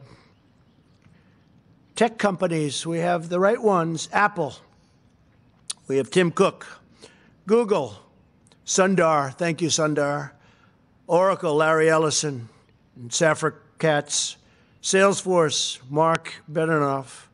tech 1.96 2.18
companies, 2.18 2.86
we 2.86 3.00
have 3.00 3.30
the 3.30 3.40
right 3.40 3.62
ones. 3.62 4.08
Apple, 4.14 4.56
we 5.88 5.98
have 5.98 6.10
Tim 6.10 6.32
Cook, 6.32 6.68
Google, 7.48 7.98
Sundar, 8.66 9.34
thank 9.34 9.62
you, 9.62 9.70
Sundar, 9.70 10.32
Oracle, 11.08 11.56
Larry 11.56 11.90
Ellison, 11.90 12.50
and 12.96 13.12
Safra 13.12 13.54
Catz, 13.80 14.38
Salesforce, 14.82 15.80
Mark 15.90 16.34
Benioff, 16.52 17.26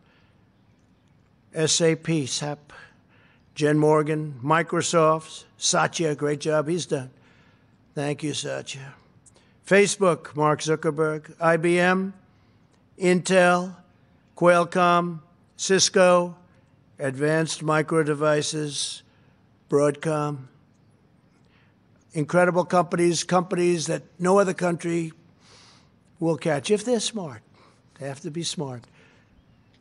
SAP, 1.54 2.28
SAP, 2.28 2.71
Jen 3.62 3.78
Morgan, 3.78 4.40
Microsoft, 4.44 5.44
Satya, 5.56 6.16
great 6.16 6.40
job 6.40 6.68
he's 6.68 6.88
done. 6.88 7.12
Thank 7.94 8.24
you, 8.24 8.34
Satya. 8.34 8.96
Facebook, 9.68 10.36
Mark 10.36 10.62
Zuckerberg, 10.62 11.38
IBM, 11.38 12.12
Intel, 12.98 13.76
Qualcomm, 14.36 15.20
Cisco, 15.58 16.36
Advanced 16.98 17.62
Micro 17.62 18.02
Devices, 18.02 19.04
Broadcom. 19.70 20.48
Incredible 22.14 22.66
companies, 22.66 23.24
companies 23.24 23.86
that 23.86 24.02
no 24.18 24.40
other 24.40 24.56
country 24.56 25.14
will 26.20 26.38
catch 26.38 26.72
if 26.72 26.84
they're 26.84 27.00
smart. 27.00 27.44
They 28.00 28.08
have 28.08 28.22
to 28.22 28.32
be 28.32 28.42
smart. 28.42 28.86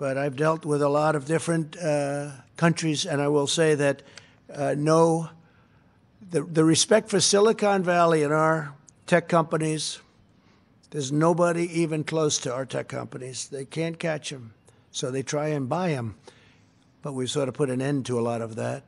But 0.00 0.16
I've 0.16 0.34
dealt 0.34 0.64
with 0.64 0.80
a 0.80 0.88
lot 0.88 1.14
of 1.14 1.26
different 1.26 1.76
uh, 1.76 2.30
countries, 2.56 3.04
and 3.04 3.20
I 3.20 3.28
will 3.28 3.46
say 3.46 3.74
that 3.74 4.02
uh, 4.50 4.74
no, 4.74 5.28
the, 6.30 6.40
the 6.40 6.64
respect 6.64 7.10
for 7.10 7.20
Silicon 7.20 7.82
Valley 7.82 8.22
and 8.22 8.32
our 8.32 8.72
tech 9.06 9.28
companies, 9.28 10.00
there's 10.88 11.12
nobody 11.12 11.82
even 11.82 12.02
close 12.02 12.38
to 12.38 12.54
our 12.54 12.64
tech 12.64 12.88
companies. 12.88 13.48
They 13.48 13.66
can't 13.66 13.98
catch 13.98 14.30
them, 14.30 14.54
so 14.90 15.10
they 15.10 15.22
try 15.22 15.48
and 15.48 15.68
buy 15.68 15.90
them. 15.90 16.14
But 17.02 17.12
we've 17.12 17.30
sort 17.30 17.50
of 17.50 17.54
put 17.54 17.68
an 17.68 17.82
end 17.82 18.06
to 18.06 18.18
a 18.18 18.22
lot 18.22 18.40
of 18.40 18.56
that. 18.56 18.84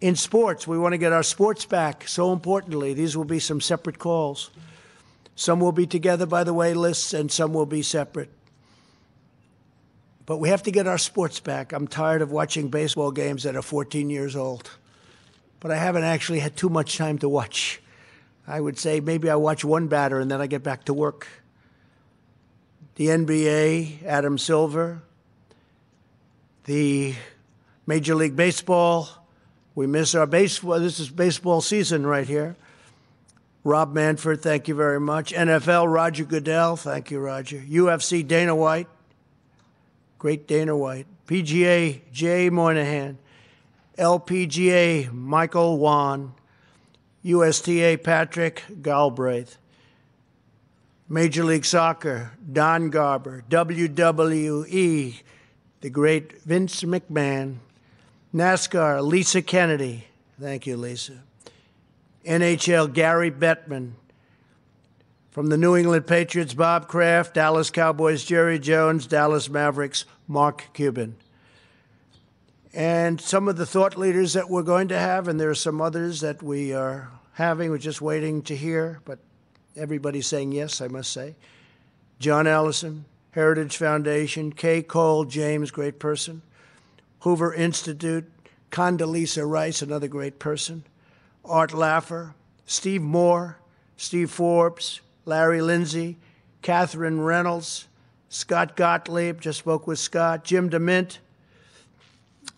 In 0.00 0.16
sports, 0.16 0.66
we 0.66 0.78
want 0.78 0.94
to 0.94 0.98
get 0.98 1.12
our 1.12 1.22
sports 1.22 1.66
back. 1.66 2.08
So 2.08 2.32
importantly, 2.32 2.94
these 2.94 3.14
will 3.14 3.26
be 3.26 3.40
some 3.40 3.60
separate 3.60 3.98
calls. 3.98 4.50
Some 5.34 5.60
will 5.60 5.70
be 5.72 5.86
together, 5.86 6.24
by 6.24 6.44
the 6.44 6.54
way, 6.54 6.72
lists, 6.72 7.12
and 7.12 7.30
some 7.30 7.52
will 7.52 7.66
be 7.66 7.82
separate. 7.82 8.30
But 10.26 10.38
we 10.38 10.48
have 10.48 10.64
to 10.64 10.72
get 10.72 10.86
our 10.86 10.98
sports 10.98 11.40
back. 11.40 11.72
I'm 11.72 11.86
tired 11.86 12.20
of 12.20 12.32
watching 12.32 12.68
baseball 12.68 13.12
games 13.12 13.44
that 13.44 13.56
are 13.56 13.62
14 13.62 14.10
years 14.10 14.34
old. 14.34 14.68
But 15.60 15.70
I 15.70 15.76
haven't 15.76 16.04
actually 16.04 16.40
had 16.40 16.56
too 16.56 16.68
much 16.68 16.98
time 16.98 17.18
to 17.18 17.28
watch. 17.28 17.80
I 18.46 18.60
would 18.60 18.78
say 18.78 19.00
maybe 19.00 19.30
I 19.30 19.36
watch 19.36 19.64
one 19.64 19.86
batter 19.86 20.20
and 20.20 20.30
then 20.30 20.40
I 20.40 20.46
get 20.46 20.62
back 20.62 20.84
to 20.84 20.94
work. 20.94 21.26
The 22.96 23.06
NBA, 23.06 24.04
Adam 24.04 24.36
Silver. 24.36 25.02
The 26.64 27.14
Major 27.86 28.16
League 28.16 28.34
Baseball, 28.34 29.08
we 29.76 29.86
miss 29.86 30.16
our 30.16 30.26
baseball. 30.26 30.80
This 30.80 30.98
is 30.98 31.08
baseball 31.08 31.60
season 31.60 32.04
right 32.04 32.26
here. 32.26 32.56
Rob 33.62 33.94
Manfred, 33.94 34.42
thank 34.42 34.66
you 34.66 34.74
very 34.74 34.98
much. 34.98 35.32
NFL, 35.32 35.92
Roger 35.92 36.24
Goodell, 36.24 36.76
thank 36.76 37.12
you, 37.12 37.20
Roger. 37.20 37.58
UFC, 37.58 38.26
Dana 38.26 38.56
White, 38.56 38.88
great 40.18 40.46
Dana 40.46 40.76
White. 40.76 41.06
PGA, 41.26 42.00
Jay 42.12 42.50
Monahan. 42.50 43.18
LPGA, 43.98 45.12
Michael 45.12 45.78
Whan. 45.78 46.34
USTA, 47.22 47.98
Patrick 48.02 48.62
Galbraith. 48.82 49.58
Major 51.08 51.44
League 51.44 51.64
Soccer, 51.64 52.32
Don 52.52 52.90
Garber. 52.90 53.44
WWE, 53.48 55.22
the 55.80 55.90
great 55.90 56.42
Vince 56.42 56.82
McMahon. 56.82 57.56
NASCAR, 58.34 59.02
Lisa 59.02 59.40
Kennedy. 59.40 60.06
Thank 60.40 60.66
you, 60.66 60.76
Lisa. 60.76 61.22
NHL, 62.24 62.92
Gary 62.92 63.30
Bettman. 63.30 63.92
From 65.36 65.50
the 65.50 65.58
New 65.58 65.76
England 65.76 66.06
Patriots, 66.06 66.54
Bob 66.54 66.88
Kraft. 66.88 67.34
Dallas 67.34 67.68
Cowboys, 67.68 68.24
Jerry 68.24 68.58
Jones. 68.58 69.06
Dallas 69.06 69.50
Mavericks, 69.50 70.06
Mark 70.26 70.64
Cuban. 70.72 71.14
And 72.72 73.20
some 73.20 73.46
of 73.46 73.58
the 73.58 73.66
thought 73.66 73.98
leaders 73.98 74.32
that 74.32 74.48
we're 74.48 74.62
going 74.62 74.88
to 74.88 74.98
have, 74.98 75.28
and 75.28 75.38
there 75.38 75.50
are 75.50 75.54
some 75.54 75.82
others 75.82 76.22
that 76.22 76.42
we 76.42 76.72
are 76.72 77.10
having, 77.34 77.68
we're 77.68 77.76
just 77.76 78.00
waiting 78.00 78.40
to 78.44 78.56
hear, 78.56 79.02
but 79.04 79.18
everybody's 79.76 80.26
saying 80.26 80.52
yes, 80.52 80.80
I 80.80 80.88
must 80.88 81.12
say. 81.12 81.34
John 82.18 82.46
Allison, 82.46 83.04
Heritage 83.32 83.76
Foundation, 83.76 84.52
Kay 84.52 84.80
Cole 84.80 85.26
James, 85.26 85.70
great 85.70 85.98
person. 85.98 86.40
Hoover 87.20 87.52
Institute, 87.52 88.24
Condoleezza 88.70 89.46
Rice, 89.46 89.82
another 89.82 90.08
great 90.08 90.38
person, 90.38 90.84
Art 91.44 91.72
Laffer, 91.72 92.32
Steve 92.64 93.02
Moore, 93.02 93.58
Steve 93.98 94.30
Forbes, 94.30 95.02
Larry 95.26 95.60
Lindsey, 95.60 96.16
Catherine 96.62 97.20
Reynolds, 97.20 97.88
Scott 98.28 98.76
Gottlieb, 98.76 99.40
just 99.40 99.58
spoke 99.58 99.88
with 99.88 99.98
Scott, 99.98 100.44
Jim 100.44 100.70
DeMint, 100.70 101.18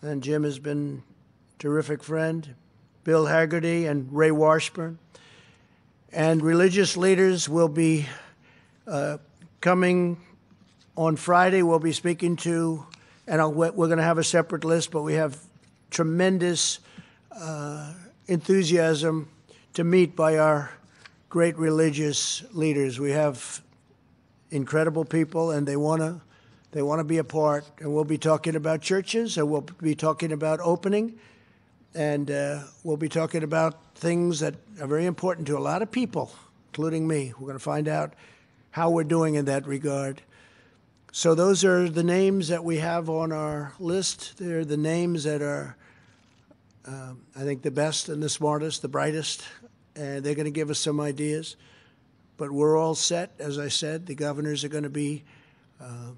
and 0.03 0.21
Jim 0.21 0.43
has 0.43 0.59
been 0.59 1.01
a 1.55 1.61
terrific 1.61 2.03
friend, 2.03 2.53
Bill 3.03 3.25
Hagerty 3.25 3.89
and 3.89 4.07
Ray 4.11 4.29
Washburn. 4.29 4.99
And 6.13 6.43
religious 6.43 6.95
leaders 6.95 7.49
will 7.49 7.67
be 7.67 8.07
uh, 8.85 9.17
coming 9.61 10.17
on 10.95 11.15
Friday. 11.15 11.63
We'll 11.63 11.79
be 11.79 11.91
speaking 11.91 12.35
to, 12.37 12.85
and 13.25 13.41
I'll, 13.41 13.51
we're 13.51 13.71
going 13.71 13.97
to 13.97 14.03
have 14.03 14.19
a 14.19 14.23
separate 14.23 14.63
list, 14.63 14.91
but 14.91 15.01
we 15.01 15.15
have 15.15 15.39
tremendous 15.89 16.79
uh, 17.31 17.93
enthusiasm 18.27 19.27
to 19.73 19.83
meet 19.83 20.15
by 20.15 20.37
our 20.37 20.71
great 21.29 21.57
religious 21.57 22.43
leaders. 22.53 22.99
We 22.99 23.11
have 23.11 23.61
incredible 24.49 25.05
people, 25.05 25.51
and 25.51 25.67
they 25.67 25.75
want 25.75 26.01
to 26.01 26.21
they 26.71 26.81
want 26.81 26.99
to 26.99 27.03
be 27.03 27.17
a 27.17 27.23
part. 27.23 27.65
And 27.79 27.93
we'll 27.93 28.03
be 28.03 28.17
talking 28.17 28.55
about 28.55 28.81
churches, 28.81 29.37
and 29.37 29.49
we'll 29.49 29.61
be 29.61 29.95
talking 29.95 30.31
about 30.31 30.59
opening, 30.59 31.19
and 31.93 32.29
uh, 32.29 32.61
we'll 32.83 32.97
be 32.97 33.09
talking 33.09 33.43
about 33.43 33.95
things 33.95 34.39
that 34.39 34.55
are 34.81 34.87
very 34.87 35.05
important 35.05 35.47
to 35.47 35.57
a 35.57 35.59
lot 35.59 35.81
of 35.81 35.91
people, 35.91 36.31
including 36.69 37.07
me. 37.07 37.33
We're 37.39 37.47
going 37.47 37.57
to 37.57 37.63
find 37.63 37.87
out 37.87 38.13
how 38.71 38.89
we're 38.89 39.03
doing 39.03 39.35
in 39.35 39.45
that 39.45 39.65
regard. 39.67 40.21
So 41.11 41.33
those 41.33 41.65
are 41.65 41.89
the 41.89 42.03
names 42.03 42.49
that 42.49 42.63
we 42.63 42.77
have 42.77 43.09
on 43.09 43.31
our 43.31 43.73
list. 43.79 44.37
They're 44.37 44.63
the 44.63 44.77
names 44.77 45.23
that 45.23 45.41
are, 45.41 45.75
um, 46.85 47.21
I 47.35 47.41
think, 47.41 47.63
the 47.63 47.71
best 47.71 48.09
and 48.09 48.21
the 48.21 48.29
smartest, 48.29 48.83
the 48.83 48.89
brightest, 48.89 49.43
and 49.99 50.23
they're 50.23 50.35
going 50.35 50.45
to 50.45 50.51
give 50.51 50.69
us 50.69 50.79
some 50.79 50.99
ideas. 50.99 51.55
But 52.37 52.51
we're 52.51 52.77
all 52.77 52.95
set, 52.95 53.33
as 53.37 53.59
I 53.59 53.67
said. 53.67 54.05
The 54.05 54.15
governors 54.15 54.63
are 54.63 54.69
going 54.69 54.83
to 54.83 54.89
be 54.89 55.23
uh, 55.81 56.11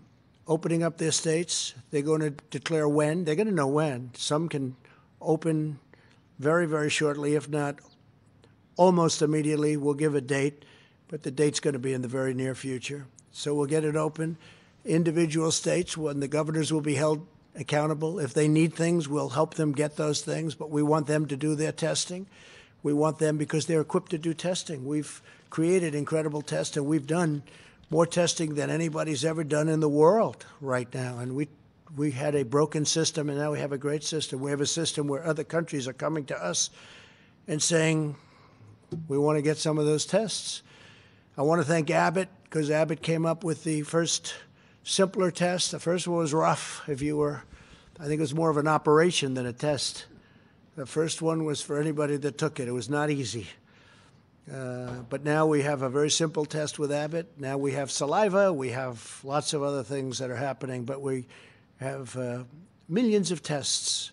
opening 0.48 0.84
up 0.84 0.98
their 0.98 1.12
states. 1.12 1.74
They're 1.90 2.02
going 2.04 2.22
to 2.22 2.30
declare 2.52 2.88
when. 2.88 3.26
They're 3.26 3.36
going 3.36 3.48
to 3.48 3.54
know 3.54 3.68
when. 3.68 4.12
Some 4.16 4.48
can 4.50 4.76
open 5.20 5.80
very, 6.38 6.68
very 6.68 6.90
shortly, 6.90 7.36
if 7.36 7.50
not 7.50 7.80
almost 8.76 9.22
immediately. 9.22 9.78
We'll 9.78 9.96
give 9.96 10.14
a 10.14 10.22
date, 10.22 10.64
but 11.08 11.24
the 11.24 11.32
date's 11.32 11.60
going 11.60 11.74
to 11.74 11.80
be 11.80 11.94
in 11.94 12.04
the 12.04 12.08
very 12.08 12.34
near 12.36 12.54
future. 12.54 13.08
So 13.32 13.56
we'll 13.56 13.66
get 13.66 13.84
it 13.84 13.96
open. 13.96 14.38
Individual 14.86 15.52
states, 15.52 15.98
when 15.98 16.20
the 16.20 16.28
governors 16.28 16.72
will 16.72 16.82
be 16.82 16.96
held 16.96 17.26
accountable. 17.56 18.20
If 18.20 18.34
they 18.34 18.48
need 18.48 18.74
things, 18.74 19.08
we'll 19.08 19.30
help 19.30 19.56
them 19.56 19.72
get 19.72 19.98
those 19.98 20.22
things, 20.22 20.56
but 20.56 20.70
we 20.70 20.84
want 20.84 21.08
them 21.08 21.26
to 21.28 21.36
do 21.36 21.56
their 21.56 21.72
testing. 21.72 22.28
We 22.84 22.94
want 22.94 23.20
them 23.20 23.38
because 23.38 23.66
they're 23.66 23.82
equipped 23.82 24.12
to 24.12 24.18
do 24.18 24.34
testing. 24.34 24.86
We've 24.86 25.22
created 25.50 25.96
incredible 25.96 26.42
tests, 26.42 26.78
and 26.78 26.86
we've 26.86 27.08
done 27.08 27.44
more 27.90 28.06
testing 28.06 28.56
than 28.56 28.70
anybody's 28.70 29.26
ever 29.26 29.44
done 29.44 29.70
in 29.70 29.82
the 29.82 29.90
world 29.90 30.46
right 30.60 30.92
now. 30.94 31.20
And 31.20 31.36
we 31.36 31.48
we 31.96 32.12
had 32.12 32.36
a 32.36 32.44
broken 32.44 32.86
system, 32.86 33.30
and 33.30 33.38
now 33.38 33.52
we 33.52 33.60
have 33.60 33.74
a 33.74 33.78
great 33.78 34.04
system. 34.04 34.40
We 34.40 34.52
have 34.52 34.62
a 34.62 34.66
system 34.66 35.08
where 35.08 35.26
other 35.26 35.44
countries 35.44 35.88
are 35.88 35.94
coming 35.94 36.26
to 36.26 36.44
us 36.44 36.70
and 37.48 37.62
saying, 37.62 38.16
we 39.08 39.18
want 39.18 39.38
to 39.38 39.42
get 39.42 39.58
some 39.58 39.78
of 39.78 39.86
those 39.86 40.06
tests. 40.06 40.64
I 41.38 41.44
want 41.44 41.62
to 41.62 41.68
thank 41.68 41.90
Abbott 41.90 42.30
because 42.44 42.70
Abbott 42.70 43.02
came 43.02 43.26
up 43.26 43.44
with 43.44 43.64
the 43.64 43.82
first 43.84 44.34
simpler 44.84 45.32
test. 45.32 45.72
The 45.72 45.80
first 45.80 46.08
one 46.08 46.20
was 46.20 46.34
rough. 46.34 46.88
If 46.88 47.02
you 47.02 47.18
were, 47.18 47.44
I 48.00 48.04
think 48.04 48.20
it 48.20 48.22
was 48.22 48.36
more 48.36 48.50
of 48.50 48.58
an 48.58 48.68
operation 48.68 49.34
than 49.34 49.46
a 49.46 49.54
test. 49.54 50.06
The 50.82 50.88
first 50.88 51.22
one 51.22 51.46
was 51.46 51.62
for 51.62 51.80
anybody 51.80 52.18
that 52.18 52.40
took 52.40 52.60
it. 52.60 52.68
It 52.68 52.72
was 52.72 52.90
not 52.90 53.12
easy. 53.12 53.46
Uh, 54.52 55.04
but 55.12 55.24
now 55.24 55.46
we 55.46 55.62
have 55.62 55.84
a 55.84 55.90
very 55.92 56.10
simple 56.10 56.44
test 56.44 56.80
with 56.80 56.92
Abbott. 56.92 57.34
Now 57.38 57.60
we 57.60 57.74
have 57.74 57.92
saliva. 57.92 58.52
We 58.52 58.70
have 58.70 59.22
lots 59.24 59.54
of 59.54 59.62
other 59.62 59.84
things 59.84 60.18
that 60.18 60.32
are 60.32 60.36
happening, 60.36 60.86
but 60.86 61.00
we 61.00 61.28
have 61.80 62.18
uh, 62.18 62.46
millions 62.90 63.30
of 63.30 63.44
tests. 63.44 64.12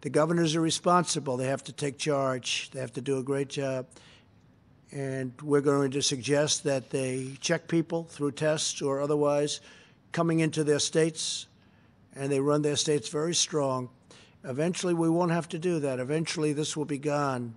The 0.00 0.10
governors 0.10 0.56
are 0.56 0.60
responsible. 0.60 1.36
They 1.36 1.46
have 1.46 1.62
to 1.62 1.72
take 1.72 1.98
charge. 1.98 2.68
They 2.72 2.80
have 2.80 2.94
to 2.94 3.00
do 3.00 3.18
a 3.18 3.22
great 3.22 3.48
job. 3.48 3.86
And 4.90 5.34
we're 5.40 5.60
going 5.60 5.92
to 5.92 6.02
suggest 6.02 6.64
that 6.64 6.90
they 6.90 7.36
check 7.38 7.68
people 7.68 8.02
through 8.10 8.32
tests 8.32 8.82
or 8.82 9.00
otherwise 9.00 9.60
coming 10.10 10.40
into 10.40 10.64
their 10.64 10.80
states, 10.80 11.46
and 12.16 12.32
they 12.32 12.40
run 12.40 12.62
their 12.62 12.74
states 12.74 13.08
very 13.08 13.36
strong. 13.36 13.88
Eventually, 14.46 14.94
we 14.94 15.10
won't 15.10 15.32
have 15.32 15.48
to 15.50 15.58
do 15.58 15.80
that. 15.80 15.98
Eventually, 15.98 16.52
this 16.52 16.76
will 16.76 16.84
be 16.84 16.98
gone. 16.98 17.54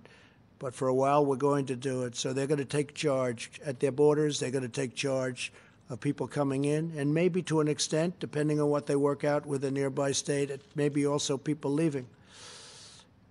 But 0.58 0.74
for 0.74 0.88
a 0.88 0.94
while, 0.94 1.24
we're 1.24 1.36
going 1.36 1.66
to 1.66 1.76
do 1.76 2.02
it. 2.02 2.16
So 2.16 2.32
they're 2.32 2.46
going 2.46 2.58
to 2.58 2.64
take 2.64 2.94
charge 2.94 3.50
at 3.64 3.80
their 3.80 3.92
borders. 3.92 4.40
They're 4.40 4.50
going 4.50 4.62
to 4.62 4.68
take 4.68 4.94
charge 4.94 5.52
of 5.88 6.00
people 6.00 6.28
coming 6.28 6.66
in, 6.66 6.92
and 6.96 7.12
maybe 7.12 7.42
to 7.42 7.60
an 7.60 7.66
extent, 7.66 8.20
depending 8.20 8.60
on 8.60 8.68
what 8.68 8.86
they 8.86 8.94
work 8.94 9.24
out 9.24 9.44
with 9.44 9.64
a 9.64 9.70
nearby 9.70 10.12
state, 10.12 10.48
it 10.48 10.62
may 10.76 10.88
be 10.88 11.04
also 11.04 11.36
people 11.36 11.72
leaving. 11.72 12.06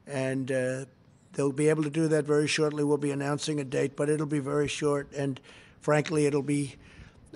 And 0.05 0.51
uh, 0.51 0.85
they'll 1.33 1.53
be 1.53 1.69
able 1.69 1.83
to 1.83 1.89
do 1.89 2.09
that 2.09 2.25
very 2.25 2.47
shortly. 2.47 2.83
We'll 2.83 2.97
be 2.97 3.11
announcing 3.11 3.61
a 3.61 3.63
date, 3.63 3.95
but 3.95 4.09
it'll 4.09 4.25
be 4.25 4.39
very 4.39 4.67
short. 4.67 5.09
And 5.13 5.39
frankly, 5.79 6.25
it'll 6.25 6.41
be 6.41 6.75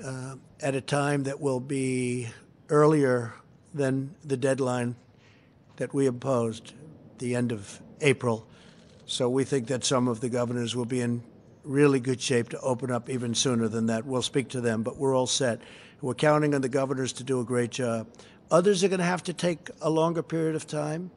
uh, 0.04 0.36
at 0.60 0.76
a 0.76 0.82
time 0.82 1.24
that 1.24 1.40
will 1.40 1.62
be 1.62 2.28
earlier 2.70 3.34
than 3.74 4.16
the 4.26 4.36
deadline 4.36 4.96
that 5.78 5.94
we 5.94 6.06
imposed, 6.06 6.74
the 7.20 7.36
end 7.36 7.52
of 7.52 7.82
April. 8.02 8.48
So 9.06 9.30
we 9.30 9.44
think 9.44 9.68
that 9.68 9.84
some 9.84 10.08
of 10.08 10.22
the 10.22 10.30
governors 10.30 10.76
will 10.76 10.86
be 10.86 11.02
in 11.02 11.24
really 11.64 12.00
good 12.00 12.22
shape 12.22 12.50
to 12.50 12.60
open 12.60 12.92
up 12.92 13.10
even 13.10 13.34
sooner 13.34 13.68
than 13.68 13.88
that. 13.88 14.06
We'll 14.06 14.22
speak 14.22 14.50
to 14.50 14.62
them, 14.62 14.84
but 14.84 14.98
we're 14.98 15.16
all 15.16 15.28
set. 15.28 15.62
We're 16.02 16.14
counting 16.14 16.54
on 16.54 16.62
the 16.62 16.70
governors 16.70 17.14
to 17.14 17.24
do 17.24 17.40
a 17.40 17.46
great 17.46 17.72
job. 17.72 18.08
Others 18.52 18.84
are 18.84 18.90
going 18.90 19.00
to 19.00 19.06
have 19.06 19.24
to 19.24 19.34
take 19.34 19.70
a 19.82 19.90
longer 19.90 20.22
period 20.22 20.56
of 20.56 20.68
time 20.68 21.12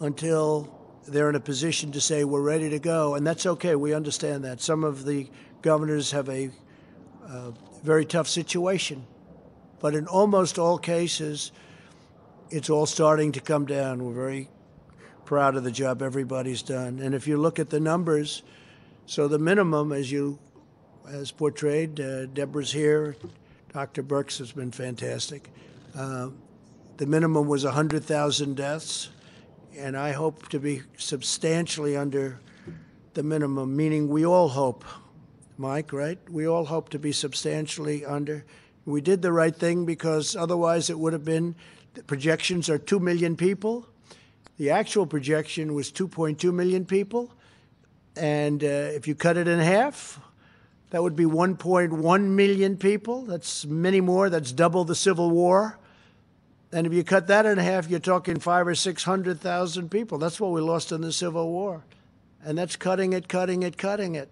until 0.00 0.72
they're 1.06 1.28
in 1.28 1.34
a 1.34 1.40
position 1.40 1.92
to 1.92 2.00
say 2.00 2.24
we're 2.24 2.40
ready 2.40 2.70
to 2.70 2.78
go, 2.78 3.14
and 3.14 3.26
that's 3.26 3.44
okay. 3.44 3.74
We 3.74 3.92
understand 3.92 4.44
that. 4.44 4.60
Some 4.60 4.84
of 4.84 5.04
the 5.04 5.28
governors 5.62 6.12
have 6.12 6.28
a 6.28 6.50
uh, 7.26 7.50
very 7.82 8.04
tough 8.04 8.28
situation, 8.28 9.06
but 9.80 9.94
in 9.94 10.06
almost 10.06 10.58
all 10.58 10.78
cases, 10.78 11.52
it's 12.50 12.70
all 12.70 12.86
starting 12.86 13.32
to 13.32 13.40
come 13.40 13.66
down. 13.66 14.04
We're 14.04 14.12
very 14.12 14.48
proud 15.24 15.56
of 15.56 15.64
the 15.64 15.70
job 15.70 16.02
everybody's 16.02 16.62
done, 16.62 16.98
and 16.98 17.14
if 17.14 17.26
you 17.26 17.36
look 17.36 17.58
at 17.58 17.70
the 17.70 17.80
numbers 17.80 18.42
so 19.06 19.28
the 19.28 19.38
minimum, 19.38 19.92
as 19.92 20.10
you, 20.10 20.38
as 21.06 21.30
portrayed, 21.30 22.00
uh, 22.00 22.24
Deborah's 22.26 22.72
here, 22.72 23.16
Dr. 23.70 24.02
Birx 24.02 24.38
has 24.38 24.50
been 24.50 24.70
fantastic. 24.70 25.50
Uh, 25.94 26.30
the 26.96 27.04
minimum 27.04 27.46
was 27.46 27.64
100,000 27.64 28.56
deaths, 28.56 29.10
and 29.76 29.94
I 29.94 30.12
hope 30.12 30.48
to 30.50 30.58
be 30.58 30.82
substantially 30.96 31.98
under 31.98 32.40
the 33.12 33.22
minimum, 33.22 33.76
meaning 33.76 34.08
we 34.08 34.24
all 34.24 34.48
hope, 34.48 34.86
Mike, 35.58 35.92
right? 35.92 36.18
We 36.30 36.48
all 36.48 36.64
hope 36.64 36.88
to 36.90 36.98
be 36.98 37.12
substantially 37.12 38.06
under. 38.06 38.46
We 38.86 39.02
did 39.02 39.20
the 39.20 39.32
right 39.32 39.54
thing 39.54 39.84
because 39.84 40.34
otherwise 40.34 40.88
it 40.88 40.98
would 40.98 41.12
have 41.12 41.26
been, 41.26 41.56
the 41.94 42.02
projections 42.02 42.68
are 42.68 42.78
2 42.78 43.00
million 43.00 43.36
people. 43.36 43.86
The 44.58 44.70
actual 44.70 45.06
projection 45.06 45.74
was 45.74 45.90
2.2 45.90 46.52
million 46.52 46.84
people. 46.84 47.32
And 48.16 48.62
uh, 48.62 48.66
if 48.66 49.08
you 49.08 49.14
cut 49.14 49.36
it 49.36 49.48
in 49.48 49.58
half, 49.58 50.20
that 50.90 51.02
would 51.02 51.16
be 51.16 51.24
1.1 51.24 52.22
million 52.22 52.76
people. 52.76 53.22
That's 53.22 53.64
many 53.64 54.00
more. 54.00 54.30
That's 54.30 54.52
double 54.52 54.84
the 54.84 54.94
Civil 54.94 55.30
War. 55.30 55.78
And 56.72 56.86
if 56.86 56.92
you 56.92 57.04
cut 57.04 57.28
that 57.28 57.46
in 57.46 57.58
half, 57.58 57.88
you're 57.88 58.00
talking 58.00 58.38
five 58.38 58.66
or 58.66 58.74
600,000 58.74 59.90
people. 59.90 60.18
That's 60.18 60.40
what 60.40 60.50
we 60.50 60.60
lost 60.60 60.92
in 60.92 61.00
the 61.00 61.12
Civil 61.12 61.50
War. 61.50 61.84
And 62.44 62.58
that's 62.58 62.76
cutting 62.76 63.12
it, 63.12 63.28
cutting 63.28 63.62
it, 63.62 63.78
cutting 63.78 64.16
it. 64.16 64.28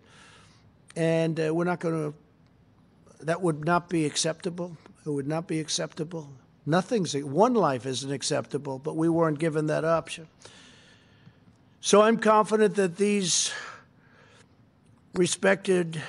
And 0.96 1.38
uh, 1.38 1.54
we're 1.54 1.64
not 1.64 1.80
going 1.80 2.12
to, 2.12 3.24
that 3.24 3.40
would 3.40 3.64
not 3.64 3.88
be 3.88 4.04
acceptable. 4.04 4.76
It 5.06 5.10
would 5.10 5.28
not 5.28 5.46
be 5.46 5.60
acceptable. 5.60 6.28
Nothing's, 6.64 7.14
one 7.14 7.54
life 7.54 7.86
isn't 7.86 8.12
acceptable, 8.12 8.78
but 8.78 8.96
we 8.96 9.08
weren't 9.08 9.38
given 9.38 9.66
that 9.66 9.84
option. 9.84 10.28
So 11.80 12.02
I'm 12.02 12.18
confident 12.18 12.76
that 12.76 12.96
these 12.96 13.52
respected 15.14 16.00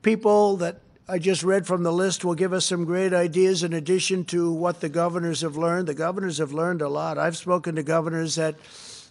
people 0.00 0.56
that 0.56 0.80
I 1.08 1.18
just 1.18 1.42
read 1.42 1.66
from 1.66 1.82
the 1.82 1.92
list 1.92 2.24
will 2.24 2.34
give 2.34 2.52
us 2.52 2.64
some 2.64 2.84
great 2.84 3.12
ideas 3.12 3.62
in 3.62 3.74
addition 3.74 4.24
to 4.26 4.50
what 4.50 4.80
the 4.80 4.88
governors 4.88 5.42
have 5.42 5.56
learned. 5.56 5.88
The 5.88 5.94
governors 5.94 6.38
have 6.38 6.52
learned 6.52 6.80
a 6.80 6.88
lot. 6.88 7.18
I've 7.18 7.36
spoken 7.36 7.74
to 7.76 7.82
governors 7.82 8.36
that 8.36 8.54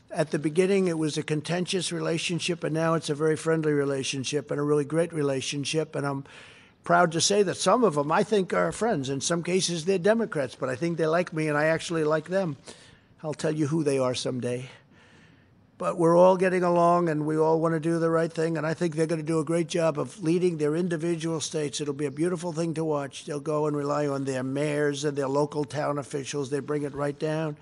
at 0.10 0.32
the 0.32 0.40
beginning 0.40 0.88
it 0.88 0.98
was 0.98 1.18
a 1.18 1.24
contentious 1.24 1.92
relationship, 1.92 2.64
and 2.64 2.74
now 2.74 2.96
it's 2.96 3.10
a 3.10 3.16
very 3.16 3.36
friendly 3.36 3.74
relationship 3.74 4.52
and 4.52 4.60
a 4.60 4.64
really 4.64 4.86
great 4.86 5.14
relationship. 5.14 5.96
And 5.96 6.06
I'm 6.08 6.24
proud 6.84 7.12
to 7.14 7.22
say 7.22 7.44
that 7.44 7.58
some 7.58 7.84
of 7.84 7.96
them 7.96 8.12
I 8.12 8.24
think 8.24 8.54
are 8.54 8.72
friends. 8.72 9.10
In 9.10 9.22
some 9.22 9.44
cases, 9.44 9.86
they're 9.86 9.98
Democrats, 9.98 10.56
but 10.56 10.70
I 10.70 10.76
think 10.76 10.98
they 10.98 11.08
like 11.08 11.34
me, 11.34 11.48
and 11.48 11.58
I 11.58 11.66
actually 11.66 12.04
like 12.04 12.28
them. 12.28 12.58
I'll 13.24 13.34
tell 13.34 13.52
you 13.52 13.68
who 13.68 13.84
they 13.84 14.00
are 14.00 14.16
someday 14.16 14.70
but 15.82 15.98
we're 15.98 16.16
all 16.16 16.38
getting 16.38 16.62
along 16.62 17.10
and 17.10 17.26
we 17.26 17.36
all 17.40 17.60
want 17.60 17.74
to 17.74 17.80
do 17.80 17.98
the 17.98 18.08
right 18.08 18.32
thing. 18.32 18.56
And 18.56 18.68
I 18.68 18.76
think 18.76 18.96
they're 18.96 19.08
going 19.08 19.20
to 19.20 19.26
do 19.26 19.40
a 19.40 19.44
great 19.44 19.66
job 19.66 19.98
of 19.98 20.22
leading 20.22 20.60
their 20.60 20.76
individual 20.76 21.40
states. 21.40 21.82
It'll 21.82 21.96
be 21.96 22.06
a 22.06 22.12
beautiful 22.12 22.54
thing 22.54 22.76
to 22.76 22.86
watch. 22.86 23.26
They'll 23.26 23.40
go 23.40 23.66
and 23.66 23.76
rely 23.76 24.06
on 24.06 24.26
their 24.26 24.44
mayors 24.44 25.04
and 25.06 25.18
their 25.18 25.28
local 25.28 25.64
town 25.64 25.98
officials. 25.98 26.52
They 26.52 26.60
bring 26.60 26.84
it 26.84 26.94
right 26.94 27.18
down. 27.18 27.58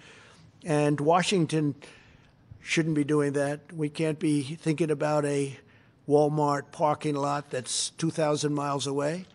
And 0.65 0.99
Washington 0.99 1.75
shouldn't 2.61 2.95
be 2.95 3.05
doing 3.05 3.31
that. 3.33 3.71
We 3.71 3.87
can't 3.87 4.19
be 4.19 4.41
thinking 4.43 4.91
about 4.91 5.23
a 5.23 5.57
Walmart 6.09 6.71
parking 6.71 7.13
lot 7.13 7.51
that's 7.51 7.91
2,000 7.91 8.51
miles 8.51 8.87
away 8.87 9.25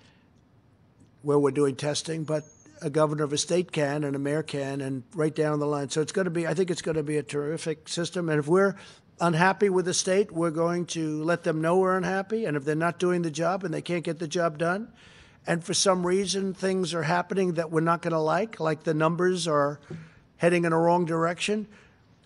where 1.22 1.38
we're 1.38 1.52
doing 1.52 1.76
testing, 1.76 2.24
but 2.24 2.42
a 2.82 2.90
governor 2.90 3.22
of 3.22 3.32
a 3.32 3.38
state 3.38 3.70
can 3.70 4.02
and 4.02 4.16
a 4.16 4.18
mayor 4.18 4.42
can, 4.42 4.80
and 4.80 5.04
right 5.14 5.34
down 5.34 5.60
the 5.60 5.66
line. 5.66 5.88
So 5.88 6.00
it's 6.00 6.10
going 6.10 6.24
to 6.24 6.32
be, 6.32 6.48
I 6.48 6.52
think 6.52 6.70
it's 6.70 6.82
going 6.82 6.96
to 6.96 7.04
be 7.04 7.16
a 7.16 7.22
terrific 7.22 7.88
system. 7.88 8.28
And 8.28 8.40
if 8.40 8.48
we're 8.48 8.74
unhappy 9.20 9.70
with 9.70 9.84
the 9.84 9.94
state, 9.94 10.32
we're 10.32 10.50
going 10.50 10.86
to 10.86 11.22
let 11.22 11.44
them 11.44 11.60
know 11.60 11.78
we're 11.78 11.96
unhappy. 11.96 12.44
And 12.44 12.56
if 12.56 12.64
they're 12.64 12.74
not 12.74 12.98
doing 12.98 13.22
the 13.22 13.30
job 13.30 13.62
and 13.62 13.72
they 13.72 13.80
can't 13.80 14.04
get 14.04 14.18
the 14.18 14.28
job 14.28 14.58
done, 14.58 14.92
and 15.46 15.62
for 15.62 15.74
some 15.74 16.04
reason 16.04 16.54
things 16.54 16.92
are 16.92 17.04
happening 17.04 17.54
that 17.54 17.70
we're 17.70 17.80
not 17.80 18.02
going 18.02 18.12
to 18.12 18.18
like, 18.18 18.58
like 18.58 18.82
the 18.82 18.94
numbers 18.94 19.46
are 19.46 19.78
heading 20.38 20.64
in 20.64 20.72
a 20.72 20.78
wrong 20.78 21.04
direction, 21.04 21.68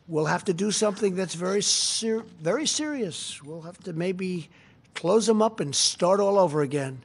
we'll 0.09 0.27
have 0.27 0.45
to 0.47 0.55
do 0.55 0.71
something 0.71 1.15
that's 1.15 1.35
very, 1.35 1.63
ser- 1.63 2.25
very 2.41 2.67
serious. 2.67 3.43
We'll 3.43 3.63
have 3.63 3.79
to 3.85 3.93
maybe 3.93 4.49
close 4.95 5.27
them 5.27 5.43
up 5.43 5.61
and 5.61 5.75
start 5.75 6.19
all 6.19 6.39
over 6.39 6.63
again. 6.63 7.03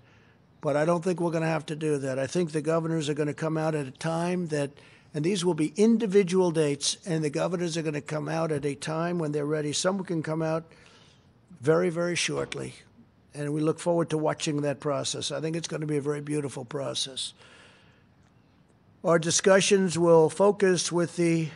But 0.62 0.78
I 0.78 0.86
don't 0.86 1.04
think 1.04 1.20
we're 1.20 1.32
going 1.32 1.44
to 1.44 1.50
have 1.50 1.66
to 1.68 1.76
do 1.76 1.98
that. 2.00 2.18
I 2.18 2.26
think 2.26 2.52
the 2.52 2.62
governors 2.62 3.10
are 3.10 3.14
going 3.14 3.28
to 3.28 3.34
come 3.34 3.58
out 3.58 3.76
at 3.76 3.86
a 3.86 3.92
time 3.92 4.48
that, 4.48 4.72
and 5.14 5.24
these 5.24 5.44
will 5.44 5.54
be 5.54 5.74
individual 5.76 6.52
dates, 6.52 6.98
and 7.06 7.22
the 7.22 7.30
governors 7.30 7.78
are 7.78 7.82
going 7.82 7.94
to 7.94 8.02
come 8.02 8.30
out 8.30 8.54
at 8.54 8.66
a 8.66 8.74
time 8.74 9.20
when 9.20 9.34
they're 9.34 9.46
ready. 9.46 9.74
Some 9.74 10.02
can 10.06 10.24
come 10.24 10.42
out 10.42 10.64
very, 11.60 11.90
very 11.90 12.16
shortly. 12.16 12.74
And 13.36 13.54
we 13.54 13.60
look 13.60 13.80
forward 13.80 14.10
to 14.12 14.18
watching 14.18 14.62
that 14.62 14.80
process. 14.80 15.32
I 15.32 15.42
think 15.42 15.58
it's 15.58 15.68
going 15.68 15.82
to 15.82 15.88
be 15.88 15.98
a 15.98 16.02
very 16.02 16.22
beautiful 16.22 16.64
process. 16.64 17.34
Our 19.04 19.20
discussions 19.20 20.00
will 20.00 20.30
focus 20.30 20.92
with 20.92 21.18
the 21.18 21.50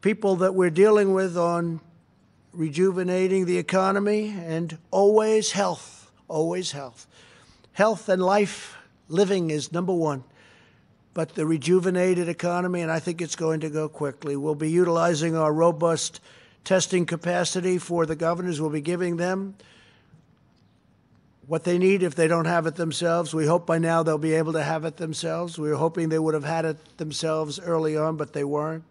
people 0.00 0.36
that 0.36 0.54
we're 0.54 0.70
dealing 0.70 1.12
with 1.12 1.36
on 1.36 1.80
rejuvenating 2.52 3.46
the 3.46 3.58
economy 3.58 4.34
and 4.36 4.78
always 4.90 5.52
health, 5.52 6.10
always 6.28 6.72
health. 6.72 7.06
Health 7.72 8.08
and 8.08 8.22
life 8.22 8.76
living 9.08 9.50
is 9.50 9.72
number 9.72 9.92
one. 9.92 10.24
But 11.14 11.34
the 11.34 11.46
rejuvenated 11.46 12.28
economy, 12.28 12.80
and 12.80 12.92
I 12.92 13.00
think 13.00 13.20
it's 13.20 13.36
going 13.36 13.60
to 13.60 13.70
go 13.70 13.88
quickly, 13.88 14.36
we'll 14.36 14.54
be 14.54 14.70
utilizing 14.70 15.36
our 15.36 15.52
robust 15.52 16.20
testing 16.64 17.06
capacity 17.06 17.78
for 17.78 18.06
the 18.06 18.14
governors. 18.14 18.60
We'll 18.60 18.70
be 18.70 18.80
giving 18.80 19.16
them 19.16 19.56
what 21.46 21.64
they 21.64 21.78
need 21.78 22.02
if 22.02 22.14
they 22.14 22.28
don't 22.28 22.44
have 22.44 22.66
it 22.66 22.76
themselves. 22.76 23.34
We 23.34 23.46
hope 23.46 23.66
by 23.66 23.78
now 23.78 24.02
they'll 24.02 24.18
be 24.18 24.34
able 24.34 24.52
to 24.52 24.62
have 24.62 24.84
it 24.84 24.98
themselves. 24.98 25.58
We 25.58 25.70
were 25.70 25.76
hoping 25.76 26.10
they 26.10 26.18
would 26.18 26.34
have 26.34 26.44
had 26.44 26.64
it 26.66 26.98
themselves 26.98 27.58
early 27.58 27.96
on, 27.96 28.16
but 28.16 28.34
they 28.34 28.44
weren't. 28.44 28.84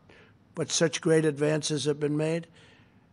But 0.58 0.72
such 0.72 1.02
great 1.02 1.24
advances 1.24 1.86
have 1.86 2.00
been 2.00 2.18
made. 2.18 2.48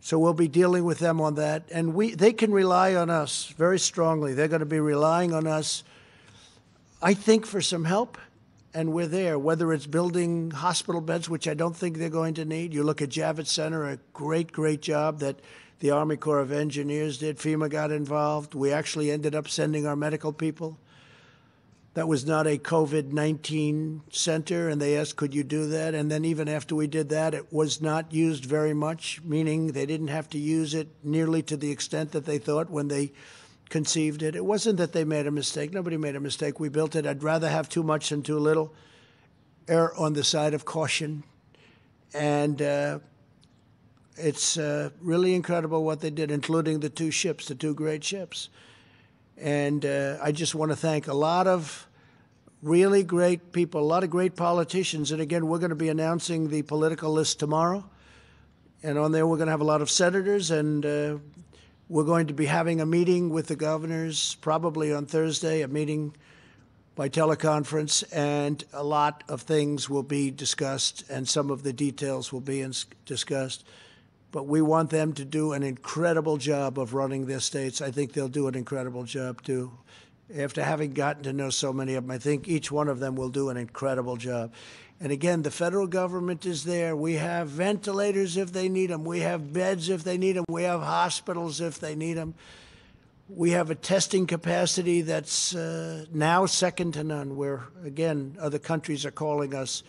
So 0.01 0.19
we'll 0.19 0.33
be 0.33 0.49
dealing 0.49 0.85
with 0.85 0.99
them 0.99 1.21
on 1.21 1.35
that. 1.35 1.65
And 1.71 1.93
we, 1.93 2.15
they 2.15 2.33
can 2.33 2.53
rely 2.53 2.95
on 2.95 3.11
us 3.11 3.53
very 3.59 3.79
strongly. 3.79 4.33
They're 4.33 4.49
going 4.49 4.61
to 4.61 4.67
be 4.67 4.81
relying 4.81 5.35
on 5.35 5.47
us, 5.47 5.85
I 7.03 7.13
think, 7.13 7.45
for 7.45 7.61
some 7.61 7.85
help. 7.85 8.17
And 8.73 8.95
we're 8.95 9.09
there, 9.09 9.39
whether 9.39 9.75
it's 9.75 9.87
building 9.87 10.53
hospital 10.53 11.03
beds, 11.03 11.29
which 11.29 11.47
I 11.47 11.53
don't 11.53 11.77
think 11.77 11.99
they're 11.99 12.09
going 12.09 12.33
to 12.35 12.47
need. 12.47 12.73
You 12.73 12.83
look 12.83 13.03
at 13.03 13.11
Javits 13.11 13.49
Center, 13.49 13.91
a 13.91 13.99
great, 14.15 14.51
great 14.51 14.81
job 14.81 15.19
that 15.19 15.37
the 15.81 15.91
Army 15.91 16.17
Corps 16.17 16.41
of 16.41 16.51
Engineers 16.51 17.19
did. 17.19 17.37
FEMA 17.37 17.69
got 17.69 17.93
involved. 17.93 18.55
We 18.55 18.73
actually 18.73 19.11
ended 19.11 19.35
up 19.35 19.49
sending 19.49 19.87
our 19.87 19.97
medical 19.97 20.33
people. 20.33 20.79
That 21.95 22.09
was 22.09 22.27
not 22.27 22.49
a 22.49 22.59
COVID 22.59 23.13
19 23.13 24.03
center, 24.11 24.69
and 24.69 24.83
they 24.83 24.97
asked, 24.97 25.15
could 25.15 25.33
you 25.33 25.45
do 25.45 25.67
that? 25.69 25.95
And 25.95 26.11
then, 26.11 26.25
even 26.25 26.49
after 26.49 26.75
we 26.75 26.89
did 26.89 27.09
that, 27.11 27.35
it 27.35 27.53
was 27.53 27.81
not 27.81 28.13
used 28.13 28.45
very 28.45 28.75
much, 28.75 29.21
meaning 29.23 29.69
they 29.69 29.87
didn't 29.87 30.09
have 30.09 30.29
to 30.31 30.39
use 30.39 30.75
it 30.75 30.89
nearly 31.05 31.41
to 31.45 31.57
the 31.57 31.71
extent 31.71 32.11
that 32.11 32.27
they 32.27 32.39
thought 32.39 32.69
when 32.69 32.89
they 32.89 33.13
conceived 33.69 34.23
it. 34.23 34.35
It 34.35 34.45
wasn't 34.45 34.79
that 34.79 34.93
they 34.93 35.05
made 35.05 35.29
a 35.29 35.31
mistake. 35.31 35.73
Nobody 35.73 35.97
made 35.97 36.17
a 36.17 36.21
mistake. 36.21 36.59
We 36.59 36.69
built 36.69 36.97
it. 36.97 37.07
I'd 37.07 37.23
rather 37.23 37.49
have 37.49 37.69
too 37.69 37.85
much 37.85 38.09
than 38.09 38.23
too 38.23 38.39
little. 38.39 38.75
Err 39.69 39.97
on 39.97 40.15
the 40.15 40.25
side 40.25 40.53
of 40.53 40.65
caution. 40.65 41.23
And 42.13 42.61
uh, 42.61 42.99
it's 44.17 44.59
uh, 44.59 44.91
really 45.01 45.35
incredible 45.35 45.85
what 45.85 46.01
they 46.01 46.11
did, 46.11 46.33
including 46.33 46.81
the 46.81 46.91
two 46.91 47.13
ships, 47.13 47.47
the 47.47 47.55
two 47.55 47.75
great 47.75 48.03
ships. 48.03 48.49
And 49.37 49.85
uh, 49.85 50.19
I 50.23 50.33
just 50.33 50.55
want 50.55 50.71
to 50.71 50.77
thank 50.77 51.09
a 51.09 51.15
lot 51.15 51.47
of 51.47 51.89
really 52.63 53.03
great 53.03 53.53
people, 53.53 53.81
a 53.81 53.85
lot 53.85 54.05
of 54.05 54.11
great 54.11 54.37
politicians. 54.37 55.13
And 55.13 55.21
again, 55.21 55.47
we're 55.49 55.59
going 55.59 55.71
to 55.71 55.77
be 55.77 55.89
announcing 55.89 56.49
the 56.49 56.63
political 56.63 57.13
list 57.13 57.39
tomorrow. 57.39 57.85
And 58.83 58.99
on 58.99 59.13
there, 59.13 59.27
we're 59.27 59.37
going 59.37 59.47
to 59.47 59.53
have 59.53 59.61
a 59.61 59.65
lot 59.65 59.81
of 59.81 59.91
senators, 59.91 60.51
and 60.51 60.85
uh, 60.85 61.17
we're 61.89 62.05
going 62.05 62.27
to 62.27 62.35
be 62.35 62.45
having 62.45 62.81
a 62.81 62.87
meeting 62.87 63.31
with 63.31 63.49
the 63.49 63.57
governors 63.57 64.37
probably 64.43 64.93
on 64.93 65.07
Thursday, 65.07 65.63
a 65.63 65.69
meeting 65.69 66.15
by 66.95 67.09
teleconference, 67.09 68.05
and 68.13 68.63
a 68.73 68.85
lot 68.85 69.25
of 69.29 69.41
things 69.43 69.89
will 69.89 70.03
be 70.03 70.31
discussed, 70.31 71.03
and 71.11 71.27
some 71.27 71.51
of 71.51 71.63
the 71.63 71.73
details 71.73 72.33
will 72.33 72.43
be 72.43 72.65
discussed 73.07 73.65
but 74.35 74.49
we 74.49 74.61
want 74.61 74.91
them 74.91 75.13
to 75.13 75.25
do 75.25 75.53
an 75.53 75.63
incredible 75.63 76.37
job 76.39 76.77
of 76.77 76.93
running 76.93 77.27
their 77.27 77.39
states. 77.39 77.81
I 77.81 77.93
think 77.93 78.13
they'll 78.13 78.27
do 78.27 78.49
an 78.49 78.57
incredible 78.57 79.05
job 79.05 79.41
too. 79.43 79.71
After 80.37 80.65
having 80.65 80.93
gotten 80.93 81.23
to 81.23 81.33
know 81.33 81.51
so 81.51 81.73
many 81.73 81.95
of 81.95 82.03
them, 82.03 82.11
I 82.11 82.19
think 82.19 82.49
each 82.49 82.73
one 82.73 82.89
of 82.89 82.99
them 82.99 83.15
will 83.15 83.29
do 83.29 83.49
an 83.49 83.57
incredible 83.57 84.17
job. 84.17 84.53
And 84.99 85.13
again, 85.13 85.43
the 85.43 85.53
federal 85.53 85.87
government 85.87 86.47
is 86.47 86.65
there. 86.65 86.97
We 86.97 87.13
have 87.15 87.47
ventilators 87.47 88.37
if 88.37 88.53
they 88.53 88.69
need 88.69 88.91
them. 88.91 89.05
We 89.05 89.21
have 89.21 89.53
beds 89.53 89.89
if 89.89 90.03
they 90.03 90.19
need 90.19 90.33
them. 90.33 90.47
We 90.49 90.65
have 90.65 90.81
hospitals 90.81 91.61
if 91.61 91.79
they 91.79 91.95
need 91.95 92.15
them. 92.15 92.35
We 93.29 93.53
have 93.53 93.71
a 93.71 93.77
testing 93.77 94.27
capacity 94.27 95.03
that's 95.03 95.55
uh, 95.55 96.07
now 96.13 96.47
second 96.47 96.95
to 96.95 97.05
none, 97.05 97.37
where, 97.37 97.69
again, 97.85 98.37
other 98.41 98.59
countries 98.59 99.07
are 99.07 99.13
calling 99.13 99.55
us. 99.55 99.85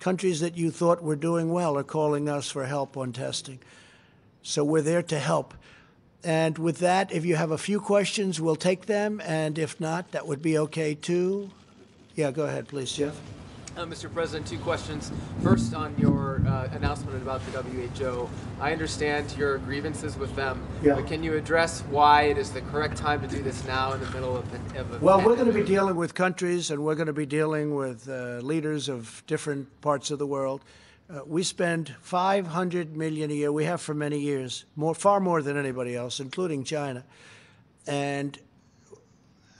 Countries 0.00 0.40
that 0.40 0.56
you 0.56 0.70
thought 0.70 1.02
were 1.02 1.14
doing 1.14 1.52
well 1.52 1.76
are 1.76 1.84
calling 1.84 2.26
us 2.30 2.50
for 2.50 2.64
help 2.64 2.96
on 2.96 3.12
testing. 3.12 3.60
So 4.42 4.64
we're 4.64 4.82
there 4.82 5.02
to 5.02 5.18
help. 5.18 5.54
And 6.24 6.58
with 6.58 6.78
that, 6.78 7.12
if 7.12 7.24
you 7.24 7.36
have 7.36 7.50
a 7.50 7.58
few 7.58 7.80
questions, 7.80 8.40
we'll 8.40 8.56
take 8.56 8.86
them. 8.86 9.20
And 9.24 9.58
if 9.58 9.80
not, 9.80 10.12
that 10.12 10.26
would 10.26 10.42
be 10.42 10.58
okay 10.58 10.94
too. 10.94 11.50
Yeah, 12.14 12.30
go 12.30 12.44
ahead, 12.44 12.68
please, 12.68 12.92
Jeff. 12.92 13.18
Uh, 13.74 13.86
Mr. 13.86 14.12
President, 14.12 14.46
two 14.46 14.58
questions. 14.58 15.10
First, 15.42 15.72
on 15.72 15.96
your 15.96 16.42
uh, 16.46 16.68
announcement 16.72 17.16
about 17.22 17.40
the 17.46 17.62
WHO, 17.62 18.28
I 18.60 18.70
understand 18.70 19.34
your 19.38 19.58
grievances 19.58 20.14
with 20.18 20.36
them, 20.36 20.62
yeah. 20.82 20.94
but 20.94 21.06
can 21.06 21.24
you 21.24 21.34
address 21.38 21.80
why 21.88 22.24
it 22.24 22.36
is 22.36 22.50
the 22.50 22.60
correct 22.60 22.98
time 22.98 23.22
to 23.22 23.26
do 23.26 23.42
this 23.42 23.64
now 23.66 23.94
in 23.94 24.00
the 24.00 24.10
middle 24.10 24.36
of, 24.36 24.50
the, 24.50 24.80
of 24.80 24.92
a 24.92 24.98
Well, 24.98 25.16
pandemic? 25.16 25.26
we're 25.26 25.44
going 25.44 25.56
to 25.56 25.64
be 25.64 25.66
dealing 25.66 25.96
with 25.96 26.12
countries 26.14 26.70
and 26.70 26.84
we're 26.84 26.96
going 26.96 27.06
to 27.06 27.14
be 27.14 27.24
dealing 27.24 27.74
with 27.74 28.06
uh, 28.10 28.40
leaders 28.42 28.90
of 28.90 29.22
different 29.26 29.80
parts 29.80 30.10
of 30.10 30.18
the 30.18 30.26
world. 30.26 30.60
Uh, 31.12 31.20
we 31.26 31.42
spend 31.42 31.94
500 32.00 32.96
million 32.96 33.30
a 33.30 33.34
year. 33.34 33.52
We 33.52 33.64
have 33.64 33.82
for 33.82 33.92
many 33.92 34.18
years, 34.18 34.64
more, 34.76 34.94
far 34.94 35.20
more 35.20 35.42
than 35.42 35.58
anybody 35.58 35.94
else, 35.94 36.20
including 36.20 36.64
China. 36.64 37.04
And 37.86 38.38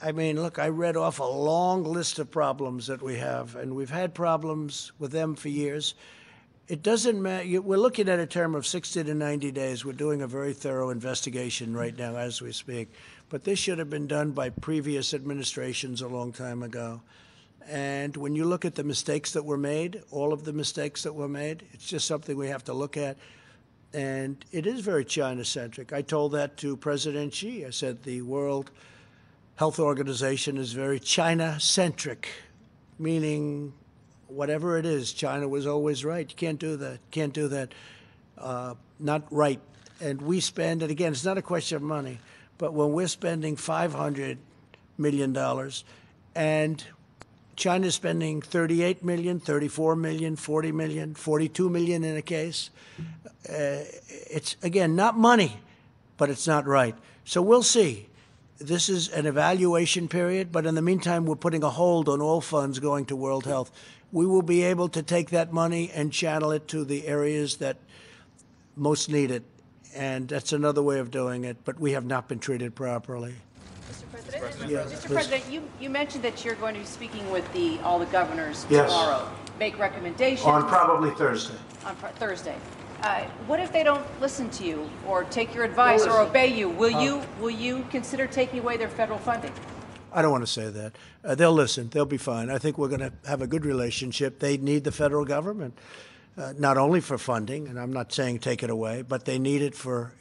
I 0.00 0.12
mean, 0.12 0.40
look, 0.40 0.58
I 0.58 0.68
read 0.68 0.96
off 0.96 1.18
a 1.18 1.24
long 1.24 1.84
list 1.84 2.18
of 2.18 2.30
problems 2.30 2.86
that 2.86 3.02
we 3.02 3.16
have, 3.16 3.54
and 3.54 3.76
we've 3.76 3.90
had 3.90 4.14
problems 4.14 4.92
with 4.98 5.12
them 5.12 5.34
for 5.34 5.48
years. 5.48 5.94
It 6.68 6.82
doesn't 6.82 7.20
matter. 7.20 7.60
We're 7.60 7.76
looking 7.76 8.08
at 8.08 8.18
a 8.18 8.26
term 8.26 8.54
of 8.54 8.66
60 8.66 9.04
to 9.04 9.14
90 9.14 9.50
days. 9.50 9.84
We're 9.84 9.92
doing 9.92 10.22
a 10.22 10.26
very 10.26 10.54
thorough 10.54 10.88
investigation 10.88 11.76
right 11.76 11.96
now 11.96 12.16
as 12.16 12.40
we 12.40 12.52
speak. 12.52 12.88
But 13.28 13.44
this 13.44 13.58
should 13.58 13.78
have 13.78 13.90
been 13.90 14.06
done 14.06 14.30
by 14.30 14.48
previous 14.48 15.12
administrations 15.12 16.00
a 16.00 16.08
long 16.08 16.32
time 16.32 16.62
ago. 16.62 17.02
And 17.68 18.16
when 18.16 18.34
you 18.34 18.44
look 18.44 18.64
at 18.64 18.74
the 18.74 18.84
mistakes 18.84 19.32
that 19.32 19.44
were 19.44 19.56
made, 19.56 20.02
all 20.10 20.32
of 20.32 20.44
the 20.44 20.52
mistakes 20.52 21.02
that 21.04 21.14
were 21.14 21.28
made, 21.28 21.64
it's 21.72 21.86
just 21.86 22.06
something 22.06 22.36
we 22.36 22.48
have 22.48 22.64
to 22.64 22.72
look 22.72 22.96
at. 22.96 23.16
And 23.94 24.42
it 24.52 24.66
is 24.66 24.80
very 24.80 25.04
China 25.04 25.44
centric. 25.44 25.92
I 25.92 26.02
told 26.02 26.32
that 26.32 26.56
to 26.58 26.76
President 26.76 27.34
Xi. 27.34 27.66
I 27.66 27.70
said 27.70 28.02
the 28.02 28.22
World 28.22 28.70
Health 29.56 29.78
Organization 29.78 30.56
is 30.56 30.72
very 30.72 30.98
China 30.98 31.60
centric, 31.60 32.28
meaning 32.98 33.74
whatever 34.28 34.78
it 34.78 34.86
is, 34.86 35.12
China 35.12 35.46
was 35.46 35.66
always 35.66 36.04
right. 36.04 36.28
You 36.28 36.36
can't 36.36 36.58
do 36.58 36.76
that. 36.76 36.98
Can't 37.10 37.32
do 37.32 37.48
that. 37.48 37.74
Uh, 38.38 38.74
not 38.98 39.22
right. 39.30 39.60
And 40.00 40.20
we 40.22 40.40
spend, 40.40 40.82
and 40.82 40.90
again, 40.90 41.12
it's 41.12 41.24
not 41.24 41.38
a 41.38 41.42
question 41.42 41.76
of 41.76 41.82
money, 41.82 42.18
but 42.58 42.72
when 42.72 42.92
we're 42.92 43.08
spending 43.08 43.56
$500 43.56 44.38
million 44.98 45.36
and 46.34 46.84
China's 47.56 47.94
spending 47.94 48.40
38 48.40 49.04
million, 49.04 49.40
34 49.40 49.96
million, 49.96 50.36
40 50.36 50.72
million, 50.72 51.14
42 51.14 51.68
million 51.68 52.04
in 52.04 52.16
a 52.16 52.22
case. 52.22 52.70
Uh, 53.48 53.84
it's, 54.08 54.56
again, 54.62 54.96
not 54.96 55.18
money, 55.18 55.60
but 56.16 56.30
it's 56.30 56.46
not 56.46 56.66
right. 56.66 56.96
So 57.24 57.42
we'll 57.42 57.62
see. 57.62 58.08
This 58.58 58.88
is 58.88 59.08
an 59.08 59.26
evaluation 59.26 60.08
period, 60.08 60.52
but 60.52 60.66
in 60.66 60.74
the 60.74 60.82
meantime, 60.82 61.26
we're 61.26 61.36
putting 61.36 61.62
a 61.62 61.70
hold 61.70 62.08
on 62.08 62.20
all 62.20 62.40
funds 62.40 62.78
going 62.78 63.06
to 63.06 63.16
World 63.16 63.44
Health. 63.44 63.70
We 64.12 64.26
will 64.26 64.42
be 64.42 64.62
able 64.62 64.88
to 64.90 65.02
take 65.02 65.30
that 65.30 65.52
money 65.52 65.90
and 65.90 66.12
channel 66.12 66.52
it 66.52 66.68
to 66.68 66.84
the 66.84 67.06
areas 67.06 67.56
that 67.56 67.78
most 68.76 69.08
need 69.10 69.30
it. 69.30 69.42
and 69.94 70.28
that's 70.28 70.52
another 70.52 70.82
way 70.82 70.98
of 70.98 71.10
doing 71.10 71.44
it, 71.44 71.58
but 71.64 71.78
we 71.78 71.92
have 71.92 72.04
not 72.04 72.28
been 72.28 72.38
treated 72.38 72.74
properly. 72.74 73.34
Mr. 73.92 74.10
President? 74.10 74.70
Yeah, 74.70 74.78
Mr. 74.84 75.00
please. 75.00 75.12
President, 75.12 75.44
you, 75.50 75.62
you 75.80 75.90
mentioned 75.90 76.24
that 76.24 76.44
you're 76.44 76.54
going 76.56 76.74
to 76.74 76.80
be 76.80 76.86
speaking 76.86 77.28
with 77.30 77.50
the, 77.52 77.78
all 77.80 77.98
the 77.98 78.06
governors 78.06 78.66
Yes. 78.70 78.88
tomorrow. 78.90 79.28
Make 79.58 79.78
recommendations. 79.78 80.46
On 80.46 80.66
probably 80.66 81.10
Thursday. 81.10 81.54
on 81.84 81.94
Fri- 81.96 82.10
Thursday. 82.16 82.56
Uh, 83.02 83.24
What 83.46 83.60
if 83.60 83.72
they 83.72 83.82
don't 83.82 84.04
listen 84.20 84.48
to 84.50 84.64
you 84.64 84.88
or 85.06 85.24
take 85.24 85.54
your 85.54 85.64
advice 85.64 86.06
or 86.06 86.20
obey 86.20 86.46
you? 86.56 86.68
Will 86.70 87.02
you, 87.02 87.22
will 87.40 87.50
you 87.50 87.84
consider 87.90 88.26
taking 88.26 88.60
away 88.60 88.76
their 88.76 88.88
federal 88.88 89.18
funding? 89.18 89.52
I 90.12 90.22
don't 90.22 90.30
want 90.30 90.44
to 90.46 90.50
say 90.52 90.68
that. 90.68 90.92
Uh, 91.24 91.34
they'll 91.34 91.52
listen. 91.52 91.88
They'll 91.88 92.04
be 92.04 92.18
fine. 92.18 92.50
I 92.50 92.58
think 92.58 92.78
we're 92.78 92.88
going 92.88 93.00
to 93.00 93.12
have 93.26 93.40
a 93.42 93.46
good 93.46 93.64
relationship. 93.64 94.38
They 94.38 94.56
need 94.56 94.84
the 94.84 94.92
federal 94.92 95.24
government, 95.24 95.76
uh, 96.36 96.52
not 96.58 96.76
only 96.76 97.00
for 97.00 97.18
funding, 97.18 97.66
and 97.66 97.78
I'm 97.80 97.92
not 97.92 98.12
saying 98.12 98.38
take 98.40 98.62
it 98.62 98.70
away, 98.70 99.02
but 99.02 99.24
they 99.24 99.38
need 99.38 99.62
it 99.62 99.74
for 99.74 100.12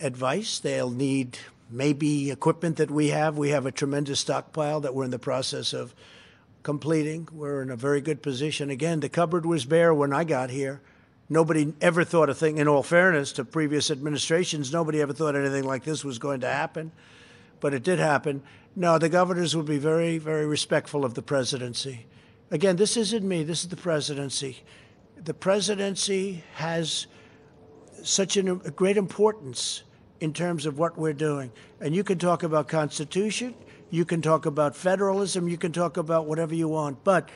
advice. 0.00 0.58
They'll 0.58 0.90
need 0.90 1.38
maybe 1.70 2.30
equipment 2.30 2.76
that 2.76 2.90
we 2.90 3.08
have. 3.08 3.36
We 3.36 3.50
have 3.50 3.66
a 3.66 3.72
tremendous 3.72 4.20
stockpile 4.20 4.80
that 4.80 4.94
we're 4.94 5.04
in 5.04 5.10
the 5.10 5.18
process 5.18 5.72
of 5.72 5.94
completing. 6.62 7.28
We're 7.32 7.62
in 7.62 7.70
a 7.70 7.76
very 7.76 8.00
good 8.00 8.22
position. 8.22 8.70
Again, 8.70 9.00
the 9.00 9.08
cupboard 9.08 9.46
was 9.46 9.64
bare 9.64 9.94
when 9.94 10.12
I 10.12 10.24
got 10.24 10.50
here. 10.50 10.80
Nobody 11.28 11.74
ever 11.80 12.04
thought 12.04 12.30
a 12.30 12.34
thing, 12.34 12.56
in 12.56 12.68
all 12.68 12.82
fairness 12.82 13.32
to 13.32 13.44
previous 13.44 13.90
administrations, 13.90 14.72
nobody 14.72 15.02
ever 15.02 15.12
thought 15.12 15.36
anything 15.36 15.64
like 15.64 15.84
this 15.84 16.02
was 16.02 16.18
going 16.18 16.40
to 16.40 16.48
happen 16.48 16.90
but 17.60 17.74
it 17.74 17.82
did 17.82 17.98
happen. 17.98 18.42
No, 18.76 18.98
the 18.98 19.08
governors 19.08 19.56
will 19.56 19.64
be 19.64 19.78
very, 19.78 20.18
very 20.18 20.46
respectful 20.46 21.04
of 21.04 21.14
the 21.14 21.22
presidency. 21.22 22.06
Again, 22.50 22.76
this 22.76 22.96
isn't 22.96 23.26
me, 23.26 23.42
this 23.42 23.62
is 23.62 23.68
the 23.68 23.76
presidency. 23.76 24.62
The 25.22 25.34
presidency 25.34 26.44
has 26.54 27.06
such 28.02 28.36
an, 28.36 28.48
a 28.64 28.70
great 28.70 28.96
importance 28.96 29.82
in 30.20 30.32
terms 30.32 30.66
of 30.66 30.78
what 30.78 30.98
we're 30.98 31.12
doing. 31.12 31.50
And 31.80 31.94
you 31.94 32.04
can 32.04 32.18
talk 32.18 32.42
about 32.42 32.68
Constitution, 32.68 33.54
you 33.90 34.04
can 34.04 34.20
talk 34.20 34.46
about 34.46 34.76
federalism, 34.76 35.48
you 35.48 35.56
can 35.56 35.72
talk 35.72 35.96
about 35.96 36.26
whatever 36.26 36.54
you 36.54 36.68
want, 36.68 37.04
but 37.04 37.28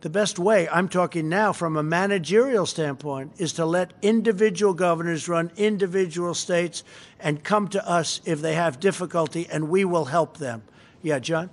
the 0.00 0.10
best 0.10 0.38
way, 0.38 0.68
I'm 0.68 0.88
talking 0.88 1.28
now 1.28 1.52
from 1.52 1.76
a 1.76 1.82
managerial 1.82 2.66
standpoint, 2.66 3.32
is 3.38 3.52
to 3.54 3.66
let 3.66 3.92
individual 4.00 4.72
governors 4.72 5.28
run 5.28 5.50
individual 5.56 6.34
states 6.34 6.84
and 7.18 7.42
come 7.42 7.66
to 7.68 7.88
us 7.88 8.20
if 8.24 8.40
they 8.40 8.54
have 8.54 8.78
difficulty, 8.78 9.48
and 9.50 9.68
we 9.68 9.84
will 9.84 10.04
help 10.04 10.36
them. 10.36 10.62
Yeah, 11.02 11.18
John? 11.18 11.50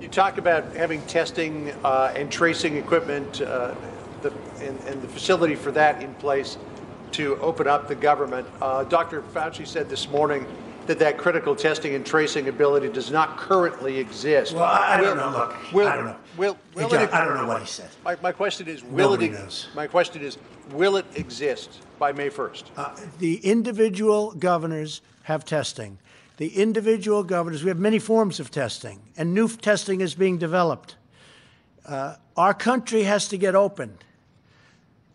You 0.00 0.08
talked 0.08 0.38
about 0.38 0.74
having 0.74 1.02
testing 1.02 1.70
uh, 1.84 2.12
and 2.16 2.32
tracing 2.32 2.76
equipment 2.76 3.42
uh, 3.42 3.74
the, 4.22 4.32
and, 4.60 4.78
and 4.80 5.02
the 5.02 5.08
facility 5.08 5.54
for 5.54 5.70
that 5.72 6.02
in 6.02 6.12
place 6.14 6.58
to 7.12 7.36
open 7.40 7.66
up 7.66 7.88
the 7.88 7.94
government. 7.94 8.46
Uh, 8.60 8.84
Dr. 8.84 9.22
Fauci 9.22 9.66
said 9.66 9.88
this 9.88 10.08
morning 10.08 10.46
that 10.86 10.98
that 10.98 11.18
critical 11.18 11.54
testing 11.54 11.94
and 11.94 12.04
tracing 12.04 12.48
ability 12.48 12.88
does 12.88 13.10
not 13.10 13.36
currently 13.36 13.98
exist. 13.98 14.54
Well, 14.54 14.64
I, 14.64 14.94
I 14.96 15.00
don't 15.00 15.16
know. 15.16 15.30
Look, 15.30 15.72
will- 15.72 15.88
I 15.88 15.96
don't 15.96 16.06
know. 16.06 16.16
Will, 16.36 16.54
Hey, 16.74 16.82
will 16.82 16.88
John, 16.88 17.02
it, 17.02 17.12
I 17.12 17.24
don't 17.24 17.36
know 17.36 17.46
what 17.46 17.60
he 17.60 17.66
said. 17.66 17.88
my, 18.04 18.16
my 18.22 18.32
question 18.32 18.66
is, 18.68 18.82
will 18.82 19.10
Nobody 19.10 19.26
it, 19.26 19.32
knows. 19.32 19.68
my 19.74 19.86
question 19.86 20.22
is, 20.22 20.38
will 20.72 20.96
it 20.96 21.04
exist 21.14 21.80
by 21.98 22.12
May 22.12 22.30
1st? 22.30 22.64
Uh, 22.76 22.96
the 23.18 23.36
individual 23.44 24.32
governors 24.32 25.02
have 25.24 25.44
testing. 25.44 25.98
The 26.38 26.56
individual 26.56 27.22
governors, 27.24 27.62
we 27.62 27.68
have 27.68 27.78
many 27.78 27.98
forms 27.98 28.40
of 28.40 28.50
testing, 28.50 29.00
and 29.16 29.34
new 29.34 29.48
testing 29.48 30.00
is 30.00 30.14
being 30.14 30.38
developed. 30.38 30.96
Uh, 31.84 32.14
our 32.36 32.54
country 32.54 33.02
has 33.02 33.28
to 33.28 33.36
get 33.36 33.54
open, 33.54 33.98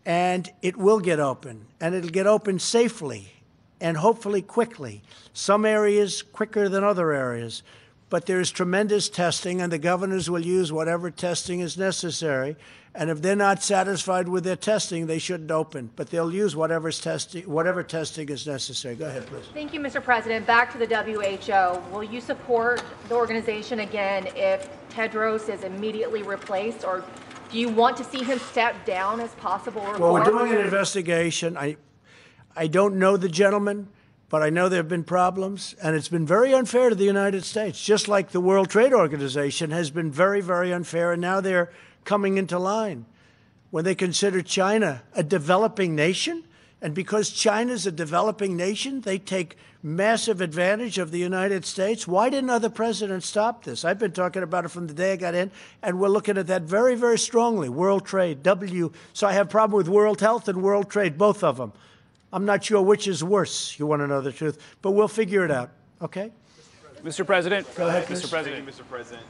and 0.06 0.51
it 0.62 0.78
will 0.78 0.99
get 0.99 1.20
open, 1.20 1.66
and 1.82 1.95
it'll 1.95 2.10
get 2.10 2.28
open 2.28 2.60
safely 2.60 3.34
and 3.82 3.97
hopefully 3.97 4.41
quickly. 4.41 5.01
Some 5.34 5.66
areas 5.66 6.22
quicker 6.22 6.70
than 6.70 6.84
other 6.84 7.12
areas, 7.12 7.64
but 8.10 8.26
there 8.26 8.39
is 8.39 8.51
tremendous 8.51 9.10
testing, 9.10 9.62
and 9.62 9.72
the 9.72 9.78
governors 9.78 10.30
will 10.30 10.45
use 10.45 10.72
whatever 10.72 11.10
testing 11.10 11.60
is 11.60 11.78
necessary. 11.78 12.56
And 12.97 13.10
if 13.10 13.22
they're 13.22 13.36
not 13.36 13.62
satisfied 13.62 14.30
with 14.30 14.45
their 14.45 14.56
testing, 14.56 15.08
they 15.08 15.20
shouldn't 15.20 15.51
open. 15.51 15.89
But 15.97 16.12
they'll 16.12 16.34
use 16.34 16.56
whatever's 16.56 17.01
testing, 17.01 17.43
whatever 17.43 17.84
testing 17.84 18.30
is 18.30 18.47
necessary. 18.47 18.95
Go 18.95 19.08
ahead, 19.08 19.26
please. 19.26 19.43
Thank 19.53 19.74
you, 19.74 19.82
Mr. 19.82 20.01
President. 20.01 20.47
Back 20.47 20.72
to 20.72 20.78
the 20.78 20.88
WHO. 20.88 21.93
Will 21.93 22.03
you 22.03 22.22
support 22.22 22.82
the 23.10 23.16
organization 23.16 23.82
again 23.82 24.28
if 24.36 24.70
Tedros 24.89 25.53
is 25.53 25.66
immediately 25.66 26.24
replaced, 26.24 26.86
or 26.86 27.03
do 27.52 27.60
you 27.60 27.70
want 27.70 27.98
to 27.98 28.04
see 28.04 28.24
him 28.24 28.39
step 28.39 28.86
down 28.86 29.20
as 29.20 29.34
possible? 29.36 29.82
Well, 30.00 30.14
we're 30.14 30.24
doing 30.24 30.52
an 30.54 30.62
investigation. 30.62 31.58
I, 31.58 31.78
I 32.56 32.68
don't 32.68 32.96
know 32.98 33.18
the 33.18 33.30
gentleman, 33.30 33.89
but 34.30 34.43
I 34.43 34.50
know 34.50 34.70
there 34.70 34.80
have 34.80 34.88
been 34.88 35.04
problems, 35.04 35.76
and 35.82 35.96
it's 35.96 36.10
been 36.10 36.26
very 36.26 36.54
unfair 36.54 36.89
to 36.89 36.96
the 36.96 37.06
United 37.06 37.43
States, 37.43 37.84
just 37.84 38.08
like 38.08 38.32
the 38.32 38.41
World 38.41 38.70
Trade 38.70 38.93
Organization 38.93 39.72
has 39.72 39.91
been 39.91 40.12
very, 40.12 40.41
very 40.41 40.74
unfair, 40.74 41.12
and 41.12 41.22
now 41.22 41.41
they're 41.41 41.72
coming 42.04 42.38
into 42.38 42.58
line. 42.58 43.06
When 43.72 43.84
they 43.84 43.96
consider 43.96 44.41
China 44.41 45.04
a 45.14 45.24
developing 45.24 45.96
nation, 45.96 46.46
and 46.86 46.94
because 46.94 47.32
China's 47.32 47.88
a 47.88 47.92
developing 47.92 48.56
nation, 48.56 49.02
they 49.02 49.18
take 49.18 49.58
massive 49.82 50.40
advantage 50.40 51.00
of 51.00 51.10
the 51.10 51.18
United 51.18 51.66
States. 51.66 52.08
Why 52.08 52.30
didn't 52.30 52.52
other 52.52 52.70
presidents 52.70 53.26
stop 53.26 53.64
this? 53.64 53.84
I've 53.84 53.98
been 53.98 54.12
talking 54.12 54.44
about 54.44 54.66
it 54.66 54.68
from 54.68 54.86
the 54.86 54.94
day 54.94 55.14
I 55.14 55.16
got 55.16 55.34
in, 55.34 55.50
and 55.82 56.00
we're 56.00 56.10
looking 56.10 56.38
at 56.38 56.46
that 56.46 56.62
very, 56.62 56.94
very 56.94 57.18
strongly. 57.18 57.70
World 57.70 58.06
trade, 58.06 58.44
W. 58.44 58.92
So 59.14 59.26
I 59.26 59.34
have 59.34 59.48
a 59.48 59.50
problem 59.50 59.78
with 59.78 59.90
world 59.90 60.22
health 60.22 60.48
and 60.48 60.62
world 60.62 60.92
trade, 60.92 61.18
both 61.18 61.44
of 61.44 61.58
them. 61.58 61.74
I'm 62.32 62.46
not 62.46 62.64
sure 62.64 62.84
which 62.84 63.08
is 63.08 63.24
worse. 63.24 63.80
You 63.80 63.88
want 63.88 64.04
to 64.04 64.08
know 64.08 64.22
the 64.22 64.32
truth, 64.32 64.60
but 64.84 64.92
we'll 64.92 65.08
figure 65.08 65.44
it 65.44 65.50
out. 65.50 65.72
Okay? 66.04 66.32
Mr. 67.04 67.26
President. 67.26 67.66
Go 67.74 67.88
ahead, 67.88 68.06
Chris. 68.06 68.24
Mr. 68.24 68.30
President. 68.30 68.64
Thank 68.64 68.78
you, 68.78 68.84
Mr. 68.84 68.88
President. 68.88 69.26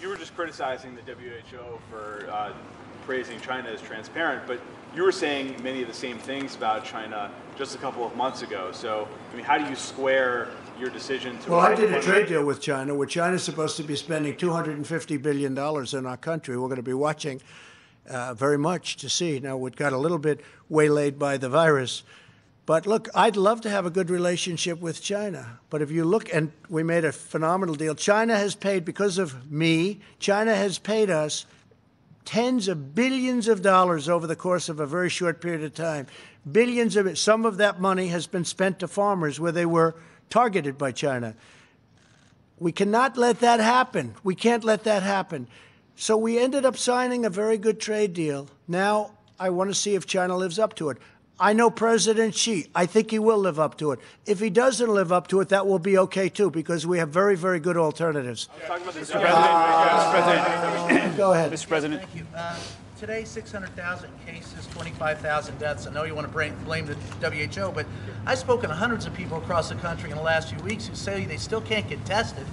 You 0.00 0.10
were 0.10 0.16
just 0.16 0.36
criticizing 0.36 0.94
the 0.94 1.02
WHO 1.02 1.80
for 1.90 2.28
uh, 2.30 2.52
praising 3.04 3.40
China 3.40 3.68
as 3.68 3.80
transparent, 3.80 4.46
but 4.46 4.60
you 4.94 5.02
were 5.02 5.12
saying 5.12 5.60
many 5.62 5.82
of 5.82 5.88
the 5.88 5.94
same 5.94 6.18
things 6.18 6.54
about 6.54 6.84
China 6.84 7.30
just 7.56 7.74
a 7.74 7.78
couple 7.78 8.06
of 8.06 8.14
months 8.16 8.42
ago. 8.42 8.70
So, 8.72 9.08
I 9.32 9.36
mean, 9.36 9.44
how 9.44 9.58
do 9.58 9.68
you 9.68 9.76
square 9.76 10.48
your 10.78 10.88
decision 10.88 11.38
to? 11.40 11.50
Well, 11.50 11.60
I 11.60 11.74
did 11.74 11.92
a 11.92 12.00
trade 12.00 12.28
deal 12.28 12.44
with 12.44 12.60
China, 12.60 12.94
where 12.94 13.06
China's 13.06 13.42
supposed 13.42 13.76
to 13.76 13.82
be 13.82 13.96
spending 13.96 14.34
$250 14.34 15.22
billion 15.22 15.52
in 15.52 16.06
our 16.06 16.16
country. 16.16 16.56
We're 16.56 16.68
going 16.68 16.76
to 16.76 16.82
be 16.82 16.94
watching 16.94 17.40
uh, 18.08 18.34
very 18.34 18.58
much 18.58 18.96
to 18.98 19.08
see. 19.08 19.40
Now, 19.40 19.56
we 19.56 19.70
got 19.70 19.92
a 19.92 19.98
little 19.98 20.18
bit 20.18 20.40
waylaid 20.68 21.18
by 21.18 21.36
the 21.36 21.48
virus. 21.48 22.04
But 22.66 22.86
look, 22.86 23.08
I'd 23.14 23.36
love 23.36 23.60
to 23.62 23.70
have 23.70 23.84
a 23.84 23.90
good 23.90 24.08
relationship 24.08 24.80
with 24.80 25.02
China. 25.02 25.58
But 25.68 25.82
if 25.82 25.90
you 25.90 26.04
look, 26.04 26.32
and 26.32 26.50
we 26.70 26.82
made 26.82 27.04
a 27.04 27.12
phenomenal 27.12 27.74
deal, 27.74 27.94
China 27.94 28.36
has 28.36 28.54
paid, 28.54 28.84
because 28.84 29.18
of 29.18 29.50
me, 29.50 30.00
China 30.18 30.54
has 30.54 30.78
paid 30.78 31.10
us 31.10 31.44
tens 32.24 32.68
of 32.68 32.94
billions 32.94 33.48
of 33.48 33.62
dollars 33.62 34.08
over 34.08 34.26
the 34.26 34.36
course 34.36 34.68
of 34.68 34.80
a 34.80 34.86
very 34.86 35.10
short 35.10 35.40
period 35.40 35.62
of 35.62 35.74
time. 35.74 36.06
Billions 36.50 36.96
of 36.96 37.06
it. 37.06 37.18
Some 37.18 37.44
of 37.44 37.56
that 37.58 37.80
money 37.80 38.08
has 38.08 38.26
been 38.26 38.44
spent 38.44 38.78
to 38.78 38.88
farmers 38.88 39.38
where 39.38 39.52
they 39.52 39.66
were 39.66 39.94
targeted 40.30 40.78
by 40.78 40.92
China. 40.92 41.34
We 42.58 42.72
cannot 42.72 43.16
let 43.16 43.40
that 43.40 43.60
happen. 43.60 44.14
We 44.22 44.34
can't 44.34 44.64
let 44.64 44.84
that 44.84 45.02
happen. 45.02 45.48
So 45.96 46.16
we 46.16 46.38
ended 46.38 46.64
up 46.64 46.76
signing 46.76 47.24
a 47.24 47.30
very 47.30 47.58
good 47.58 47.80
trade 47.80 48.14
deal. 48.14 48.48
Now 48.66 49.12
I 49.38 49.50
want 49.50 49.70
to 49.70 49.74
see 49.74 49.94
if 49.94 50.06
China 50.06 50.36
lives 50.36 50.58
up 50.58 50.74
to 50.76 50.90
it. 50.90 50.98
I 51.38 51.52
know 51.52 51.68
President 51.68 52.34
Xi. 52.34 52.68
I 52.74 52.86
think 52.86 53.10
he 53.10 53.18
will 53.18 53.38
live 53.38 53.58
up 53.58 53.76
to 53.78 53.90
it. 53.92 53.98
If 54.24 54.38
he 54.38 54.50
doesn't 54.50 54.88
live 54.88 55.10
up 55.12 55.26
to 55.28 55.40
it, 55.40 55.48
that 55.48 55.66
will 55.66 55.80
be 55.80 55.98
okay 55.98 56.28
too, 56.28 56.50
because 56.50 56.86
we 56.86 56.98
have 56.98 57.08
very, 57.08 57.34
very 57.36 57.58
good 57.58 57.76
alternatives. 57.76 58.48
Mr. 58.60 58.66
President. 58.66 59.08
Mr. 59.08 60.10
President. 60.12 61.16
Go 61.16 61.32
ahead. 61.32 61.52
Mr. 61.52 61.68
President. 61.68 62.02
Thank 62.02 62.14
you. 62.14 62.26
Uh, 62.36 62.58
Today, 62.96 63.24
600,000 63.24 64.08
cases, 64.24 64.66
25,000 64.68 65.58
deaths. 65.58 65.86
I 65.86 65.90
know 65.92 66.04
you 66.04 66.14
want 66.14 66.26
to 66.28 66.32
blame, 66.32 66.54
blame 66.64 66.86
the 66.86 66.94
WHO, 67.28 67.72
but 67.72 67.84
I've 68.24 68.38
spoken 68.38 68.70
to 68.70 68.74
hundreds 68.74 69.04
of 69.04 69.12
people 69.12 69.36
across 69.36 69.68
the 69.68 69.74
country 69.74 70.10
in 70.10 70.16
the 70.16 70.22
last 70.22 70.48
few 70.54 70.62
weeks 70.64 70.86
who 70.86 70.94
say 70.94 71.26
they 71.26 71.36
still 71.36 71.60
can't 71.60 71.86
get 71.88 72.02
tested 72.06 72.46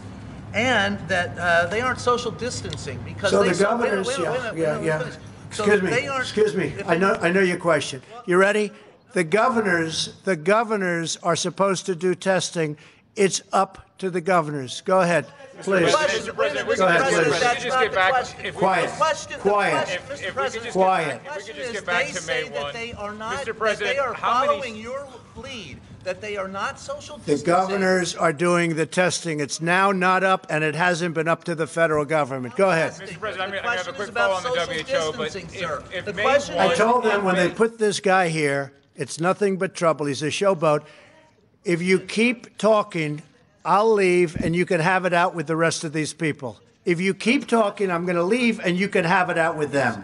and 0.53 0.99
that 1.07 1.37
uh, 1.37 1.67
they 1.67 1.79
aren't 1.79 1.99
social 2.01 2.31
distancing 2.31 2.99
because 3.05 3.29
So 3.29 3.43
they 3.43 3.49
the 3.49 3.55
saw- 3.55 3.77
wait 3.77 3.93
a 3.93 4.01
governors, 4.01 4.07
wait 4.07 4.19
yeah, 4.19 4.31
minute, 4.31 4.53
wait 4.55 4.61
a 4.61 4.63
yeah, 4.83 4.97
minute, 4.97 5.13
yeah. 5.13 5.19
Let. 5.51 5.55
So 5.57 5.63
Excuse 5.65 5.81
me, 5.83 5.89
they 5.89 6.07
aren't- 6.07 6.21
excuse 6.23 6.55
me. 6.55 6.73
I 6.87 6.97
know, 6.97 7.13
I 7.21 7.29
know 7.31 7.41
your 7.41 7.57
question. 7.57 8.01
You 8.25 8.37
ready? 8.37 8.71
The 9.13 9.23
governors, 9.23 10.13
the 10.23 10.35
governors 10.35 11.17
are 11.21 11.35
supposed 11.35 11.85
to 11.87 11.95
do 11.95 12.15
testing. 12.15 12.77
It's 13.15 13.41
up 13.51 13.85
to 13.97 14.09
the 14.09 14.21
governors. 14.21 14.81
Go 14.85 15.01
ahead, 15.01 15.25
please. 15.61 15.93
Mr. 15.93 16.33
President, 16.33 16.37
wait 16.37 16.61
a 16.61 16.65
we 16.65 16.75
Go 16.77 16.87
ahead, 16.87 17.01
President, 17.01 17.27
please. 17.27 17.41
that's 17.41 17.57
If 17.57 17.63
we 17.63 17.63
could 17.63 17.63
just 17.63 17.75
not 17.75 17.81
get 17.83 17.91
the 17.91 17.95
back- 17.97 18.09
question. 18.11 18.45
if 18.45 18.55
we 18.55 18.59
Quiet. 18.59 18.89
The 18.89 18.95
question, 18.97 19.39
Quiet. 19.41 19.71
question, 19.73 19.95
If- 19.95 20.11
if 20.11 20.19
we 20.21 20.25
could 20.25 20.43
just 20.43 20.53
the 20.53 20.59
get- 20.61 20.71
Quiet. 20.73 21.21
if 21.25 21.35
we 21.35 21.41
could 21.43 21.55
just 21.55 21.59
is 21.67 21.71
get 21.73 21.85
back 21.85 22.05
they 22.05 22.11
to 22.13 22.21
say 22.21 22.43
May 22.43 22.49
that 22.49 22.61
1. 22.63 22.73
they 22.73 22.93
are 22.93 23.13
not, 23.13 23.33
Mr. 23.35 23.45
they 23.45 23.51
President, 23.53 23.99
are 23.99 24.13
how 24.13 24.39
many- 24.45 24.47
following 24.47 24.75
your 24.77 25.07
lead, 25.35 25.81
that 26.03 26.21
they 26.21 26.37
are 26.37 26.47
not 26.47 26.79
social 26.79 27.17
The 27.19 27.37
governors 27.37 28.15
are 28.15 28.33
doing 28.33 28.75
the 28.75 28.85
testing. 28.85 29.39
It's 29.39 29.61
now 29.61 29.91
not 29.91 30.23
up, 30.23 30.47
and 30.49 30.63
it 30.63 30.75
hasn't 30.75 31.13
been 31.15 31.27
up 31.27 31.43
to 31.45 31.55
the 31.55 31.67
federal 31.67 32.05
government. 32.05 32.55
Go 32.55 32.71
ahead. 32.71 32.93
Mr. 32.93 33.19
President, 33.19 33.41
I'm 33.41 33.51
The 33.51 33.57
gonna- 33.57 33.67
I'm 33.69 33.77
have 33.77 33.87
a 33.87 33.91
question 33.91 33.93
quick 33.93 34.03
is 34.03 34.09
about 34.09 34.29
follow 34.29 34.35
on 34.37 34.43
the 34.43 34.49
social 34.49 34.73
WHO, 35.11 35.17
but 35.17 35.23
distancing, 35.25 35.49
if- 35.55 35.59
sir. 35.69 35.83
if 35.93 36.05
The 36.05 36.13
question 36.13 36.57
I 36.57 36.73
told 36.73 37.03
them 37.03 37.23
when 37.23 37.35
they 37.35 37.49
put 37.49 37.77
this 37.79 37.99
guy 37.99 38.27
here, 38.29 38.73
It's 38.93 39.19
nothing 39.21 39.57
but 39.57 39.73
trouble. 39.73 40.05
He's 40.05 40.21
a 40.21 40.27
showboat. 40.27 40.81
If 41.63 41.81
you 41.81 41.97
keep 41.99 42.57
talking, 42.57 43.21
I'll 43.63 43.91
leave 43.93 44.35
and 44.35 44.53
you 44.55 44.65
can 44.65 44.81
have 44.81 45.05
it 45.05 45.13
out 45.13 45.33
with 45.33 45.47
the 45.47 45.55
rest 45.55 45.83
of 45.85 45.93
these 45.93 46.13
people. 46.13 46.59
If 46.83 46.99
you 46.99 47.13
keep 47.13 47.47
talking, 47.47 47.89
I'm 47.89 48.03
going 48.05 48.17
to 48.17 48.23
leave 48.23 48.59
and 48.59 48.77
you 48.77 48.89
can 48.89 49.05
have 49.05 49.29
it 49.29 49.37
out 49.37 49.55
with 49.55 49.71
them. 49.71 50.03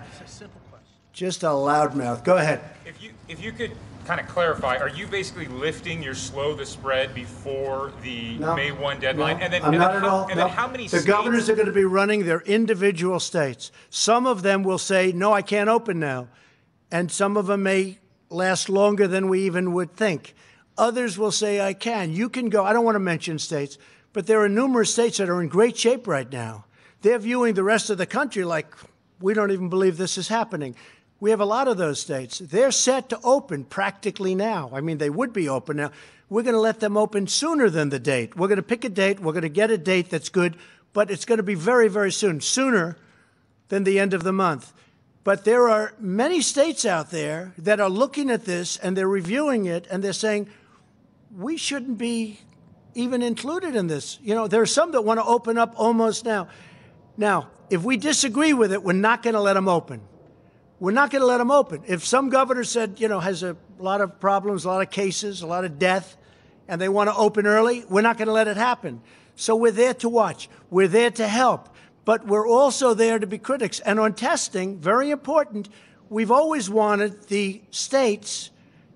Just 1.12 1.43
a 1.43 1.48
loudmouth. 1.48 2.24
Go 2.24 2.38
ahead. 2.38 2.62
If 2.86 3.04
you 3.04 3.12
if 3.28 3.43
you 3.43 3.52
could 3.52 3.72
kind 4.08 4.22
of 4.22 4.28
clarify, 4.30 4.78
are 4.78 4.88
you 4.88 5.05
basically 5.05 5.47
lifting 5.47 6.01
your 6.01 6.16
slow 6.16 6.55
the 6.55 6.66
spread 6.66 7.14
before 7.14 7.91
the 8.01 8.38
No. 8.38 8.55
May 8.55 8.72
one 8.72 8.99
deadline? 9.01 9.38
No, 9.38 9.43
and 9.43 9.53
then, 9.53 9.62
I'm 9.64 9.74
and 9.74 9.80
not 9.80 9.91
then 9.91 10.03
at 10.03 10.08
how, 10.10 10.16
all. 10.16 10.28
And 10.28 10.38
no. 10.38 10.45
then 10.45 10.53
how 10.53 10.68
many 10.68 10.84
The 10.84 10.89
states? 10.89 11.05
governors 11.05 11.49
are 11.49 11.55
going 11.55 11.68
to 11.68 11.74
be 11.74 11.84
running 11.84 12.26
their 12.26 12.39
individual 12.41 13.20
states. 13.20 13.72
Some 13.89 14.26
of 14.26 14.43
them 14.43 14.64
will 14.64 14.78
say, 14.78 15.12
"No, 15.12 15.34
I 15.34 15.41
can't 15.41 15.70
open 15.70 15.99
now," 15.99 16.30
and 16.89 17.12
some 17.12 17.36
of 17.36 17.47
them 17.47 17.64
may 17.64 17.99
last 18.30 18.70
longer 18.70 19.08
than 19.08 19.28
we 19.28 19.41
even 19.41 19.74
would 19.74 19.93
think. 19.93 20.34
Others 20.78 21.18
will 21.18 21.32
say, 21.32 21.60
"I 21.60 21.74
can." 21.74 22.14
You 22.14 22.30
can 22.30 22.47
go. 22.49 22.64
I 22.64 22.72
don't 22.72 22.86
want 22.86 22.95
to 22.95 22.99
mention 22.99 23.39
states, 23.39 23.78
but 24.14 24.26
there 24.26 24.41
are 24.41 24.49
numerous 24.49 24.93
states 24.93 25.18
that 25.18 25.30
are 25.30 25.41
in 25.41 25.49
great 25.49 25.76
shape 25.78 26.08
right 26.08 26.32
now. 26.32 26.66
They're 27.01 27.20
viewing 27.20 27.55
the 27.55 27.64
rest 27.64 27.89
of 27.89 27.97
the 27.97 28.05
country 28.05 28.45
like 28.45 28.74
we 29.20 29.34
don't 29.34 29.51
even 29.51 29.68
believe 29.68 29.97
this 29.97 30.18
is 30.18 30.30
happening. 30.30 30.76
We 31.20 31.32
have 31.32 31.41
a 31.41 31.45
lot 31.45 31.68
of 31.68 31.78
those 31.78 31.99
states. 31.99 32.39
They're 32.39 32.72
set 32.72 33.09
to 33.09 33.20
open 33.24 33.63
practically 33.63 34.36
now. 34.36 34.70
I 34.74 34.82
mean, 34.82 34.99
they 34.99 35.09
would 35.09 35.34
be 35.34 35.49
open 35.49 35.78
now. 35.78 35.91
We're 36.30 36.43
going 36.43 36.53
to 36.53 36.59
let 36.59 36.80
them 36.80 36.97
open 36.97 37.28
sooner 37.28 37.70
than 37.70 37.89
the 37.89 37.99
date. 37.99 38.36
We're 38.36 38.47
going 38.47 38.57
to 38.57 38.63
pick 38.63 38.84
a 38.84 38.89
date. 38.89 39.20
We're 39.20 39.32
going 39.32 39.43
to 39.43 39.49
get 39.49 39.72
a 39.72 39.78
date 39.78 40.09
that's 40.09 40.30
good, 40.30 40.57
but 40.93 41.09
it's 41.09 41.26
going 41.26 41.38
to 41.38 41.43
be 41.43 41.55
very, 41.55 41.88
very 41.88 42.11
soon, 42.11 42.41
sooner 42.41 42.97
than 43.70 43.84
the 43.84 43.99
end 43.99 44.13
of 44.13 44.24
the 44.24 44.34
month. 44.34 44.74
But 45.24 45.43
there 45.43 45.68
are 45.68 45.93
many 45.99 46.41
states 46.41 46.86
out 46.86 47.11
there 47.11 47.53
that 47.57 47.80
are 47.80 47.89
looking 47.89 48.30
at 48.30 48.45
this 48.45 48.78
and 48.78 48.95
they're 48.95 49.07
reviewing 49.07 49.65
it 49.65 49.88
and 49.89 50.03
they're 50.03 50.13
saying, 50.13 50.49
we 51.36 51.57
shouldn't 51.57 51.97
be 51.97 52.39
even 52.93 53.22
included 53.22 53.76
in 53.76 53.88
this. 53.88 54.20
You 54.22 54.36
know, 54.36 54.47
there 54.47 54.61
are 54.61 54.68
some 54.68 54.91
that 54.91 55.01
want 55.01 55.20
to 55.20 55.26
open 55.26 55.57
up 55.57 55.74
almost 55.76 56.26
now. 56.26 56.47
Now, 57.18 57.49
if 57.70 57.84
we 57.84 57.97
disagree 57.97 58.53
with 58.53 58.72
it, 58.72 58.84
we're 58.84 58.93
not 58.93 59.24
going 59.24 59.34
to 59.34 59.41
let 59.41 59.53
them 59.53 59.68
open. 59.68 60.01
We're 60.80 60.92
not 60.92 61.10
going 61.10 61.22
to 61.22 61.26
let 61.26 61.40
them 61.40 61.52
open. 61.52 61.84
If 61.88 62.06
some 62.06 62.30
governor 62.30 62.64
said, 62.64 63.00
you 63.00 63.08
know, 63.08 63.20
has 63.20 63.42
a 63.42 63.58
lot 63.80 64.02
of 64.02 64.20
problems, 64.20 64.66
a 64.66 64.68
lot 64.68 64.82
of 64.82 64.92
cases, 64.92 65.42
a 65.42 65.48
lot 65.48 65.66
of 65.66 65.80
death, 65.80 66.18
and 66.68 66.80
they 66.80 66.90
want 66.90 67.10
to 67.10 67.16
open 67.16 67.48
early, 67.48 67.84
we're 67.90 68.02
not 68.02 68.18
going 68.18 68.28
to 68.28 68.34
let 68.34 68.48
it 68.48 68.58
happen. 68.58 69.02
So 69.36 69.56
we're 69.56 69.72
there 69.72 69.94
to 69.96 70.10
watch. 70.10 70.50
We're 70.70 70.88
there 70.88 71.12
to 71.12 71.28
help. 71.28 71.70
But 72.06 72.26
we're 72.28 72.48
also 72.48 72.94
there 72.94 73.20
to 73.20 73.28
be 73.28 73.38
critics. 73.38 73.80
And 73.80 74.00
on 74.00 74.14
testing, 74.14 74.80
very 74.80 75.10
important, 75.10 75.68
we've 76.10 76.32
always 76.32 76.70
wanted 76.70 77.28
the 77.28 77.62
states 77.72 78.52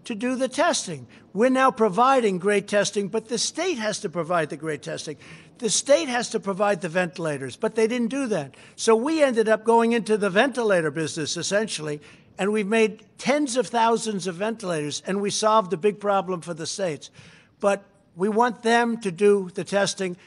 to 0.06 0.16
do 0.16 0.36
the 0.36 0.48
testing. 0.48 1.08
We're 1.34 1.50
now 1.50 1.72
providing 1.72 2.40
great 2.40 2.68
testing, 2.68 3.08
but 3.08 3.28
the 3.28 3.38
state 3.38 3.78
has 3.78 4.00
to 4.00 4.10
provide 4.10 4.50
the 4.50 4.58
great 4.58 4.82
testing. 4.82 5.18
The 5.62 5.70
state 5.70 6.09
has 6.09 6.28
to 6.30 6.39
provide 6.39 6.82
the 6.82 6.89
ventilators, 6.89 7.55
but 7.55 7.76
they 7.76 7.86
didn't 7.86 8.07
do 8.07 8.26
that. 8.26 8.55
So 8.76 8.95
we 8.95 9.22
ended 9.22 9.47
up 9.47 9.64
going 9.64 9.91
into 9.91 10.18
the 10.18 10.32
ventilator 10.32 10.89
business 10.89 11.38
essentially, 11.38 12.01
and 12.39 12.51
we've 12.51 12.66
made 12.66 13.03
tens 13.20 13.55
of 13.57 13.68
thousands 13.68 14.26
of 14.26 14.34
ventilators, 14.34 15.03
and 15.05 15.22
we 15.22 15.30
solved 15.30 15.72
a 15.72 15.78
big 15.78 15.99
problem 15.99 16.41
for 16.41 16.55
the 16.55 16.66
states. 16.66 17.12
But 17.59 17.84
we 18.16 18.28
want 18.28 18.64
them 18.64 18.99
to 19.01 19.12
do 19.12 19.51
the 19.53 19.64
testing, 19.64 20.18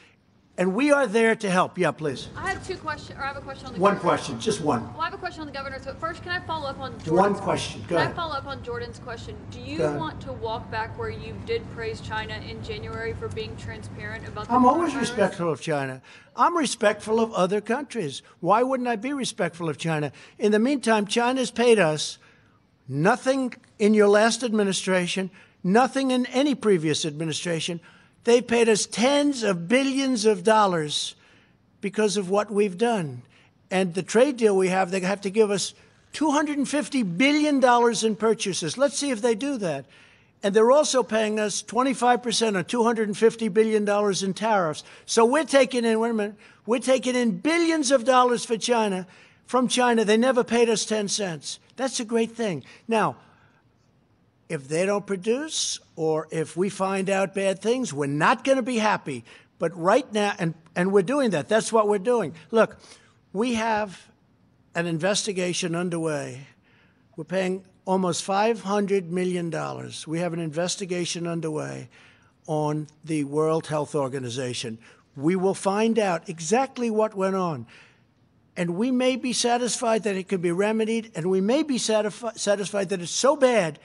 and 0.57 0.73
we 0.73 0.91
are 0.91 1.05
there 1.05 1.35
to 1.35 1.49
help. 1.49 1.77
Yeah, 1.77 1.91
please. 1.91 2.29
I 2.35 2.49
have 2.49 2.65
two 2.65 2.77
questions, 2.77 3.17
or 3.19 3.23
I 3.23 3.27
have 3.27 3.37
a 3.37 3.41
question 3.41 3.67
on 3.67 3.73
the 3.73 3.79
One 3.79 3.95
governor. 3.95 4.09
question, 4.09 4.39
just 4.39 4.61
one. 4.61 4.81
Well, 4.93 5.01
I 5.01 5.05
have 5.05 5.13
a 5.13 5.17
question 5.17 5.41
on 5.41 5.47
the 5.47 5.53
governor. 5.53 5.79
So 5.83 5.93
first, 5.95 6.23
can 6.23 6.31
I 6.31 6.39
follow 6.45 6.67
up 6.69 6.79
on 6.79 6.93
One 7.07 7.35
question. 7.35 7.81
Go 7.81 7.87
Can 7.89 7.97
ahead. 7.97 8.11
I 8.11 8.13
follow 8.13 8.35
up 8.35 8.47
on 8.47 8.63
Jordan's 8.63 8.99
question? 8.99 9.35
Do 9.51 9.59
you 9.59 9.79
want 9.81 10.21
to 10.21 10.31
walk 10.33 10.69
back 10.71 10.97
where 10.97 11.09
you 11.09 11.35
did 11.45 11.61
praise 11.73 11.99
China 11.99 12.35
in 12.35 12.63
January 12.63 13.13
for 13.13 13.27
being 13.29 13.55
transparent 13.57 14.27
about 14.27 14.47
the 14.47 14.53
I'm 14.53 14.65
always 14.65 14.95
respectful 14.95 15.51
of 15.51 15.59
China. 15.61 16.01
I'm 16.35 16.55
respectful 16.55 17.19
of 17.19 17.33
other 17.33 17.59
countries. 17.59 18.21
Why 18.39 18.63
wouldn't 18.63 18.87
I 18.87 18.95
be 18.95 19.11
respectful 19.13 19.69
of 19.69 19.77
China? 19.77 20.11
In 20.39 20.51
the 20.51 20.59
meantime, 20.59 21.05
China's 21.05 21.51
paid 21.51 21.79
us 21.79 22.17
nothing 22.87 23.53
in 23.79 23.93
your 23.93 24.07
last 24.07 24.43
administration, 24.43 25.31
nothing 25.63 26.11
in 26.11 26.25
any 26.27 26.55
previous 26.55 27.03
administration. 27.05 27.81
They 28.25 28.41
paid 28.41 28.67
us 28.67 28.85
tens 28.85 29.43
of 29.43 29.67
billions 29.67 30.25
of 30.25 30.43
dollars 30.43 31.15
because 31.79 32.17
of 32.17 32.29
what 32.29 32.51
we've 32.51 32.77
done. 32.77 33.21
And 33.71 33.93
the 33.93 34.03
trade 34.03 34.37
deal 34.37 34.57
we 34.57 34.69
have, 34.69 34.91
they 34.91 34.99
have 34.99 35.21
to 35.21 35.29
give 35.29 35.51
us 35.51 35.73
$250 36.13 37.17
billion 37.17 37.63
in 38.05 38.15
purchases. 38.15 38.77
Let's 38.77 38.97
see 38.97 39.11
if 39.11 39.21
they 39.21 39.35
do 39.35 39.57
that. 39.57 39.85
And 40.41 40.55
they're 40.55 40.71
also 40.71 41.03
paying 41.03 41.39
us 41.39 41.61
25% 41.63 42.55
or 42.55 42.63
$250 42.63 43.53
billion 43.53 44.23
in 44.23 44.33
tariffs. 44.33 44.83
So 45.05 45.25
we're 45.25 45.43
taking 45.43 45.85
in, 45.85 45.99
wait 45.99 46.09
a 46.09 46.13
minute, 46.13 46.35
we're 46.65 46.79
taking 46.79 47.15
in 47.15 47.37
billions 47.37 47.91
of 47.91 48.05
dollars 48.05 48.45
for 48.45 48.57
China, 48.57 49.07
from 49.45 49.67
China. 49.67 50.03
They 50.05 50.17
never 50.17 50.43
paid 50.43 50.69
us 50.69 50.85
10 50.85 51.07
cents. 51.09 51.59
That's 51.75 51.99
a 51.99 52.05
great 52.05 52.31
thing. 52.31 52.63
Now, 52.87 53.17
if 54.49 54.67
they 54.67 54.85
don't 54.85 55.05
produce 55.05 55.79
or 55.95 56.27
if 56.31 56.55
we 56.55 56.69
find 56.69 57.09
out 57.09 57.33
bad 57.33 57.59
things, 57.59 57.93
we're 57.93 58.05
not 58.05 58.43
going 58.43 58.57
to 58.57 58.63
be 58.63 58.77
happy. 58.77 59.23
But 59.57 59.75
right 59.77 60.11
now, 60.13 60.33
and, 60.37 60.53
and 60.75 60.91
we're 60.91 61.01
doing 61.01 61.31
that. 61.31 61.47
That's 61.47 61.71
what 61.71 61.87
we're 61.87 61.97
doing. 61.97 62.35
Look, 62.51 62.77
we 63.33 63.55
have 63.55 64.09
an 64.75 64.85
investigation 64.85 65.75
underway. 65.75 66.47
We're 67.15 67.23
paying 67.23 67.63
almost 67.85 68.25
$500 68.27 69.09
million. 69.09 69.53
We 70.07 70.19
have 70.19 70.33
an 70.33 70.39
investigation 70.39 71.25
underway 71.25 71.89
on 72.47 72.87
the 73.03 73.23
World 73.23 73.67
Health 73.67 73.95
Organization. 73.95 74.77
We 75.15 75.35
will 75.35 75.53
find 75.53 75.97
out 75.97 76.27
exactly 76.27 76.91
what 76.91 77.15
went 77.15 77.35
on. 77.35 77.65
And 78.57 78.75
we 78.75 78.91
may 78.91 79.15
be 79.15 79.33
satisfied 79.33 80.03
that 80.03 80.15
it 80.15 80.27
can 80.27 80.41
be 80.41 80.51
remedied, 80.51 81.11
and 81.15 81.29
we 81.29 81.41
may 81.41 81.63
be 81.63 81.77
satisfi- 81.77 82.37
satisfied 82.37 82.89
that 82.89 83.01
it's 83.01 83.11
so 83.11 83.35
bad 83.35 83.79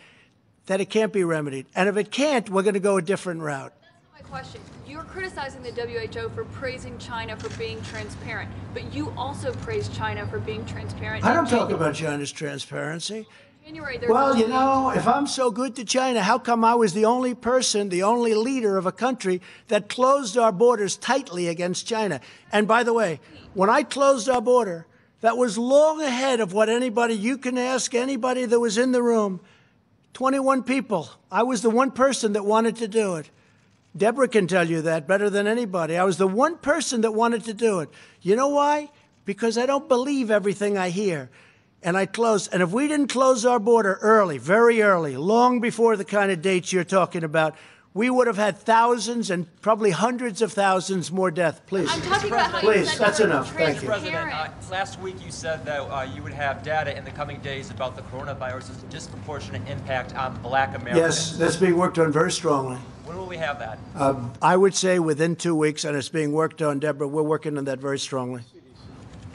that 0.70 0.80
it 0.80 0.88
can't 0.88 1.12
be 1.12 1.24
remedied. 1.24 1.66
And 1.74 1.88
if 1.88 1.96
it 1.96 2.12
can't, 2.12 2.48
we're 2.48 2.62
going 2.62 2.74
to 2.74 2.80
go 2.80 2.96
a 2.96 3.02
different 3.02 3.40
route. 3.40 3.72
My 4.14 4.20
question: 4.20 4.60
You're 4.86 5.02
criticizing 5.02 5.64
the 5.64 5.72
WHO 5.72 6.28
for 6.28 6.44
praising 6.44 6.96
China 6.98 7.36
for 7.36 7.48
being 7.58 7.82
transparent, 7.82 8.48
but 8.72 8.94
you 8.94 9.12
also 9.16 9.52
praise 9.52 9.88
China 9.88 10.24
for 10.28 10.38
being 10.38 10.64
transparent. 10.66 11.24
I 11.24 11.34
don't 11.34 11.46
talk 11.50 11.70
January- 11.70 11.74
about 11.74 11.94
China's 11.96 12.30
transparency. 12.30 13.26
January. 13.64 13.98
Well, 14.08 14.36
you 14.36 14.46
know, 14.46 14.90
if 14.90 15.08
I'm 15.08 15.26
so 15.26 15.50
good 15.50 15.74
to 15.74 15.84
China, 15.84 16.22
how 16.22 16.38
come 16.38 16.64
I 16.64 16.76
was 16.76 16.92
the 16.92 17.04
only 17.04 17.34
person, 17.34 17.88
the 17.88 18.04
only 18.04 18.34
leader 18.34 18.78
of 18.78 18.86
a 18.86 18.92
country 18.92 19.42
that 19.66 19.88
closed 19.88 20.38
our 20.38 20.52
borders 20.52 20.96
tightly 20.96 21.48
against 21.48 21.84
China? 21.84 22.20
And 22.52 22.68
by 22.68 22.84
the 22.84 22.92
way, 22.92 23.18
when 23.54 23.68
I 23.68 23.82
closed 23.82 24.28
our 24.28 24.40
border, 24.40 24.86
that 25.20 25.36
was 25.36 25.58
long 25.58 26.00
ahead 26.00 26.38
of 26.38 26.52
what 26.52 26.68
anybody, 26.68 27.14
you 27.14 27.38
can 27.38 27.58
ask 27.58 27.92
anybody 27.92 28.44
that 28.44 28.60
was 28.60 28.78
in 28.78 28.92
the 28.92 29.02
room, 29.02 29.40
21 30.14 30.62
people. 30.64 31.08
I 31.30 31.42
was 31.42 31.62
the 31.62 31.70
one 31.70 31.90
person 31.90 32.32
that 32.34 32.44
wanted 32.44 32.76
to 32.76 32.88
do 32.88 33.16
it. 33.16 33.30
Deborah 33.96 34.28
can 34.28 34.46
tell 34.46 34.68
you 34.68 34.82
that 34.82 35.08
better 35.08 35.28
than 35.30 35.46
anybody. 35.46 35.96
I 35.96 36.04
was 36.04 36.16
the 36.16 36.26
one 36.26 36.58
person 36.58 37.00
that 37.00 37.12
wanted 37.12 37.44
to 37.44 37.54
do 37.54 37.80
it. 37.80 37.88
You 38.22 38.36
know 38.36 38.48
why? 38.48 38.90
Because 39.24 39.58
I 39.58 39.66
don't 39.66 39.88
believe 39.88 40.30
everything 40.30 40.78
I 40.78 40.90
hear. 40.90 41.30
And 41.82 41.96
I 41.96 42.06
close. 42.06 42.46
And 42.48 42.62
if 42.62 42.70
we 42.70 42.88
didn't 42.88 43.08
close 43.08 43.44
our 43.44 43.58
border 43.58 43.98
early, 44.02 44.38
very 44.38 44.82
early, 44.82 45.16
long 45.16 45.60
before 45.60 45.96
the 45.96 46.04
kind 46.04 46.30
of 46.30 46.42
dates 46.42 46.72
you're 46.72 46.84
talking 46.84 47.24
about, 47.24 47.56
we 47.92 48.08
would 48.08 48.26
have 48.26 48.36
had 48.36 48.56
thousands 48.56 49.30
and 49.30 49.46
probably 49.62 49.90
hundreds 49.90 50.42
of 50.42 50.52
thousands 50.52 51.10
more 51.10 51.30
deaths. 51.30 51.60
Please. 51.66 51.88
I'm 51.90 52.00
talking 52.02 52.30
about 52.30 52.50
how 52.50 52.60
Please, 52.60 52.96
that's 52.96 53.20
enough. 53.20 53.52
Thank 53.56 53.82
you. 53.82 53.88
President, 53.88 54.32
uh, 54.32 54.48
last 54.70 55.00
week 55.00 55.16
you 55.24 55.32
said 55.32 55.64
that 55.64 55.80
uh, 55.80 56.02
you 56.02 56.22
would 56.22 56.32
have 56.32 56.62
data 56.62 56.96
in 56.96 57.04
the 57.04 57.10
coming 57.10 57.40
days 57.40 57.70
about 57.70 57.96
the 57.96 58.02
coronavirus's 58.02 58.76
disproportionate 58.84 59.66
impact 59.68 60.14
on 60.14 60.40
black 60.40 60.76
Americans. 60.76 60.98
Yes, 60.98 61.36
that's 61.36 61.56
being 61.56 61.76
worked 61.76 61.98
on 61.98 62.12
very 62.12 62.30
strongly. 62.30 62.76
When 63.04 63.18
will 63.18 63.26
we 63.26 63.38
have 63.38 63.58
that? 63.58 63.78
Uh, 63.96 64.28
I 64.40 64.56
would 64.56 64.74
say 64.74 65.00
within 65.00 65.34
two 65.34 65.56
weeks, 65.56 65.84
and 65.84 65.96
it's 65.96 66.08
being 66.08 66.30
worked 66.30 66.62
on, 66.62 66.78
Deborah. 66.78 67.08
We're 67.08 67.22
working 67.24 67.58
on 67.58 67.64
that 67.64 67.80
very 67.80 67.98
strongly. 67.98 68.42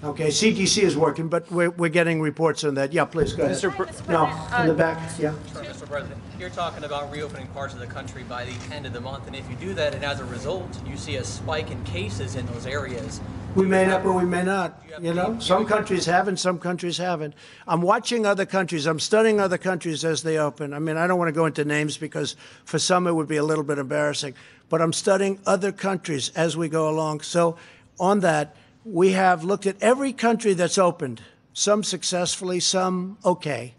Okay, 0.03 0.27
CDC 0.27 0.83
is 0.83 0.97
working, 0.97 1.29
but 1.29 1.49
we're, 1.51 1.71
we're 1.71 1.89
getting 1.89 2.21
reports 2.21 2.63
on 2.63 2.75
that. 2.75 2.93
Yeah, 2.93 3.05
please, 3.05 3.33
go 3.33 3.43
ahead. 3.43 3.55
Mr. 3.55 3.71
Pre- 3.73 3.87
No, 4.13 4.25
in 4.61 4.67
the 4.67 4.73
back, 4.73 4.97
yeah. 5.17 5.33
Mr. 5.53 5.87
President, 5.87 6.19
you're 6.37 6.49
talking 6.49 6.83
about 6.83 7.09
reopening 7.11 7.47
parts 7.47 7.73
of 7.73 7.79
the 7.79 7.87
country 7.87 8.23
by 8.23 8.45
the 8.45 8.75
end 8.75 8.85
of 8.85 8.93
the 8.93 9.01
month, 9.01 9.25
and 9.25 9.35
if 9.35 9.49
you 9.49 9.55
do 9.55 9.73
that, 9.73 9.95
and 9.95 10.03
as 10.03 10.19
a 10.19 10.25
result, 10.25 10.67
you 10.85 10.97
see 10.97 11.15
a 11.15 11.23
spike 11.23 11.71
in 11.71 11.81
cases 11.85 12.35
in 12.35 12.45
those 12.47 12.67
areas, 12.67 13.21
We 13.55 13.65
may 13.65 13.85
not, 13.85 14.03
but 14.03 14.13
we 14.13 14.25
may 14.25 14.43
not. 14.43 14.83
You 15.01 15.13
know, 15.13 15.39
some 15.39 15.65
countries 15.65 16.05
have 16.05 16.27
and 16.27 16.37
some 16.37 16.59
countries 16.59 16.97
haven't. 16.97 17.33
I'm 17.67 17.81
watching 17.81 18.25
other 18.25 18.45
countries. 18.45 18.85
I'm 18.85 18.99
studying 18.99 19.39
other 19.39 19.57
countries 19.57 20.03
as 20.03 20.23
they 20.23 20.37
open. 20.37 20.73
I 20.73 20.79
mean, 20.79 20.97
I 20.97 21.07
don't 21.07 21.17
want 21.17 21.29
to 21.29 21.33
go 21.33 21.45
into 21.45 21.63
names 21.63 21.97
because 21.97 22.35
for 22.65 22.79
some 22.79 23.07
it 23.07 23.13
would 23.13 23.29
be 23.29 23.37
a 23.37 23.43
little 23.43 23.63
bit 23.63 23.77
embarrassing. 23.77 24.35
But 24.67 24.81
I'm 24.81 24.91
studying 24.93 25.39
other 25.45 25.71
countries 25.71 26.31
as 26.35 26.57
we 26.57 26.67
go 26.67 26.89
along. 26.89 27.21
So 27.21 27.55
on 27.97 28.19
that, 28.21 28.55
we 28.85 29.13
have 29.13 29.43
looked 29.43 29.65
at 29.65 29.81
every 29.81 30.13
country 30.13 30.53
that's 30.53 30.77
opened, 30.77 31.21
some 31.53 31.83
successfully, 31.83 32.59
some 32.59 33.17
okay. 33.25 33.73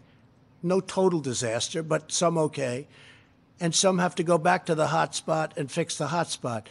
no 0.61 0.81
total 0.81 1.21
disaster, 1.21 1.81
but 1.81 2.11
some 2.11 2.37
okay. 2.37 2.87
And 3.59 3.73
some 3.73 3.99
have 3.99 4.15
to 4.15 4.23
go 4.23 4.37
back 4.37 4.65
to 4.65 4.75
the 4.75 4.87
hot 4.87 5.15
spot 5.15 5.53
and 5.55 5.71
fix 5.71 5.97
the 5.97 6.07
hot 6.07 6.29
spot. 6.29 6.67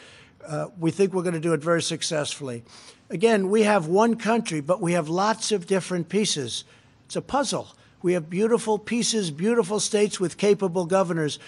Uh, 0.47 0.69
we 0.79 0.91
think 0.91 1.13
we're 1.13 1.23
going 1.23 1.35
to 1.35 1.41
do 1.41 1.55
it 1.55 1.63
very 1.63 1.83
successfully. 1.83 2.63
Again, 3.09 3.49
we 3.49 3.63
have 3.63 3.87
one 3.87 4.17
country, 4.17 4.61
but 4.61 4.81
we 4.81 4.93
have 4.93 5.09
lots 5.09 5.51
of 5.51 5.67
different 5.67 6.09
pieces. 6.09 6.65
It's 7.07 7.17
a 7.17 7.23
puzzle. 7.23 7.69
We 8.03 8.13
have 8.13 8.29
beautiful 8.29 8.79
pieces, 8.79 9.31
beautiful 9.31 9.81
states 9.81 10.21
with 10.21 10.37
capable 10.37 10.85
governors. 10.85 11.39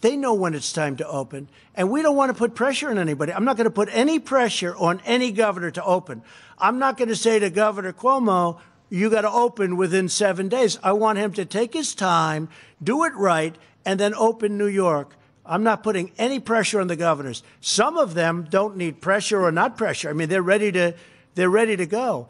They 0.00 0.16
know 0.16 0.34
when 0.34 0.54
it's 0.54 0.72
time 0.72 0.96
to 0.98 1.08
open, 1.08 1.48
and 1.74 1.90
we 1.90 2.02
don't 2.02 2.14
want 2.14 2.30
to 2.30 2.38
put 2.38 2.54
pressure 2.54 2.88
on 2.88 2.98
anybody. 2.98 3.32
I'm 3.32 3.44
not 3.44 3.56
going 3.56 3.64
to 3.64 3.70
put 3.70 3.88
any 3.90 4.20
pressure 4.20 4.76
on 4.76 5.00
any 5.04 5.32
governor 5.32 5.72
to 5.72 5.84
open. 5.84 6.22
I'm 6.58 6.78
not 6.78 6.96
going 6.96 7.08
to 7.08 7.16
say 7.16 7.38
to 7.40 7.50
Governor 7.50 7.92
Cuomo, 7.92 8.60
you 8.90 9.10
got 9.10 9.22
to 9.22 9.30
open 9.30 9.76
within 9.76 10.08
seven 10.08 10.48
days. 10.48 10.78
I 10.82 10.92
want 10.92 11.18
him 11.18 11.32
to 11.32 11.44
take 11.44 11.74
his 11.74 11.94
time, 11.94 12.48
do 12.82 13.04
it 13.04 13.14
right, 13.14 13.56
and 13.84 13.98
then 13.98 14.14
open 14.14 14.56
New 14.56 14.66
York. 14.66 15.14
I'm 15.44 15.62
not 15.62 15.82
putting 15.82 16.12
any 16.18 16.40
pressure 16.40 16.80
on 16.80 16.86
the 16.86 16.96
governors. 16.96 17.42
Some 17.60 17.96
of 17.96 18.14
them 18.14 18.46
don't 18.48 18.76
need 18.76 19.00
pressure 19.00 19.42
or 19.42 19.50
not 19.50 19.76
pressure. 19.76 20.10
I 20.10 20.12
mean, 20.12 20.28
they're 20.28 20.42
ready 20.42 20.70
to, 20.72 20.94
they're 21.34 21.50
ready 21.50 21.76
to 21.76 21.86
go. 21.86 22.28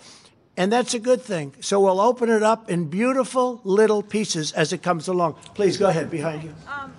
And 0.57 0.73
that's 0.73 0.95
a 0.95 0.99
good 0.99 1.23
thing. 1.23 1.55
So 1.61 1.81
we'll 1.81 2.01
open 2.01 2.31
it 2.31 2.43
up 2.43 2.71
in 2.71 2.87
beautiful 2.87 3.61
little 3.63 4.03
pieces 4.03 4.53
as 4.53 4.73
it 4.73 4.83
comes 4.83 5.07
along. 5.07 5.35
Please 5.55 5.77
go 5.77 5.89
ahead, 5.89 6.11
behind 6.11 6.43
you. 6.45 6.55
Um, 6.67 6.93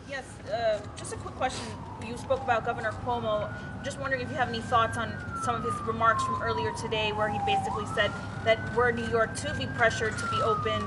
just 0.98 1.14
a 1.14 1.18
quick 1.18 1.36
question. 1.36 1.66
You 2.06 2.18
spoke 2.18 2.42
about 2.42 2.66
Governor 2.66 2.92
Cuomo. 3.06 3.52
Just 3.84 4.00
wondering 4.00 4.22
if 4.22 4.30
you 4.30 4.36
have 4.36 4.50
any 4.50 4.62
thoughts 4.62 4.98
on 4.98 5.14
some 5.44 5.56
of 5.56 5.64
his 5.64 5.74
remarks 5.88 6.24
from 6.24 6.42
earlier 6.42 6.72
today, 6.74 7.12
where 7.12 7.30
he 7.30 7.40
basically 7.46 7.86
said 7.96 8.12
that 8.46 8.58
were 8.76 8.92
New 8.92 9.08
York 9.08 9.36
to 9.38 9.54
be 9.58 9.66
pressured 9.78 10.18
to 10.18 10.28
be 10.30 10.42
open, 10.42 10.82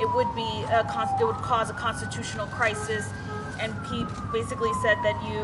it 0.00 0.14
would 0.14 0.32
be 0.34 0.42
a 0.70 0.80
it 1.20 1.24
would 1.24 1.36
cause 1.36 1.70
a 1.70 1.74
constitutional 1.74 2.46
crisis, 2.48 3.08
and 3.60 3.72
he 3.86 4.04
basically 4.32 4.72
said 4.82 4.98
that 5.02 5.16
you 5.28 5.40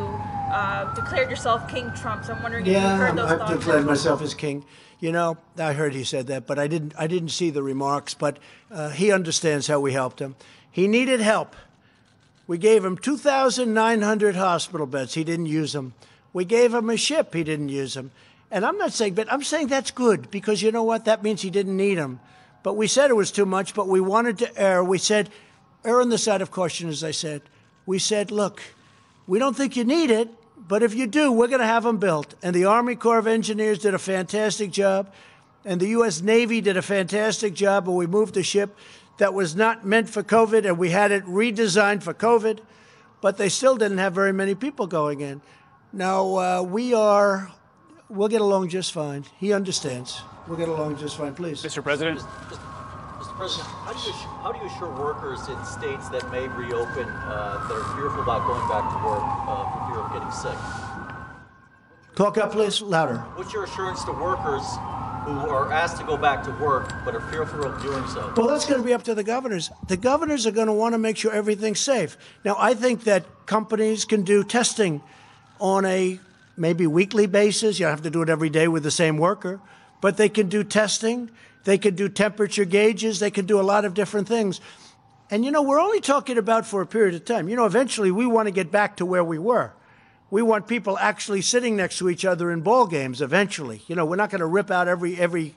uh, 0.53 0.93
declared 0.95 1.31
yourself 1.31 1.67
King 1.69 1.91
Trump. 1.95 2.25
So 2.25 2.35
I'm 2.35 2.43
wondering 2.43 2.67
if 2.67 2.73
you 2.73 2.79
heard 2.79 3.17
those 3.17 3.31
I've 3.31 3.39
thoughts. 3.39 3.53
declared 3.53 3.87
myself 3.87 4.21
as 4.23 4.35
king. 4.35 4.65
You 5.01 5.11
know, 5.11 5.39
I 5.59 5.73
heard 5.73 5.95
he 5.95 6.05
said 6.05 6.29
that, 6.29 6.47
but 6.47 6.59
I 6.59 6.69
didn't. 6.69 6.95
I 6.97 7.07
didn't 7.07 7.31
see 7.31 7.51
the 7.51 7.63
remarks. 7.63 8.15
But 8.15 8.39
uh, 8.71 8.91
he 8.91 9.11
understands 9.11 9.67
how 9.67 9.81
we 9.81 9.93
helped 9.93 10.21
him. 10.21 10.37
He 10.71 10.87
needed 10.87 11.21
help. 11.21 11.57
We 12.47 12.59
gave 12.59 12.85
him 12.85 12.97
2,900 12.97 14.37
hospital 14.37 14.87
beds. 14.87 15.15
He 15.15 15.25
didn't 15.25 15.47
use 15.47 15.73
them. 15.73 15.95
We 16.33 16.45
gave 16.45 16.75
him 16.75 16.91
a 16.91 16.97
ship. 16.97 17.35
He 17.35 17.45
didn't 17.45 17.69
use 17.69 17.95
them. 17.95 18.11
And 18.51 18.67
I'm 18.67 18.77
not 18.79 18.93
saying, 18.93 19.15
but 19.15 19.33
I'm 19.33 19.43
saying 19.43 19.69
that's 19.69 19.91
good 19.91 20.31
because 20.31 20.63
you 20.63 20.73
know 20.73 20.83
what? 20.83 21.05
That 21.05 21.23
means 21.23 21.43
he 21.43 21.51
didn't 21.51 21.77
need 21.77 21.97
them. 21.97 22.21
But 22.63 22.75
we 22.75 22.87
said 22.87 23.11
it 23.11 23.15
was 23.15 23.31
too 23.31 23.47
much. 23.47 23.75
But 23.75 23.89
we 23.89 24.01
wanted 24.01 24.39
to 24.39 24.61
err. 24.61 24.85
We 24.85 24.99
said, 24.99 25.31
err 25.85 26.01
on 26.01 26.11
the 26.11 26.19
side 26.19 26.43
of 26.43 26.51
caution, 26.51 26.89
as 26.89 27.03
I 27.03 27.11
said. 27.11 27.43
We 27.87 27.99
said, 27.99 28.31
look, 28.31 28.63
we 29.27 29.39
don't 29.39 29.57
think 29.57 29.77
you 29.77 29.85
need 29.85 30.11
it, 30.11 30.29
but 30.57 30.83
if 30.83 30.95
you 30.95 31.07
do, 31.07 31.33
we're 31.33 31.49
going 31.49 31.61
to 31.61 31.67
have 31.67 31.85
them 31.85 31.99
built. 31.99 32.35
And 32.43 32.55
the 32.55 32.65
Army 32.65 32.95
Corps 32.95 33.19
of 33.19 33.27
Engineers 33.27 33.81
did 33.81 33.95
a 33.95 33.99
fantastic 33.99 34.71
job, 34.71 35.13
and 35.65 35.81
the 35.81 35.89
U.S. 35.89 36.21
Navy 36.21 36.61
did 36.61 36.77
a 36.77 36.83
fantastic 36.83 37.55
job, 37.55 37.89
and 37.89 37.97
we 37.97 38.07
moved 38.07 38.35
the 38.35 38.43
ship 38.43 38.77
that 39.23 39.35
was 39.35 39.55
not 39.55 39.87
meant 39.87 40.11
for 40.11 40.25
COVID, 40.25 40.67
and 40.67 40.77
we 40.77 40.91
had 40.91 41.13
it 41.13 41.25
redesigned 41.27 42.03
for 42.03 42.13
COVID, 42.13 42.59
but 43.21 43.37
they 43.37 43.49
still 43.49 43.77
didn't 43.77 43.99
have 43.99 44.13
very 44.13 44.33
many 44.33 44.57
people 44.57 44.89
going 44.89 45.21
in. 45.21 45.41
Now, 45.93 46.39
uh, 46.39 46.63
we 46.63 46.93
are, 46.93 47.49
we'll 48.09 48.27
get 48.27 48.41
along 48.41 48.71
just 48.71 48.93
fine. 48.93 49.25
He 49.39 49.53
understands. 49.53 50.23
We'll 50.49 50.59
get 50.59 50.69
along 50.69 50.97
just 50.99 51.17
fine, 51.17 51.37
please. 51.37 51.63
Mr. 51.63 51.85
President. 51.85 52.19
Mr. 52.19 53.37
President, 53.37 53.69
how 53.69 53.93
do 53.93 54.01
you 54.03 54.11
assure, 54.11 54.29
how 54.43 54.51
do 54.51 54.59
you 54.59 54.67
assure 54.67 54.91
workers 54.91 55.49
in 55.49 55.65
states 55.67 56.09
that 56.09 56.29
may 56.33 56.49
reopen 56.49 57.09
uh, 57.09 57.65
that 57.69 57.77
are 57.77 57.97
fearful 57.97 58.23
about 58.25 58.45
going 58.45 58.69
back 58.69 58.91
to 58.91 58.99
work 59.07 59.23
uh, 59.23 59.71
for 59.71 59.87
fear 59.87 60.01
of 60.03 60.13
getting 60.13 60.33
sick? 60.33 60.59
Talk 62.17 62.39
up, 62.39 62.51
please, 62.51 62.83
louder. 62.83 63.19
What's 63.37 63.53
your 63.53 63.63
assurance 63.63 64.03
to 64.03 64.11
workers 64.11 64.67
who 65.25 65.51
are 65.51 65.73
asked 65.73 65.99
to 65.99 66.05
go 66.05 66.17
back 66.17 66.43
to 66.45 66.51
work 66.53 66.93
but 67.05 67.15
are 67.15 67.21
fearful 67.21 67.65
of 67.65 67.81
doing 67.83 68.07
so? 68.09 68.33
Well, 68.37 68.49
that's 68.49 68.67
going 68.67 68.81
to 68.81 68.87
be 68.87 68.93
up 68.93 69.05
to 69.05 69.15
the 69.15 69.25
governors. 69.25 69.71
The 69.89 69.97
governors 69.97 70.47
are 70.47 70.51
going 70.51 70.67
to 70.67 70.73
want 70.73 70.95
to 70.95 70.99
make 70.99 71.17
sure 71.17 71.33
everything's 71.33 71.81
safe. 71.81 72.17
Now, 72.45 72.57
I 72.59 72.75
think 72.75 73.05
that 73.05 73.25
companies 73.47 74.05
can 74.05 74.23
do 74.23 74.43
testing 74.43 75.03
on 75.61 75.85
a 75.85 76.19
maybe 76.57 76.87
weekly 76.87 77.27
basis. 77.27 77.79
You 77.79 77.87
don't 77.87 77.93
have 77.93 78.03
to 78.03 78.11
do 78.11 78.23
it 78.23 78.29
every 78.29 78.51
day 78.51 78.69
with 78.69 78.83
the 78.83 78.91
same 78.91 79.17
worker, 79.17 79.61
but 80.01 80.17
they 80.17 80.29
can 80.29 80.49
do 80.49 80.65
testing. 80.65 81.31
They 81.65 81.79
can 81.79 81.95
do 81.95 82.09
temperature 82.09 82.65
gauges. 82.65 83.21
They 83.21 83.31
can 83.31 83.47
do 83.47 83.61
a 83.61 83.63
lot 83.63 83.85
of 83.85 83.95
different 83.95 84.29
things. 84.29 84.61
And 85.31 85.45
you 85.45 85.51
know, 85.51 85.63
we're 85.63 85.81
only 85.81 86.01
talking 86.01 86.37
about 86.37 86.67
for 86.67 86.83
a 86.83 86.87
period 86.87 87.15
of 87.15 87.25
time. 87.25 87.49
You 87.49 87.57
know, 87.57 87.65
eventually 87.65 88.11
we 88.11 88.27
want 88.27 88.49
to 88.49 88.53
get 88.53 88.71
back 88.71 88.97
to 88.97 89.07
where 89.07 89.25
we 89.25 89.39
were. 89.39 89.73
We 90.33 90.41
want 90.41 90.67
people 90.67 90.97
actually 90.97 91.43
sitting 91.43 91.77
next 91.77 91.99
to 91.99 92.09
each 92.09 92.25
other 92.25 92.51
in 92.51 92.63
ball 92.63 92.87
games 92.87 93.21
eventually. 93.21 93.83
You 93.87 93.95
know, 93.95 94.07
we're 94.07 94.17
not 94.17 94.31
going 94.31 94.41
to 94.41 94.47
rip 94.47 94.71
out 94.71 94.89
every 94.89 95.21
every 95.21 95.55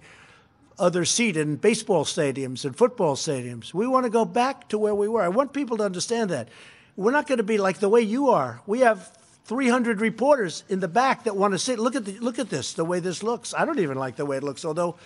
other 0.78 1.06
seat 1.06 1.38
in 1.38 1.56
baseball 1.56 2.04
stadiums 2.04 2.66
and 2.66 2.76
football 2.76 3.16
stadiums. 3.16 3.74
We 3.74 3.88
want 3.88 4.04
to 4.04 4.10
go 4.10 4.26
back 4.26 4.68
to 4.68 4.78
where 4.78 4.94
we 4.94 5.08
were. 5.08 5.22
I 5.22 5.30
want 5.30 5.54
people 5.54 5.78
to 5.78 5.86
understand 5.86 6.30
that. 6.32 6.50
We're 6.98 7.14
not 7.14 7.26
going 7.26 7.38
to 7.38 7.44
be 7.44 7.58
like 7.58 7.78
the 7.78 7.88
way 7.88 8.02
you 8.02 8.32
are. 8.32 8.60
We 8.68 8.82
have 8.82 9.18
300 9.46 10.02
reporters 10.02 10.66
in 10.68 10.82
the 10.82 10.90
back 10.90 11.24
that 11.24 11.38
want 11.38 11.54
to 11.54 11.58
sit. 11.58 11.80
Look 11.80 11.96
at 11.96 12.04
the, 12.04 12.20
look 12.20 12.38
at 12.38 12.50
this, 12.50 12.74
the 12.74 12.84
way 12.84 13.00
this 13.00 13.24
looks. 13.24 13.54
I 13.54 13.64
don't 13.64 13.80
even 13.80 13.98
like 13.98 14.18
the 14.18 14.26
way 14.26 14.36
it 14.36 14.44
looks, 14.44 14.66
although 14.66 14.98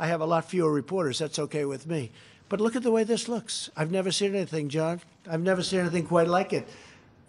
I 0.00 0.08
have 0.08 0.20
a 0.20 0.26
lot 0.26 0.46
fewer 0.46 0.72
reporters. 0.72 1.20
That's 1.20 1.38
okay 1.38 1.64
with 1.64 1.86
me. 1.86 2.10
But 2.48 2.60
look 2.60 2.74
at 2.74 2.82
the 2.82 2.90
way 2.90 3.04
this 3.04 3.28
looks. 3.28 3.70
I've 3.76 3.92
never 3.92 4.10
seen 4.10 4.34
anything, 4.34 4.68
John. 4.68 5.00
I've 5.30 5.42
never 5.42 5.62
seen 5.62 5.78
anything 5.78 6.06
quite 6.06 6.26
like 6.26 6.52
it. 6.52 6.68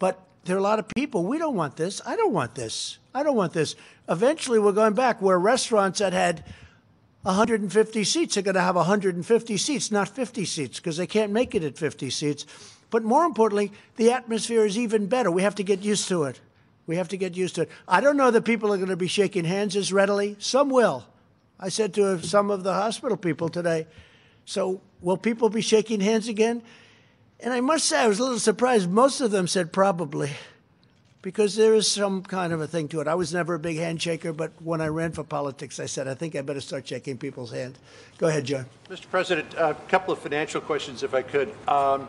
But 0.00 0.18
there 0.44 0.56
are 0.56 0.58
a 0.58 0.62
lot 0.62 0.78
of 0.78 0.88
people. 0.88 1.24
We 1.24 1.38
don't 1.38 1.56
want 1.56 1.76
this. 1.76 2.00
I 2.06 2.16
don't 2.16 2.32
want 2.32 2.54
this. 2.54 2.98
I 3.14 3.22
don't 3.22 3.36
want 3.36 3.52
this. 3.52 3.76
Eventually, 4.08 4.58
we're 4.58 4.72
going 4.72 4.94
back 4.94 5.22
where 5.22 5.38
restaurants 5.38 6.00
that 6.00 6.12
had 6.12 6.44
150 7.22 8.04
seats 8.04 8.36
are 8.36 8.42
going 8.42 8.54
to 8.54 8.60
have 8.60 8.76
150 8.76 9.56
seats, 9.56 9.90
not 9.90 10.08
50 10.08 10.44
seats, 10.44 10.78
because 10.78 10.96
they 10.96 11.06
can't 11.06 11.32
make 11.32 11.54
it 11.54 11.64
at 11.64 11.78
50 11.78 12.10
seats. 12.10 12.44
But 12.90 13.02
more 13.02 13.24
importantly, 13.24 13.72
the 13.96 14.12
atmosphere 14.12 14.66
is 14.66 14.76
even 14.76 15.06
better. 15.06 15.30
We 15.30 15.42
have 15.42 15.54
to 15.56 15.64
get 15.64 15.80
used 15.80 16.08
to 16.08 16.24
it. 16.24 16.40
We 16.86 16.96
have 16.96 17.08
to 17.08 17.16
get 17.16 17.34
used 17.34 17.54
to 17.54 17.62
it. 17.62 17.70
I 17.88 18.02
don't 18.02 18.18
know 18.18 18.30
that 18.30 18.44
people 18.44 18.72
are 18.72 18.76
going 18.76 18.90
to 18.90 18.96
be 18.96 19.06
shaking 19.06 19.44
hands 19.46 19.74
as 19.74 19.92
readily. 19.92 20.36
Some 20.38 20.68
will. 20.68 21.06
I 21.58 21.70
said 21.70 21.94
to 21.94 22.22
some 22.22 22.50
of 22.50 22.62
the 22.62 22.74
hospital 22.74 23.16
people 23.16 23.48
today, 23.48 23.86
so 24.44 24.82
will 25.00 25.16
people 25.16 25.48
be 25.48 25.62
shaking 25.62 26.00
hands 26.00 26.28
again? 26.28 26.62
And 27.44 27.52
I 27.52 27.60
must 27.60 27.84
say, 27.84 27.98
I 27.98 28.08
was 28.08 28.18
a 28.20 28.22
little 28.22 28.38
surprised. 28.38 28.90
Most 28.90 29.20
of 29.20 29.30
them 29.30 29.46
said 29.46 29.70
probably, 29.70 30.30
because 31.20 31.56
there 31.56 31.74
is 31.74 31.86
some 31.86 32.22
kind 32.22 32.54
of 32.54 32.62
a 32.62 32.66
thing 32.66 32.88
to 32.88 33.02
it. 33.02 33.06
I 33.06 33.14
was 33.14 33.34
never 33.34 33.52
a 33.52 33.58
big 33.58 33.76
handshaker, 33.76 34.34
but 34.34 34.52
when 34.62 34.80
I 34.80 34.86
ran 34.86 35.12
for 35.12 35.24
politics, 35.24 35.78
I 35.78 35.84
said, 35.84 36.08
I 36.08 36.14
think 36.14 36.34
I 36.34 36.40
better 36.40 36.62
start 36.62 36.88
shaking 36.88 37.18
people's 37.18 37.52
hands. 37.52 37.76
Go 38.16 38.28
ahead, 38.28 38.46
John. 38.46 38.64
Mr. 38.88 39.10
President, 39.10 39.52
a 39.58 39.74
couple 39.88 40.14
of 40.14 40.20
financial 40.20 40.62
questions, 40.62 41.02
if 41.02 41.12
I 41.12 41.20
could. 41.20 41.52
Um, 41.68 42.08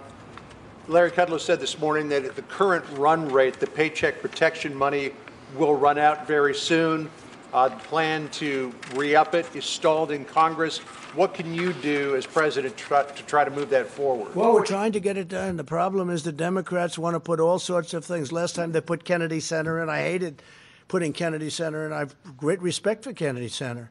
Larry 0.87 1.11
Kudlow 1.11 1.39
said 1.39 1.59
this 1.59 1.79
morning 1.79 2.07
that 2.09 2.23
at 2.23 2.37
the 2.37 2.43
current 2.43 2.85
run 2.93 3.27
rate, 3.27 3.59
the 3.59 3.67
Paycheck 3.67 4.21
Protection 4.21 4.73
money 4.73 5.11
will 5.57 5.75
run 5.75 5.97
out 5.97 6.25
very 6.25 6.55
soon. 6.55 7.09
Uh, 7.55 7.69
the 7.69 7.75
plan 7.77 8.27
to 8.27 8.69
re-up 8.95 9.33
it 9.33 9.47
is 9.55 9.63
stalled 9.63 10.11
in 10.11 10.25
Congress. 10.25 10.79
What 11.15 11.33
can 11.33 11.53
you 11.53 11.71
do 11.71 12.13
as 12.17 12.25
president 12.25 12.75
try, 12.75 13.03
to 13.03 13.23
try 13.23 13.45
to 13.45 13.49
move 13.49 13.69
that 13.69 13.87
forward? 13.87 14.35
Well, 14.35 14.53
we're 14.53 14.65
trying 14.65 14.91
to 14.91 14.99
get 14.99 15.15
it 15.15 15.29
done. 15.29 15.55
The 15.55 15.63
problem 15.63 16.09
is 16.09 16.23
the 16.23 16.33
Democrats 16.33 16.97
want 16.97 17.13
to 17.13 17.21
put 17.21 17.39
all 17.39 17.57
sorts 17.57 17.93
of 17.93 18.03
things. 18.03 18.33
Last 18.33 18.55
time 18.55 18.73
they 18.73 18.81
put 18.81 19.05
Kennedy 19.05 19.39
Center 19.39 19.81
in, 19.81 19.87
I 19.87 20.01
hated 20.01 20.41
putting 20.89 21.13
Kennedy 21.13 21.49
Center 21.49 21.85
in. 21.85 21.93
I 21.93 21.99
have 21.99 22.15
great 22.35 22.61
respect 22.61 23.05
for 23.05 23.13
Kennedy 23.13 23.47
Center. 23.47 23.89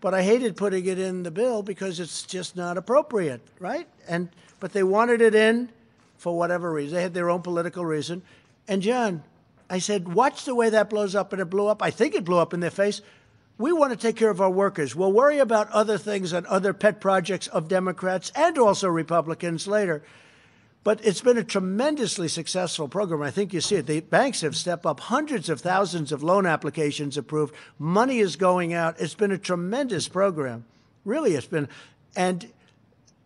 But 0.00 0.14
I 0.14 0.22
hated 0.22 0.56
putting 0.56 0.86
it 0.86 0.98
in 0.98 1.24
the 1.24 1.30
bill 1.30 1.62
because 1.62 2.00
it's 2.00 2.22
just 2.22 2.56
not 2.56 2.78
appropriate, 2.78 3.42
right? 3.58 3.86
And 4.08 4.30
but 4.60 4.72
they 4.72 4.82
wanted 4.82 5.20
it 5.20 5.34
in 5.34 5.68
for 6.16 6.34
whatever 6.38 6.72
reason. 6.72 6.96
They 6.96 7.02
had 7.02 7.12
their 7.12 7.28
own 7.28 7.42
political 7.42 7.84
reason. 7.84 8.22
And 8.66 8.80
John, 8.80 9.24
I 9.70 9.78
said, 9.78 10.12
watch 10.14 10.44
the 10.44 10.54
way 10.54 10.70
that 10.70 10.90
blows 10.90 11.14
up, 11.14 11.32
and 11.32 11.40
it 11.40 11.46
blew 11.46 11.66
up. 11.66 11.82
I 11.82 11.90
think 11.90 12.14
it 12.14 12.24
blew 12.24 12.38
up 12.38 12.52
in 12.52 12.60
their 12.60 12.70
face. 12.70 13.00
We 13.56 13.72
want 13.72 13.92
to 13.92 13.96
take 13.96 14.16
care 14.16 14.30
of 14.30 14.40
our 14.40 14.50
workers. 14.50 14.96
We'll 14.96 15.12
worry 15.12 15.38
about 15.38 15.70
other 15.70 15.96
things 15.96 16.32
and 16.32 16.44
other 16.46 16.72
pet 16.72 17.00
projects 17.00 17.46
of 17.46 17.68
Democrats 17.68 18.32
and 18.34 18.58
also 18.58 18.88
Republicans 18.88 19.68
later. 19.68 20.02
But 20.82 21.04
it's 21.06 21.22
been 21.22 21.38
a 21.38 21.44
tremendously 21.44 22.28
successful 22.28 22.88
program. 22.88 23.22
I 23.22 23.30
think 23.30 23.54
you 23.54 23.62
see 23.62 23.76
it. 23.76 23.86
The 23.86 24.00
banks 24.00 24.42
have 24.42 24.54
stepped 24.54 24.84
up, 24.84 25.00
hundreds 25.00 25.48
of 25.48 25.60
thousands 25.60 26.12
of 26.12 26.22
loan 26.22 26.44
applications 26.46 27.16
approved. 27.16 27.54
Money 27.78 28.18
is 28.18 28.36
going 28.36 28.74
out. 28.74 28.96
It's 29.00 29.14
been 29.14 29.30
a 29.30 29.38
tremendous 29.38 30.08
program. 30.08 30.66
Really, 31.06 31.34
it's 31.34 31.46
been. 31.46 31.68
And 32.16 32.46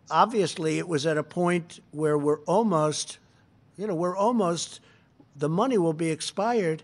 obviously, 0.09 0.77
it 0.77 0.87
was 0.87 1.05
at 1.05 1.17
a 1.17 1.23
point 1.23 1.81
where 1.91 2.17
we're 2.17 2.39
almost, 2.41 3.17
you 3.77 3.87
know, 3.87 3.95
we're 3.95 4.15
almost, 4.15 4.79
the 5.39 5.49
money 5.49 5.77
will 5.77 5.93
be 5.93 6.09
expired 6.09 6.83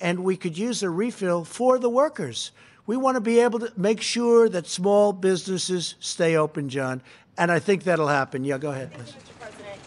and 0.00 0.24
we 0.24 0.36
could 0.36 0.58
use 0.58 0.82
a 0.82 0.90
refill 0.90 1.44
for 1.44 1.78
the 1.78 1.88
workers. 1.88 2.52
We 2.86 2.96
want 2.96 3.16
to 3.16 3.20
be 3.20 3.40
able 3.40 3.58
to 3.60 3.72
make 3.76 4.00
sure 4.00 4.48
that 4.48 4.66
small 4.66 5.12
businesses 5.12 5.94
stay 5.98 6.36
open, 6.36 6.68
John, 6.68 7.02
and 7.38 7.50
I 7.50 7.58
think 7.58 7.84
that'll 7.84 8.08
happen. 8.08 8.44
Yeah, 8.44 8.58
go 8.58 8.70
ahead, 8.70 8.90
Liz. 8.98 9.12
Mr. 9.12 9.40
President, 9.40 9.80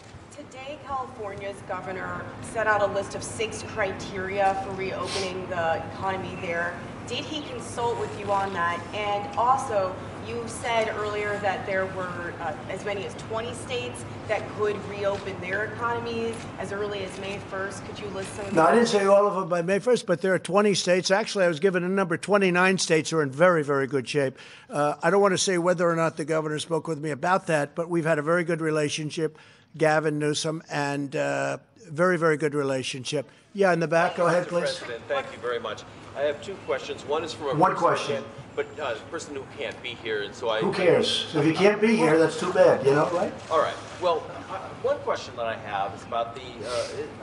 previous 1.50 1.68
governor 1.68 2.24
set 2.42 2.66
out 2.66 2.80
a 2.80 2.86
list 2.86 3.14
of 3.14 3.22
six 3.22 3.64
criteria 3.68 4.54
for 4.64 4.72
reopening 4.74 5.48
the 5.48 5.82
economy 5.92 6.36
there. 6.40 6.78
Did 7.06 7.24
he 7.24 7.42
consult 7.48 7.98
with 7.98 8.16
you 8.20 8.30
on 8.30 8.52
that? 8.52 8.80
And 8.94 9.36
also, 9.36 9.94
you 10.26 10.42
said 10.46 10.88
earlier 10.96 11.38
that 11.38 11.66
there 11.66 11.86
were 11.86 12.32
uh, 12.40 12.54
as 12.68 12.84
many 12.84 13.04
as 13.04 13.14
20 13.14 13.52
states 13.54 14.04
that 14.28 14.42
could 14.56 14.76
reopen 14.88 15.38
their 15.40 15.64
economies 15.64 16.34
as 16.58 16.72
early 16.72 17.02
as 17.04 17.20
May 17.20 17.38
1st. 17.50 17.86
Could 17.86 17.98
you 17.98 18.06
list 18.08 18.34
some 18.34 18.54
No, 18.54 18.62
I 18.62 18.72
didn't 18.74 18.88
say 18.88 19.04
all 19.06 19.26
of 19.26 19.34
them 19.34 19.48
by 19.48 19.62
May 19.62 19.80
1st, 19.80 20.06
but 20.06 20.20
there 20.20 20.34
are 20.34 20.38
20 20.38 20.74
states. 20.74 21.10
Actually, 21.10 21.44
I 21.44 21.48
was 21.48 21.60
given 21.60 21.84
a 21.84 21.88
number. 21.88 22.16
29 22.16 22.78
states 22.78 23.12
are 23.12 23.22
in 23.22 23.30
very, 23.30 23.62
very 23.62 23.86
good 23.86 24.08
shape. 24.08 24.38
Uh, 24.68 24.94
I 25.02 25.10
don't 25.10 25.20
want 25.20 25.32
to 25.32 25.38
say 25.38 25.58
whether 25.58 25.88
or 25.88 25.96
not 25.96 26.16
the 26.16 26.24
governor 26.24 26.58
spoke 26.58 26.86
with 26.86 27.00
me 27.00 27.10
about 27.10 27.46
that, 27.46 27.74
but 27.74 27.88
we've 27.88 28.06
had 28.06 28.18
a 28.18 28.22
very 28.22 28.44
good 28.44 28.60
relationship, 28.60 29.38
Gavin 29.76 30.18
Newsom, 30.18 30.62
and 30.70 31.14
uh, 31.16 31.58
very, 31.88 32.18
very 32.18 32.36
good 32.36 32.54
relationship. 32.54 33.28
Yeah, 33.52 33.72
in 33.72 33.80
the 33.80 33.88
back. 33.88 34.16
Go 34.16 34.26
ahead, 34.26 34.46
please. 34.46 34.78
President, 34.78 35.02
thank 35.08 35.32
you 35.32 35.38
very 35.38 35.58
much. 35.58 35.82
I 36.16 36.22
have 36.22 36.42
two 36.42 36.54
questions. 36.66 37.04
One 37.04 37.24
is 37.24 37.32
from 37.32 37.48
a 37.48 37.54
One 37.54 37.72
person 37.72 37.74
who 37.76 37.86
question. 37.86 38.14
can't- 38.22 38.26
But 38.56 38.66
uh, 38.80 38.94
a 38.96 39.10
person 39.10 39.34
who 39.36 39.44
can't 39.56 39.80
be 39.80 39.90
here, 40.02 40.22
and 40.22 40.34
so 40.34 40.48
I. 40.50 40.58
Who 40.60 40.72
cares? 40.72 41.32
If 41.34 41.46
you 41.46 41.54
can't 41.54 41.80
be 41.80 41.94
here, 41.96 42.18
that's 42.18 42.38
too 42.38 42.52
bad, 42.52 42.84
you 42.84 42.92
know, 42.92 43.08
right? 43.12 43.32
All 43.48 43.60
right. 43.60 43.76
Well, 44.02 44.24
uh, 44.50 44.58
one 44.82 44.98
question 44.98 45.34
that 45.36 45.46
I 45.46 45.54
have 45.70 45.94
is 45.94 46.02
about 46.02 46.34
the 46.34 46.42
uh, 46.66 46.70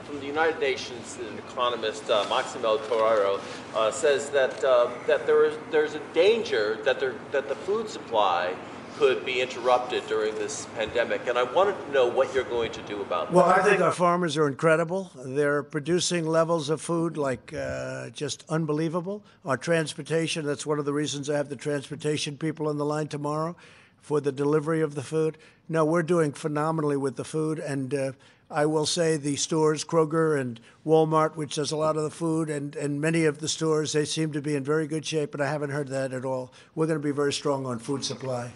from 0.04 0.18
the 0.20 0.26
United 0.26 0.58
Nations. 0.58 1.18
An 1.20 1.36
economist, 1.38 2.08
uh, 2.10 2.24
Maximo 2.30 2.78
Torero, 2.88 3.40
uh, 3.76 3.90
says 3.90 4.30
that 4.30 4.64
uh, 4.64 4.88
that 5.06 5.26
there 5.26 5.44
is 5.44 5.54
there's 5.70 5.94
a 5.94 6.00
danger 6.14 6.78
that 6.86 6.98
there 6.98 7.14
that 7.30 7.46
the 7.48 7.56
food 7.56 7.90
supply 7.90 8.54
could 8.98 9.24
be 9.24 9.40
interrupted 9.40 10.04
during 10.08 10.34
this 10.34 10.66
pandemic, 10.74 11.28
and 11.28 11.38
I 11.38 11.44
wanted 11.44 11.76
to 11.86 11.92
know 11.92 12.08
what 12.08 12.34
you're 12.34 12.42
going 12.42 12.72
to 12.72 12.82
do 12.82 13.00
about 13.00 13.32
Well, 13.32 13.46
that. 13.46 13.56
Well, 13.56 13.66
I 13.66 13.68
think 13.68 13.80
our 13.80 13.92
farmers 13.92 14.36
are 14.36 14.48
incredible. 14.48 15.12
They're 15.14 15.62
producing 15.62 16.26
levels 16.26 16.68
of 16.68 16.80
food 16.80 17.16
like 17.16 17.54
uh, 17.54 18.10
just 18.10 18.44
unbelievable. 18.48 19.22
Our 19.44 19.56
transportation, 19.56 20.44
that's 20.44 20.66
one 20.66 20.80
of 20.80 20.84
the 20.84 20.92
reasons 20.92 21.30
I 21.30 21.36
have 21.36 21.48
the 21.48 21.54
transportation 21.54 22.36
people 22.36 22.66
on 22.66 22.76
the 22.76 22.84
line 22.84 23.06
tomorrow 23.06 23.54
for 24.00 24.20
the 24.20 24.32
delivery 24.32 24.80
of 24.80 24.96
the 24.96 25.02
food. 25.02 25.38
No, 25.68 25.84
we're 25.84 26.02
doing 26.02 26.32
phenomenally 26.32 26.96
with 26.96 27.14
the 27.14 27.24
food. 27.24 27.60
And 27.60 27.94
uh, 27.94 28.12
I 28.50 28.66
will 28.66 28.86
say 28.86 29.16
the 29.16 29.36
stores, 29.36 29.84
Kroger 29.84 30.40
and 30.40 30.58
Walmart, 30.84 31.36
which 31.36 31.54
does 31.54 31.70
a 31.70 31.76
lot 31.76 31.96
of 31.96 32.02
the 32.02 32.10
food, 32.10 32.50
and, 32.50 32.74
and 32.74 33.00
many 33.00 33.26
of 33.26 33.38
the 33.38 33.48
stores, 33.48 33.92
they 33.92 34.04
seem 34.04 34.32
to 34.32 34.42
be 34.42 34.56
in 34.56 34.64
very 34.64 34.88
good 34.88 35.06
shape, 35.06 35.30
but 35.30 35.40
I 35.40 35.48
haven't 35.48 35.70
heard 35.70 35.88
that 35.88 36.12
at 36.12 36.24
all. 36.24 36.52
We're 36.74 36.86
going 36.86 36.98
to 36.98 37.04
be 37.04 37.12
very 37.12 37.32
strong 37.32 37.64
on 37.64 37.78
food 37.78 38.04
supply. 38.04 38.50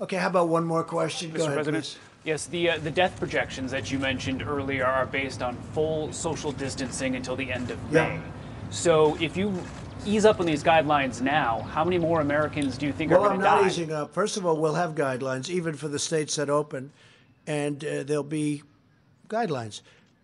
Okay, 0.00 0.16
how 0.16 0.28
about 0.28 0.48
one 0.48 0.64
more 0.64 0.82
question? 0.82 1.30
Go 1.30 1.40
Mr. 1.40 1.42
ahead, 1.44 1.54
President. 1.54 1.84
please. 1.84 1.98
Yes, 2.24 2.46
the 2.46 2.70
uh, 2.70 2.78
the 2.78 2.90
death 2.90 3.18
projections 3.18 3.70
that 3.70 3.90
you 3.90 3.98
mentioned 3.98 4.42
earlier 4.42 4.84
are 4.84 5.06
based 5.06 5.42
on 5.42 5.56
full 5.74 6.12
social 6.12 6.52
distancing 6.52 7.16
until 7.16 7.36
the 7.36 7.50
end 7.50 7.70
of 7.70 7.78
Yeah. 7.90 8.08
May. 8.08 8.20
So 8.70 9.16
if 9.20 9.36
you 9.36 9.58
ease 10.06 10.24
up 10.24 10.40
on 10.40 10.46
these 10.46 10.62
guidelines 10.62 11.20
now, 11.20 11.60
how 11.72 11.84
many 11.84 11.98
more 11.98 12.20
Americans 12.20 12.78
do 12.78 12.86
you 12.86 12.92
think 12.92 13.10
Well, 13.10 13.24
are 13.24 13.32
I'm 13.32 13.40
not 13.40 13.66
easing 13.66 13.92
up. 13.92 14.12
First 14.14 14.36
of 14.36 14.46
all, 14.46 14.56
we'll 14.56 14.74
have 14.74 14.94
guidelines, 14.94 15.50
even 15.50 15.74
for 15.74 15.88
the 15.88 15.98
states 15.98 16.36
that 16.36 16.48
open, 16.48 16.92
and 17.46 17.84
uh, 17.84 18.02
there'll 18.04 18.22
be 18.22 18.62
guidelines. 19.28 19.80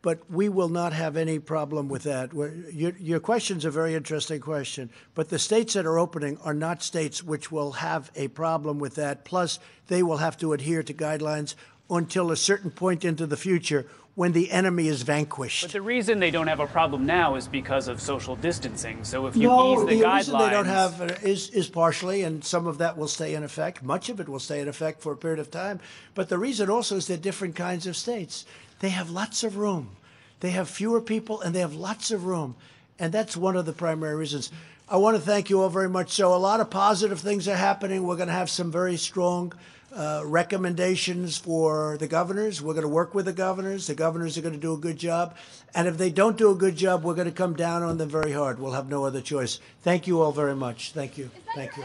But 0.06 0.30
we 0.30 0.48
will 0.48 0.68
not 0.68 0.92
have 0.92 1.16
any 1.16 1.40
problem 1.40 1.88
with 1.88 2.04
that. 2.04 2.32
Your, 2.32 2.92
your 3.00 3.18
question's 3.18 3.64
a 3.64 3.72
very 3.72 3.96
interesting 3.96 4.38
question. 4.38 4.88
But 5.16 5.30
the 5.30 5.38
states 5.40 5.74
that 5.74 5.84
are 5.84 5.98
opening 5.98 6.38
are 6.44 6.54
not 6.54 6.84
states 6.84 7.24
which 7.24 7.50
will 7.50 7.72
have 7.72 8.12
a 8.14 8.28
problem 8.28 8.78
with 8.78 8.94
that. 8.94 9.24
Plus, 9.24 9.58
they 9.88 10.04
will 10.04 10.18
have 10.18 10.36
to 10.36 10.52
adhere 10.52 10.84
to 10.84 10.94
guidelines 10.94 11.56
until 11.90 12.30
a 12.30 12.36
certain 12.36 12.70
point 12.70 13.04
into 13.04 13.26
the 13.26 13.36
future 13.36 13.84
when 14.14 14.30
the 14.30 14.52
enemy 14.52 14.86
is 14.86 15.02
vanquished. 15.02 15.64
But 15.64 15.72
the 15.72 15.82
reason 15.82 16.20
they 16.20 16.30
don't 16.30 16.46
have 16.46 16.60
a 16.60 16.68
problem 16.68 17.04
now 17.04 17.34
is 17.34 17.48
because 17.48 17.88
of 17.88 18.00
social 18.00 18.36
distancing. 18.36 19.02
So 19.02 19.26
if 19.26 19.34
you 19.34 19.48
no, 19.48 19.72
ease 19.72 19.86
the, 19.88 20.04
guidelines, 20.04 20.16
reason 20.18 20.38
they 20.38 20.50
don't 20.50 20.66
have 20.66 21.00
uh, 21.00 21.14
is 21.22 21.50
is 21.50 21.68
partially, 21.68 22.22
and 22.22 22.44
some 22.44 22.68
of 22.68 22.78
that 22.78 22.96
will 22.96 23.08
stay 23.08 23.34
in 23.34 23.42
effect. 23.42 23.82
Much 23.82 24.08
of 24.08 24.20
it 24.20 24.28
will 24.28 24.38
stay 24.38 24.60
in 24.60 24.68
effect 24.68 25.02
for 25.02 25.12
a 25.12 25.16
period 25.16 25.40
of 25.40 25.50
time. 25.50 25.80
But 26.14 26.28
the 26.28 26.38
reason 26.38 26.70
also 26.70 26.96
is 26.96 27.08
they're 27.08 27.16
different 27.16 27.56
kinds 27.56 27.88
of 27.88 27.96
states. 27.96 28.46
They 28.80 28.90
have 28.90 29.10
lots 29.10 29.42
of 29.42 29.56
room. 29.56 29.95
They 30.40 30.50
have 30.50 30.68
fewer 30.68 31.00
people, 31.00 31.40
and 31.40 31.54
they 31.54 31.60
have 31.60 31.74
lots 31.74 32.10
of 32.10 32.26
room, 32.26 32.56
and 32.98 33.12
that's 33.12 33.36
one 33.36 33.56
of 33.56 33.66
the 33.66 33.72
primary 33.72 34.14
reasons. 34.14 34.50
I 34.88 34.98
want 34.98 35.16
to 35.16 35.22
thank 35.22 35.50
you 35.50 35.62
all 35.62 35.68
very 35.68 35.88
much. 35.88 36.10
So 36.12 36.34
a 36.34 36.36
lot 36.36 36.60
of 36.60 36.70
positive 36.70 37.20
things 37.20 37.48
are 37.48 37.56
happening. 37.56 38.04
We're 38.04 38.16
going 38.16 38.28
to 38.28 38.34
have 38.34 38.50
some 38.50 38.70
very 38.70 38.96
strong. 38.96 39.52
Uh, 39.94 40.20
recommendations 40.26 41.38
for 41.38 41.96
the 41.98 42.06
governors. 42.06 42.60
We're 42.60 42.74
going 42.74 42.82
to 42.82 42.88
work 42.88 43.14
with 43.14 43.24
the 43.24 43.32
governors. 43.32 43.86
The 43.86 43.94
governors 43.94 44.36
are 44.36 44.42
going 44.42 44.52
to 44.52 44.60
do 44.60 44.74
a 44.74 44.76
good 44.76 44.98
job. 44.98 45.36
And 45.74 45.88
if 45.88 45.96
they 45.96 46.10
don't 46.10 46.36
do 46.36 46.50
a 46.50 46.54
good 46.54 46.76
job, 46.76 47.02
we're 47.02 47.14
going 47.14 47.28
to 47.28 47.32
come 47.32 47.54
down 47.54 47.82
on 47.82 47.96
them 47.96 48.10
very 48.10 48.32
hard. 48.32 48.58
We'll 48.58 48.72
have 48.72 48.90
no 48.90 49.06
other 49.06 49.22
choice. 49.22 49.58
Thank 49.80 50.06
you 50.06 50.20
all 50.20 50.32
very 50.32 50.54
much. 50.54 50.92
Thank 50.92 51.16
you. 51.16 51.30
Thank 51.54 51.78
you. 51.78 51.84